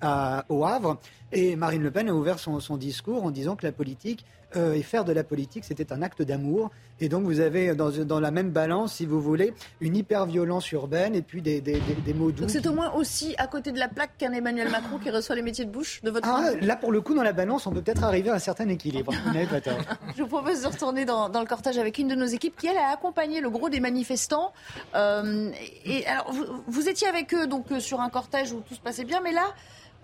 [0.50, 0.98] au Havre,
[1.32, 4.26] et Marine Le Pen a ouvert son discours en disant que la politique
[4.56, 6.72] euh, et faire de la politique, c'était un acte d'amour.
[7.00, 11.16] Et donc vous avez dans, dans, la même balance, si vous voulez, une hyper-violence urbaine
[11.16, 12.42] et puis des, des, des, mots doux.
[12.42, 15.36] Donc c'est au moins aussi à côté de la plaque qu'un Emmanuel Macron qui reçoit
[15.36, 17.72] les métiers de bouche de votre ah, Là, pour le coup, dans la balance, on
[17.72, 19.12] peut peut-être arriver à un certain équilibre.
[20.16, 22.68] Je vous propose de retourner dans, dans, le cortège avec une de nos équipes qui,
[22.68, 24.54] elle, a accompagné le gros des manifestants.
[24.96, 25.52] Euh,
[25.86, 28.80] et alors, vous, vous, étiez avec eux donc euh, sur un cortège où tout se
[28.80, 29.46] passait bien, mais là,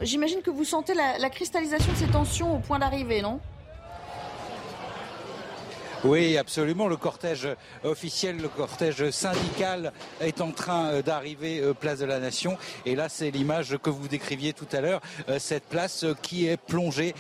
[0.01, 3.39] j'imagine que vous sentez la, la cristallisation de ces tensions au point d'arrivée, non?
[6.03, 6.89] Oui, absolument.
[6.89, 7.47] Le cortège
[7.85, 12.57] officiel, le cortège syndical est en train euh, d'arriver euh, place de la Nation.
[12.85, 14.99] Et là, c'est l'image que vous décriviez tout à l'heure,
[15.29, 17.15] euh, cette place qui est plongée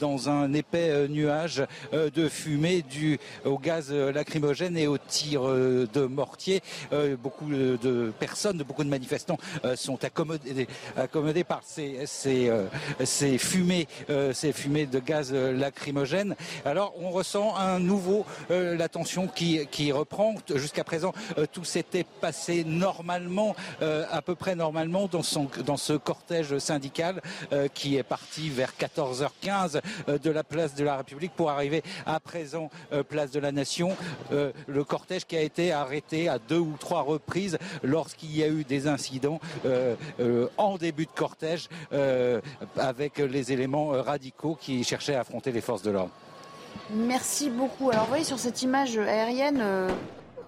[0.00, 6.62] dans un épais nuage de fumée dû au gaz lacrymogène et aux tirs de mortier.
[7.22, 9.38] Beaucoup de personnes, beaucoup de manifestants
[9.74, 10.66] sont accommodés,
[10.96, 12.50] accommodés par ces, ces,
[13.04, 13.88] ces fumées,
[14.32, 16.36] ces fumées de gaz lacrymogène.
[16.64, 20.34] Alors, on ressent un nouveau euh, la tension qui, reprend.
[20.54, 25.22] Jusqu'à présent, euh, tout s'était passé normalement, euh, à peu près normalement, dans,
[25.64, 27.20] dans ce cortège syndical
[27.74, 29.80] qui est parti vers 14h15
[30.22, 32.70] de la place de la République pour arriver à présent
[33.08, 33.96] place de la Nation.
[34.30, 38.64] le cortège qui a été arrêté à deux ou trois reprises lorsqu'il y a eu
[38.64, 39.40] des incidents
[40.56, 41.68] en début de cortège
[42.76, 46.12] avec les éléments radicaux qui cherchaient à affronter les forces de l'ordre.
[46.90, 47.90] Merci beaucoup.
[47.90, 49.88] Alors, vous voyez sur cette image aérienne euh,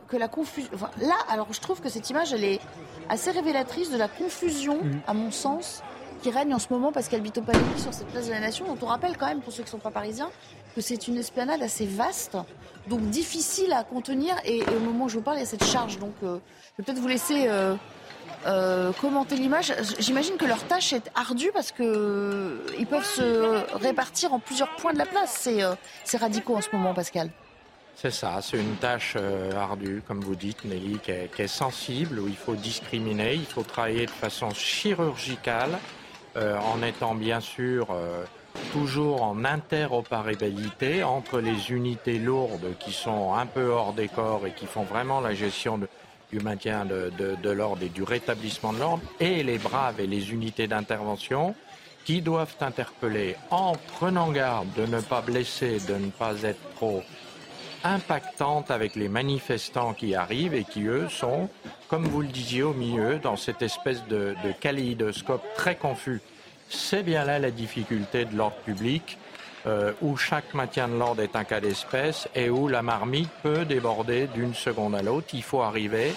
[0.09, 0.71] que la confusion.
[1.01, 2.61] là, alors je trouve que cette image, elle est
[3.09, 5.01] assez révélatrice de la confusion, mm.
[5.07, 5.83] à mon sens,
[6.23, 8.67] qui règne en ce moment parce qu'elle au Palais sur cette place de la Nation,
[8.67, 10.31] dont on rappelle quand même, pour ceux qui ne sont pas parisiens,
[10.75, 12.37] que c'est une esplanade assez vaste,
[12.89, 14.35] donc difficile à contenir.
[14.45, 15.99] Et, au moment où je vous parle, il y a cette charge.
[15.99, 16.39] Donc, euh,
[16.77, 17.47] je vais peut-être vous laisser.
[17.49, 17.75] Euh,
[18.47, 19.73] euh, commenter l'image.
[19.99, 24.93] J'imagine que leur tâche est ardue parce qu'ils euh, peuvent se répartir en plusieurs points
[24.93, 25.75] de la place, ces, euh,
[26.15, 27.31] radicaux en ce moment, Pascal.
[27.97, 29.17] C'est ça, c'est une tâche
[29.57, 34.05] ardue, comme vous dites, Nelly, qui est, sensible, où il faut discriminer, il faut travailler
[34.05, 35.79] de façon chirurgicale,
[36.37, 37.87] en étant bien sûr
[38.75, 44.51] toujours en interopérabilité entre les unités lourdes qui sont un peu hors des corps et
[44.51, 45.89] qui font vraiment la gestion de,
[46.31, 50.67] du maintien de, l'ordre et du rétablissement de l'ordre, et les braves et les unités
[50.67, 51.55] d'intervention
[52.05, 57.03] qui doivent interpeller en prenant garde de ne pas blesser, de ne pas être trop
[57.85, 61.49] impactantes avec les manifestants qui arrivent et qui, eux, sont,
[61.89, 66.21] comme vous le disiez, au milieu, dans cette espèce de, de kaléidoscope très confus.
[66.69, 69.19] C'est bien là la difficulté de l'ordre public
[69.67, 73.65] euh, où chaque maintien de l'ordre est un cas d'espèce et où la marmite peut
[73.65, 75.29] déborder d'une seconde à l'autre.
[75.33, 76.15] Il faut arriver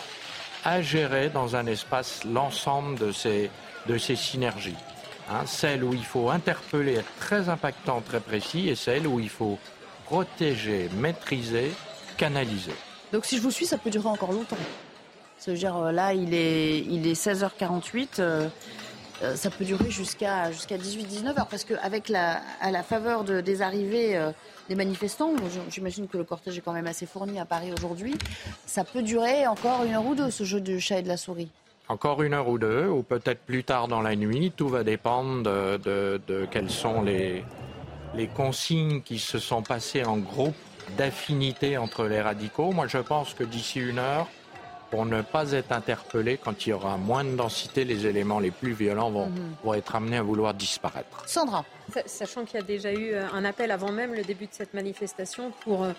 [0.66, 3.50] à gérer dans un espace l'ensemble de ces,
[3.88, 4.76] de ces synergies.
[5.32, 9.30] Hein, celle où il faut interpeller, être très impactant, très précis, et celle où il
[9.30, 9.60] faut
[10.06, 11.72] protéger, maîtriser,
[12.18, 12.74] canaliser.
[13.14, 14.58] Donc si je vous suis, ça peut durer encore longtemps.
[15.38, 18.08] C'est-à-dire euh, là, il est, il est 16h48.
[18.20, 18.48] Euh,
[19.36, 23.62] ça peut durer jusqu'à jusqu'à 18-19 heures parce qu'avec la, à la faveur de, des
[23.62, 24.32] arrivées euh,
[24.70, 25.34] des manifestants,
[25.70, 28.16] j'imagine que le cortège est quand même assez fourni à Paris aujourd'hui,
[28.66, 31.18] ça peut durer encore une heure ou deux ce jeu du chat et de la
[31.18, 31.50] souris.
[31.88, 35.42] Encore une heure ou deux, ou peut-être plus tard dans la nuit, tout va dépendre
[35.42, 37.44] de, de, de quelles sont les,
[38.14, 40.56] les consignes qui se sont passées en groupe
[40.98, 42.72] d'affinité entre les radicaux.
[42.72, 44.28] Moi, je pense que d'ici une heure,
[44.90, 48.52] pour ne pas être interpellé quand il y aura moins de densité, les éléments les
[48.52, 49.56] plus violents vont, mhm.
[49.64, 51.24] vont être amenés à vouloir disparaître.
[51.28, 51.66] Sandra.
[52.06, 54.74] Sachant qu'il y a déjà eu euh, un appel avant même le début de cette
[54.74, 55.92] manifestation pour euh,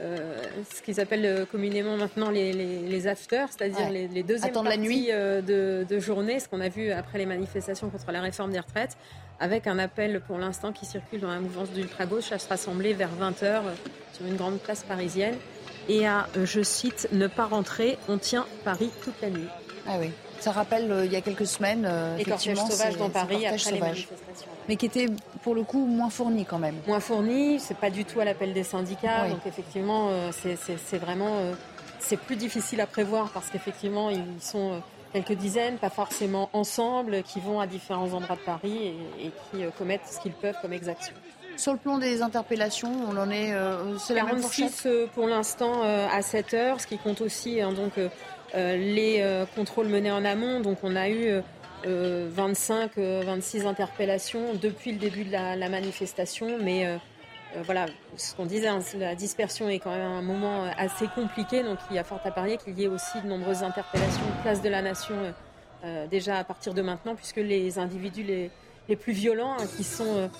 [0.00, 0.42] euh,
[0.72, 5.08] ce qu'ils appellent communément maintenant les, les, afters, c'est-à-dire les, les, deuxièmes parties la nuit.
[5.08, 8.96] de, de, journée, ce qu'on a vu après les manifestations contre la réforme des retraites,
[9.42, 13.10] avec un appel pour l'instant qui circule dans la mouvance d'ultra-gauche à se rassembler vers
[13.20, 13.62] 20h
[14.12, 15.34] sur une grande place parisienne
[15.88, 19.48] et à, euh, je cite, ne pas rentrer, on tient Paris toute la nuit.
[19.88, 20.12] Ah oui.
[20.38, 21.84] Ça rappelle euh, il y a quelques semaines.
[21.84, 24.48] Euh, les cortèges sauvages dans Paris après les manifestations.
[24.68, 25.06] Mais qui était
[25.42, 26.76] pour le coup moins fourni quand même.
[26.86, 29.28] Moins fourni, c'est pas du tout à l'appel des syndicats.
[29.28, 31.36] Donc effectivement, c'est vraiment
[31.98, 34.80] c'est plus difficile à prévoir parce qu'effectivement ils sont
[35.12, 39.64] quelques dizaines, pas forcément ensemble, qui vont à différents endroits de Paris et, et qui
[39.76, 41.14] commettent ce qu'ils peuvent comme exaction.
[41.56, 43.52] Sur le plan des interpellations, on en est.
[43.52, 47.60] Euh, c'est la 46 euh, pour l'instant euh, à 7 heures, ce qui compte aussi
[47.60, 47.92] hein, donc,
[48.54, 50.60] les contrôles menés en amont.
[50.60, 51.40] Donc on a eu
[51.84, 56.86] 25, 26 interpellations depuis le début de la, manifestation, mais
[57.64, 61.78] voilà, ce qu'on disait, hein, la dispersion est quand même un moment assez compliqué, donc
[61.90, 64.68] il y a fort à parier qu'il y ait aussi de nombreuses interpellations place de
[64.68, 65.14] la nation
[66.10, 70.30] déjà à partir de maintenant, puisque les individus les, plus violents, hein, qui sont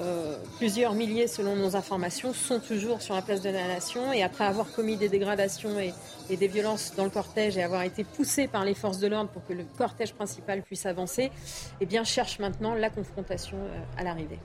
[0.00, 4.22] euh, plusieurs milliers selon nos informations, sont toujours sur la place de la Nation et
[4.22, 5.92] après avoir commis des dégradations et,
[6.34, 9.44] des violences dans le cortège et avoir été poussés par les forces de l'ordre pour
[9.44, 11.30] que le cortège principal puisse avancer,
[11.80, 14.38] eh bien cherchent maintenant la confrontation euh, à l'arrivée.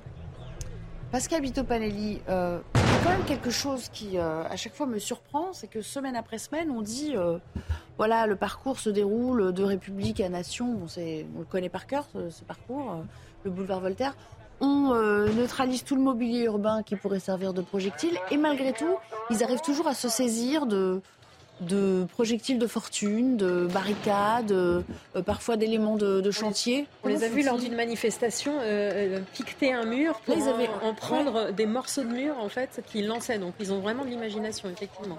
[1.11, 4.99] Pascal Vito-Panelli, euh, il y a quand même quelque chose qui à chaque fois me
[4.99, 7.15] surprend, c'est que semaine après semaine, on dit
[7.97, 10.79] voilà, le parcours se déroule de République à Nation.
[10.81, 13.03] on le connaît par cœur, ce, ce parcours,
[13.43, 14.15] le boulevard Voltaire
[14.59, 18.97] on euh, neutralise tout le mobilier urbain qui pourrait servir de projectile, et malgré tout,
[19.29, 21.01] ils arrivent toujours à se saisir de,
[21.61, 24.81] de projectiles de fortune, de barricades, euh,
[25.25, 26.87] parfois d'éléments de, chantier.
[27.03, 30.69] On les a vus lors d'une manifestation euh, piqueter un mur pour ils avaient...
[30.83, 33.39] en, prendre des morceaux de mur en fait qu'ils lançaient.
[33.39, 35.17] Donc ils ont vraiment de l'imagination effectivement.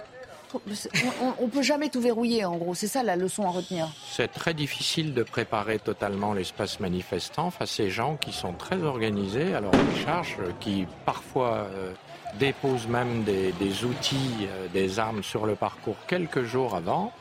[1.39, 2.74] On ne peut jamais tout verrouiller, en gros.
[2.74, 3.89] C'est ça la leçon à retenir.
[4.10, 8.82] C'est très difficile de préparer totalement l'espace manifestant face à ces gens qui sont très
[8.82, 11.93] organisés, alors ils chargent, qui parfois euh,
[12.39, 17.12] déposent même des, outils, euh, des armes sur le parcours quelques jours avant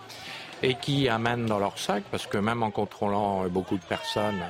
[0.63, 4.41] et qui amènent dans leur sac, parce que même en contrôlant euh, beaucoup de personnes,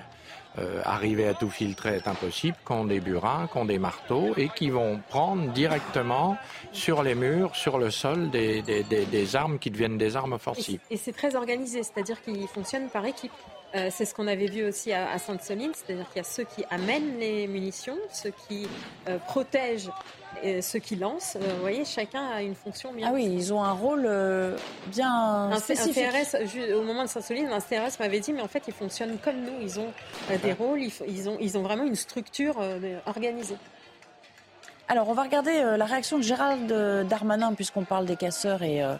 [0.60, 4.72] euh, arriver à tout filtrer est impossible, qu'ont des burins, qu'ont des marteaux et qui
[4.72, 6.36] vont prendre directement
[6.72, 10.80] sur les murs, sur le sol, des, des, des, armes qui deviennent des armes offensives.
[10.90, 13.32] Et c'est très organisé, c'est-à-dire qu'ils fonctionnent par équipe.
[13.76, 16.64] Euh, c'est ce qu'on avait vu aussi à, Sainte-Soline, c'est-à-dire qu'il y a ceux qui
[16.72, 18.68] amènent les munitions, ceux qui
[19.08, 19.92] euh, protègent
[20.44, 21.36] et ceux qui lancent.
[21.36, 23.08] Euh, vous voyez, chacun a une fonction bien.
[23.10, 24.10] Ah oui, ils ont un rôle
[24.88, 26.04] bien un, spécifique.
[26.04, 26.36] CRS,
[26.76, 29.62] au moment de Sainte-Soline, un CRS m'avait dit, mais en fait, ils fonctionnent comme nous.
[29.62, 29.92] Ils ont
[30.44, 32.58] des rôles, ils, ont, ils ont vraiment une structure
[33.06, 33.58] organisée.
[34.90, 38.64] Alors, on va regarder euh, la réaction de Gérald euh, Darmanin, puisqu'on parle des casseurs
[38.64, 38.96] et, euh,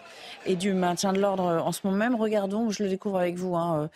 [0.46, 2.14] du maintien de l'ordre en ce moment même.
[2.14, 3.56] Regardons, je le découvre avec vous.
[3.56, 3.88] Hein,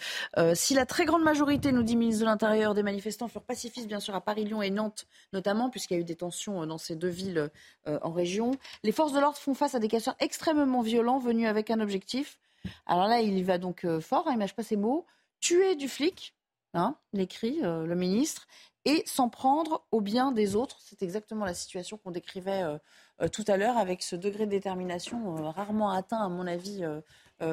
[0.55, 4.01] si la très grande majorité, nous dit ministre de l'Intérieur, des manifestants furent pacifistes, bien
[4.01, 6.97] sûr, à Paris, Lyon et Nantes, notamment, puisqu'il y a eu des tensions dans ces
[6.97, 7.51] deux villes
[7.87, 8.53] en région,
[8.85, 12.39] les forces de l'ordre font face à des casseurs extrêmement violents, venus avec un objectif.
[12.87, 15.05] Alors là, il y va donc fort, hein, il mâche pas ses mots.
[15.41, 16.35] Tuer du flic,
[16.75, 18.47] hein, l'écrit le ministre,
[18.85, 20.77] et s'en prendre au bien des autres.
[20.81, 22.79] C'est exactement la situation qu'on décrivait euh,
[23.23, 26.85] euh, tout à l'heure avec ce degré de détermination euh, rarement atteint, à mon avis,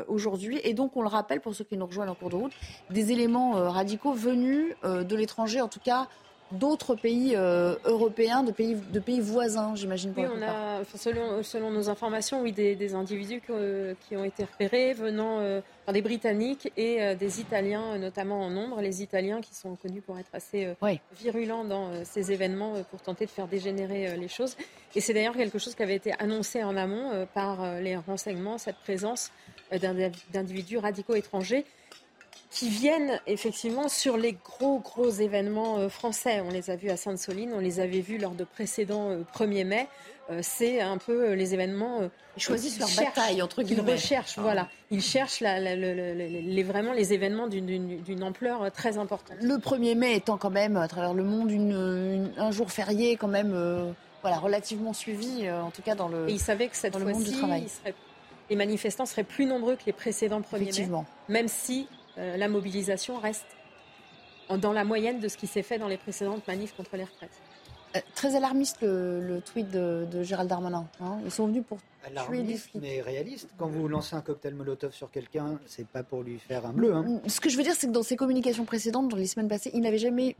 [0.07, 0.61] aujourd'hui.
[0.63, 2.53] Et donc, on le rappelle pour ceux qui nous rejoignent en cours de route,
[2.91, 6.07] des éléments radicaux venus de l'étranger, en tout cas
[6.51, 10.13] d'autres pays euh, européens, de pays, de pays voisins, j'imagine.
[10.17, 15.39] Oui, on a, selon, selon nos informations, oui, des, individus qui, ont été repérés venant
[15.39, 15.61] euh,
[15.91, 18.81] des Britanniques et euh, des Italiens, notamment en nombre.
[18.81, 20.73] Les Italiens qui sont connus pour être assez
[21.19, 24.55] virulents dans ces événements pour tenter de faire dégénérer les choses.
[24.95, 28.77] Et c'est d'ailleurs quelque chose qui avait été annoncé en amont par les renseignements, cette
[28.77, 29.31] présence
[29.71, 31.65] d'individus radicaux étrangers
[32.49, 36.41] qui viennent effectivement sur les gros, gros événements euh, français.
[36.41, 39.65] On les a vus à Sainte-Soline, on les avait vus lors de précédents 1er euh,
[39.65, 39.87] mai.
[40.31, 42.09] Euh, c'est un peu les événements.
[42.37, 43.83] ils choisissent leur bataille, entre guillemets.
[43.91, 44.41] Ils recherchent, ah.
[44.41, 44.67] voilà.
[44.89, 49.37] Ils cherchent les, vraiment les événements d'une ampleur très importante.
[49.41, 51.51] Le 1er mai étant quand même, à travers le monde,
[52.37, 56.39] un jour férié quand même voilà, relativement suivi, en tout cas dans le, Et ils
[56.39, 57.39] savaient que cette fois-ci,
[58.49, 61.03] les manifestants seraient plus nombreux que les précédents 1er mai.
[61.27, 61.87] Même si
[62.19, 63.45] euh, la mobilisation reste
[64.57, 67.41] dans la moyenne de ce qui s'est fait dans les précédentes manifs contre les retraites.
[67.95, 70.87] Euh, très alarmiste le, tweet de, Gérald Darmanin.
[71.01, 71.19] Hein.
[71.25, 71.79] Ils sont venus pour
[72.27, 72.81] tuer des flics.
[72.81, 73.49] mais réaliste.
[73.57, 76.93] Quand vous lancez un cocktail Molotov sur quelqu'un, c'est pas pour lui faire un bleu.
[76.93, 77.03] Hein.
[77.03, 79.47] Mm, ce que je veux dire, c'est que dans ses communications précédentes, dans les semaines
[79.47, 80.35] passées, il n'avait jamais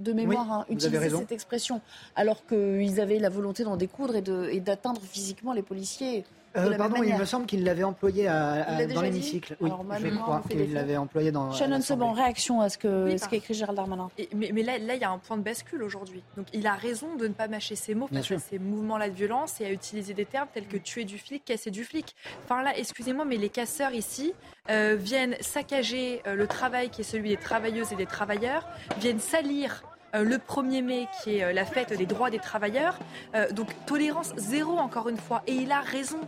[0.00, 1.80] de mémoire hein, utilisé cette expression,
[2.16, 6.24] alors qu'ils avaient la volonté d'en découdre et d'atteindre physiquement les policiers.
[6.56, 9.56] Euh, pardon, il me semble qu'il l'avait employé dans l'hémicycle.
[9.60, 9.70] Oui,
[10.00, 11.52] je crois qu'il l'avait employé dans.
[11.52, 14.10] Shannon Seban, réaction à ce que ce qu'écrit Gérald Darmanin.
[14.34, 16.22] mais, là, là, il y a un point de bascule aujourd'hui.
[16.36, 19.14] Donc, il a raison de ne pas mâcher ses mots face à ces mouvements-là de
[19.14, 22.14] violence et à utiliser des termes tels que tuer du flic, casser du flic.
[22.44, 24.32] Enfin là, excusez-moi, mais les casseurs ici
[24.70, 28.66] euh, viennent saccager euh, le travail qui est celui des travailleuses et des travailleurs,
[28.98, 32.98] viennent salir euh, le 1er mai, qui est euh, la fête des droits des travailleurs.
[33.34, 35.42] Euh, donc tolérance zéro, encore une fois.
[35.46, 36.20] Et il a raison.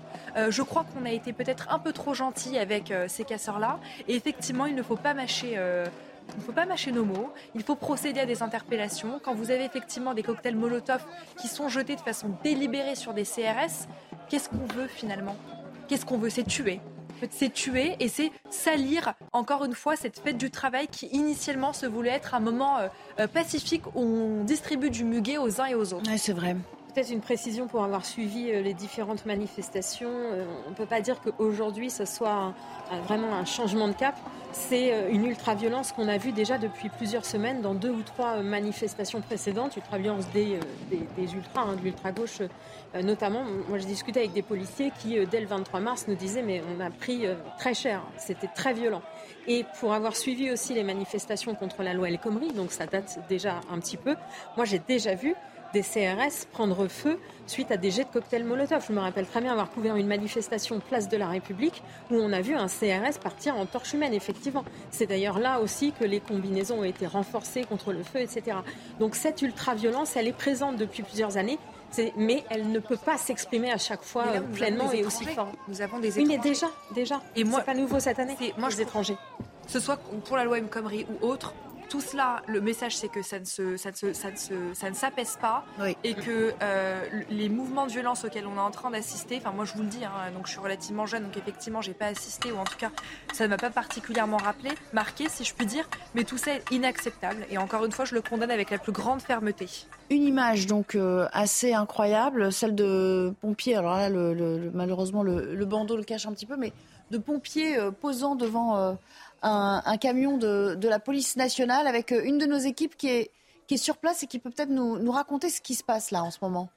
[0.49, 3.79] je crois qu'on a été peut-être un peu trop gentil avec ces casseurs-là.
[4.09, 5.53] Et effectivement, il ne faut pas mâcher.
[5.53, 9.21] Il ne faut pas mâcher nos mots, il faut procéder à des interpellations.
[9.23, 11.05] Quand vous avez effectivement des cocktails Molotov
[11.41, 13.87] qui sont jetés de façon délibérée sur des CRS,
[14.29, 15.37] qu'est-ce qu'on veut finalement?
[15.89, 16.31] Qu'est-ce qu'on veut?
[16.31, 16.81] C'est tuer
[17.31, 21.87] c'est tuer et c'est salir, encore une fois, cette fête du travail qui initialement se
[21.87, 22.89] voulait être un moment euh,
[23.21, 26.11] euh, pacifique où on distribue du muguet aux uns et aux autres.
[26.17, 26.57] C'est vrai
[26.97, 30.11] peut-être une précision pour avoir suivi euh, les différentes manifestations.
[30.67, 32.55] On ne peut pas dire qu'aujourd'hui, ce soit
[33.07, 34.17] vraiment un changement de cap.
[34.53, 39.21] C'est une ultra-violence qu'on a vue déjà depuis plusieurs semaines dans deux ou trois manifestations
[39.21, 39.77] précédentes.
[39.77, 40.59] Ultra-violence des,
[40.91, 42.41] des, ultras, hein, de l'ultra-gauche
[42.97, 46.15] euh, notamment, moi j'ai discuté avec des policiers qui, euh, dès le 23 mars, nous
[46.15, 49.03] disaient mais on a pris euh, très cher, c'était très violent.
[49.47, 53.19] Et pour avoir suivi aussi les manifestations contre la loi El Khomri, donc ça date
[53.29, 54.17] déjà un petit peu,
[54.57, 55.35] moi j'ai déjà vu
[55.73, 58.85] des CRS prendre feu suite à des jets de cocktails Molotov.
[58.87, 62.33] Je me rappelle très bien avoir couvert une manifestation place de la République où on
[62.33, 64.65] a vu un CRS partir en torche humaine, effectivement.
[64.91, 68.59] C'est d'ailleurs là aussi que les combinaisons ont été renforcées contre le feu, etc.
[68.99, 71.59] Donc cette ultra-violence, elle est présente depuis plusieurs années.
[72.17, 75.49] Mais elle ne peut pas s'exprimer à chaque fois euh, pleinement et aussi fort.
[75.69, 76.29] Nous avons des étrangers.
[76.29, 77.23] Oui, mais déjà, déjà.
[77.37, 78.37] Et moi, pas nouveau cette année.
[78.59, 79.17] Moi, les étrangers.
[79.67, 80.69] Ce soit pour la loi M.
[81.23, 81.55] ou autre,
[81.89, 84.95] tout cela, le message, c'est que ça ne, se, ça, ne ça, ne ça ne
[84.95, 85.65] s'apaise pas
[86.05, 89.65] et que euh, les mouvements de violence auxquels on est en train d'assister, enfin moi
[89.65, 92.53] je vous le dis, hein, donc je suis relativement jeune, donc effectivement j'ai pas assisté
[92.53, 92.91] ou en tout cas
[93.33, 96.65] ça ne m'a pas particulièrement rappelé, marqué si je puis dire, mais tout ça est
[96.71, 99.69] inacceptable et encore une fois je le condamne avec la plus grande fermeté.
[100.11, 103.77] Une image donc euh, assez incroyable, celle de pompiers.
[103.77, 106.73] Alors là, le, malheureusement le, bandeau le cache un petit peu, mais
[107.11, 108.97] de pompiers euh, posant devant
[109.43, 113.31] un, camion de, la police nationale avec euh, une de nos équipes qui est,
[113.67, 116.11] qui est sur place et qui peut peut-être nous, nous raconter ce qui se passe
[116.11, 116.69] là en ce moment.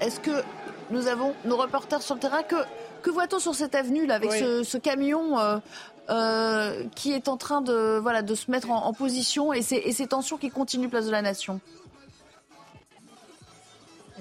[0.00, 0.42] Est-ce que
[0.90, 2.42] nous avons nos reporters sur le terrain?
[2.42, 2.56] Que,
[3.02, 5.58] que voit-on sur cette avenue là avec ce, camion euh,
[6.10, 10.36] euh, qui est en train de, voilà, de se mettre en, position et ces tensions
[10.36, 11.60] qui continuent place de la Nation?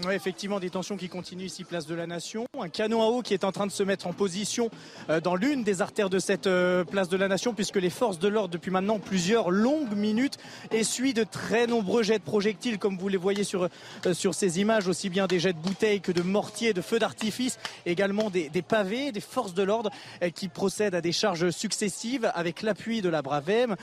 [0.06, 2.45] Oui, effectivement, des tensions qui continuent ici, place de la Nation.
[2.61, 4.69] Un canon à eau qui est en train de se mettre en position
[5.10, 8.19] euh, dans l'une des artères de cette euh, place de la Nation, puisque les forces
[8.19, 10.38] de l'ordre, depuis maintenant plusieurs longues minutes,
[10.69, 13.64] essuient de très nombreux jets de projectiles, comme vous les voyez sur,
[14.06, 16.99] euh, sur ces images, aussi bien des jets de bouteilles que de mortiers, de feux
[16.99, 17.57] d'artifice,
[17.88, 19.90] également des, des, pavés, des forces de l'ordre
[20.36, 23.76] qui procèdent à des charges successives avec l'appui de la Bravem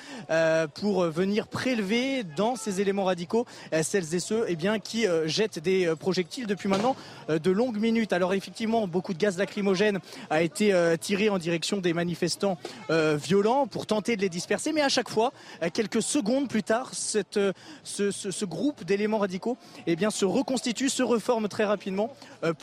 [0.74, 3.46] pour venir prélever dans ces éléments radicaux
[3.82, 6.96] celles et ceux eh bien, qui jettent des projectiles depuis maintenant
[7.30, 8.12] euh, de longues minutes.
[8.12, 12.58] Alors effectivement, beaucoup de gaz lacrymogène a été euh, tiré en direction des manifestants
[12.90, 15.32] euh, violents pour tenter de les disperser, mais à chaque fois,
[15.72, 19.56] quelques secondes plus tard, ce, groupe d'éléments radicaux
[19.86, 22.14] eh bien, se reconstitue, se reforme très rapidement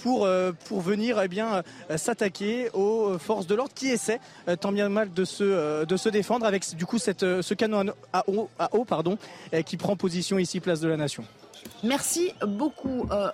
[0.04, 0.30] pour,
[0.66, 4.20] pour venir eh s'attaquer aux forces de l'ordre qui essaient
[4.60, 8.30] tant bien mal de se, de se défendre avec du coup cette, ce canon à
[8.30, 9.18] eau, à eau pardon,
[9.66, 11.24] qui prend position ici, place de la Nation.
[11.84, 13.08] Merci beaucoup.
[13.12, 13.32] Euh,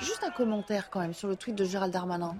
[0.00, 2.36] juste un commentaire quand même sur le tweet de Gérald Darmanin.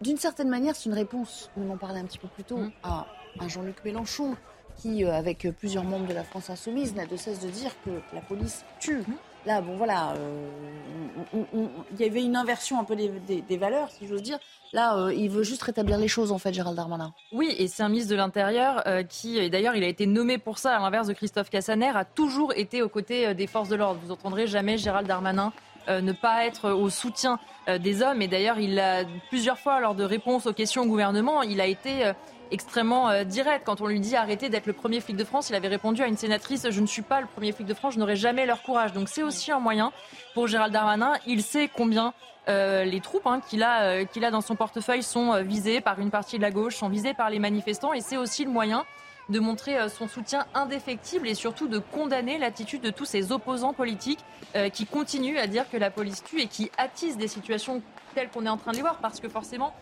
[0.00, 2.72] D'une certaine manière, c'est une réponse, on en parlait un petit peu plus tôt, mm.
[2.82, 3.06] à,
[3.46, 4.36] Jean-Luc Mélenchon,
[4.76, 7.90] qui, euh, avec plusieurs membres de la France Insoumise, n'a de cesse de dire que
[8.12, 8.98] la police tue.
[8.98, 9.16] Mm.
[9.46, 10.48] Là, bon, voilà, euh,
[11.34, 14.38] il y avait une inversion un peu des valeurs, si j'ose dire.
[14.72, 17.12] Là, euh, il veut juste rétablir les choses, en fait, Gérald Darmanin.
[17.30, 20.58] Oui, et c'est un ministre de l'Intérieur euh, qui, d'ailleurs, il a été nommé pour
[20.58, 23.76] ça, à l'inverse de Christophe Cassaner, a toujours été aux côtés euh, des forces de
[23.76, 24.00] l'ordre.
[24.02, 25.52] Vous entendrez jamais Gérald Darmanin
[25.88, 27.40] ne pas être au soutien
[27.80, 28.22] des hommes.
[28.22, 31.66] Et d'ailleurs, il a plusieurs fois, lors de réponses aux questions au gouvernement, il a
[31.66, 32.12] été
[32.52, 33.66] extrêmement direct.
[33.66, 36.06] Quand on lui dit arrêtez d'être le premier flic de France, il avait répondu à
[36.06, 38.62] une sénatrice Je ne suis pas le premier flic de France, je n'aurai jamais leur
[38.62, 38.92] courage.
[38.92, 39.90] Donc c'est aussi un moyen
[40.34, 41.14] pour Gérald Darmanin.
[41.26, 42.14] Il sait combien
[42.48, 45.80] euh, les troupes hein, qu'il a, euh, qu'il a dans son portefeuille sont euh, visées
[45.80, 47.92] par une partie de la gauche, sont visées par les manifestants.
[47.92, 48.84] Et c'est aussi le moyen
[49.28, 54.18] de montrer son soutien indéfectible et surtout de condamner l'attitude de tous ces opposants politiques
[54.72, 57.82] qui continuent à dire que la police tue et qui attisent des situations
[58.16, 58.96] telles qu'on est en train de les voir.
[58.96, 59.74] Parce que forcément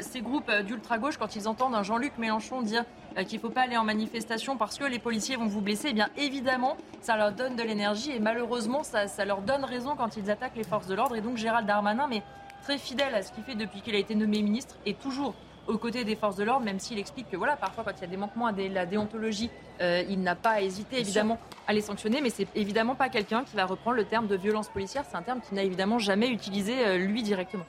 [0.00, 2.84] ces groupes d'ultra-gauche, quand ils entendent un Jean-Luc Mélenchon dire
[3.16, 5.88] euh, qu'il ne faut pas aller en manifestation parce que les policiers vont vous blesser,
[5.90, 10.16] eh bien évidemment, ça leur donne de l'énergie et malheureusement, ça, leur donne raison quand
[10.16, 11.16] ils attaquent les forces de l'ordre.
[11.16, 12.22] Et donc Gérald Darmanin, mais
[12.62, 15.34] très fidèle à ce qu'il fait depuis qu'il a été nommé ministre, est toujours
[15.66, 18.04] aux côtés des forces de l'ordre, même s'il explique que voilà, parfois quand il y
[18.04, 19.50] a des manquements à la déontologie,
[19.80, 23.54] euh, il n'a pas hésité évidemment à les sanctionner, mais c'est évidemment pas quelqu'un qui
[23.54, 25.04] va reprendre le terme de violence policière.
[25.10, 27.64] C'est un terme qu'il n'a évidemment jamais utilisé euh, lui directement.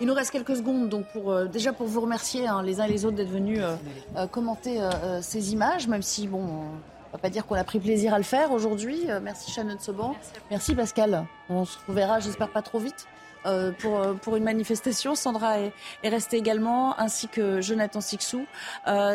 [0.00, 2.84] Il nous reste quelques secondes, donc pour, euh, déjà pour vous remercier hein, les uns
[2.84, 3.76] et les autres d'être venus euh,
[4.16, 4.78] euh, commenter
[5.22, 8.24] ces images, même si bon, on va pas dire qu'on a pris plaisir à le
[8.24, 9.06] faire aujourd'hui.
[9.22, 10.14] merci Shannon Soban,
[10.50, 11.24] merci, Pascal.
[11.48, 13.06] On se reverra, j'espère pas trop vite.
[13.78, 15.14] pour, pour une manifestation.
[15.14, 18.44] Sandra est, est, restée également, ainsi que Jonathan Sixou.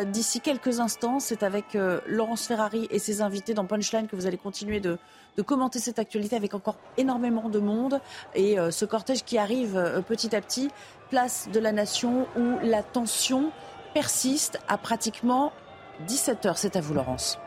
[0.06, 1.76] D'ici quelques instants, c'est avec
[2.06, 4.98] Laurence Ferrari et ses invités dans Punchline que vous allez continuer de,
[5.36, 8.00] de commenter cette actualité avec encore énormément de monde
[8.34, 10.70] et euh, ce cortège qui arrive euh, petit à petit,
[11.10, 13.50] place de la Nation où la tension
[13.94, 15.52] persiste à pratiquement
[16.06, 16.58] 17 heures.
[16.58, 17.38] C'est à vous, Laurence.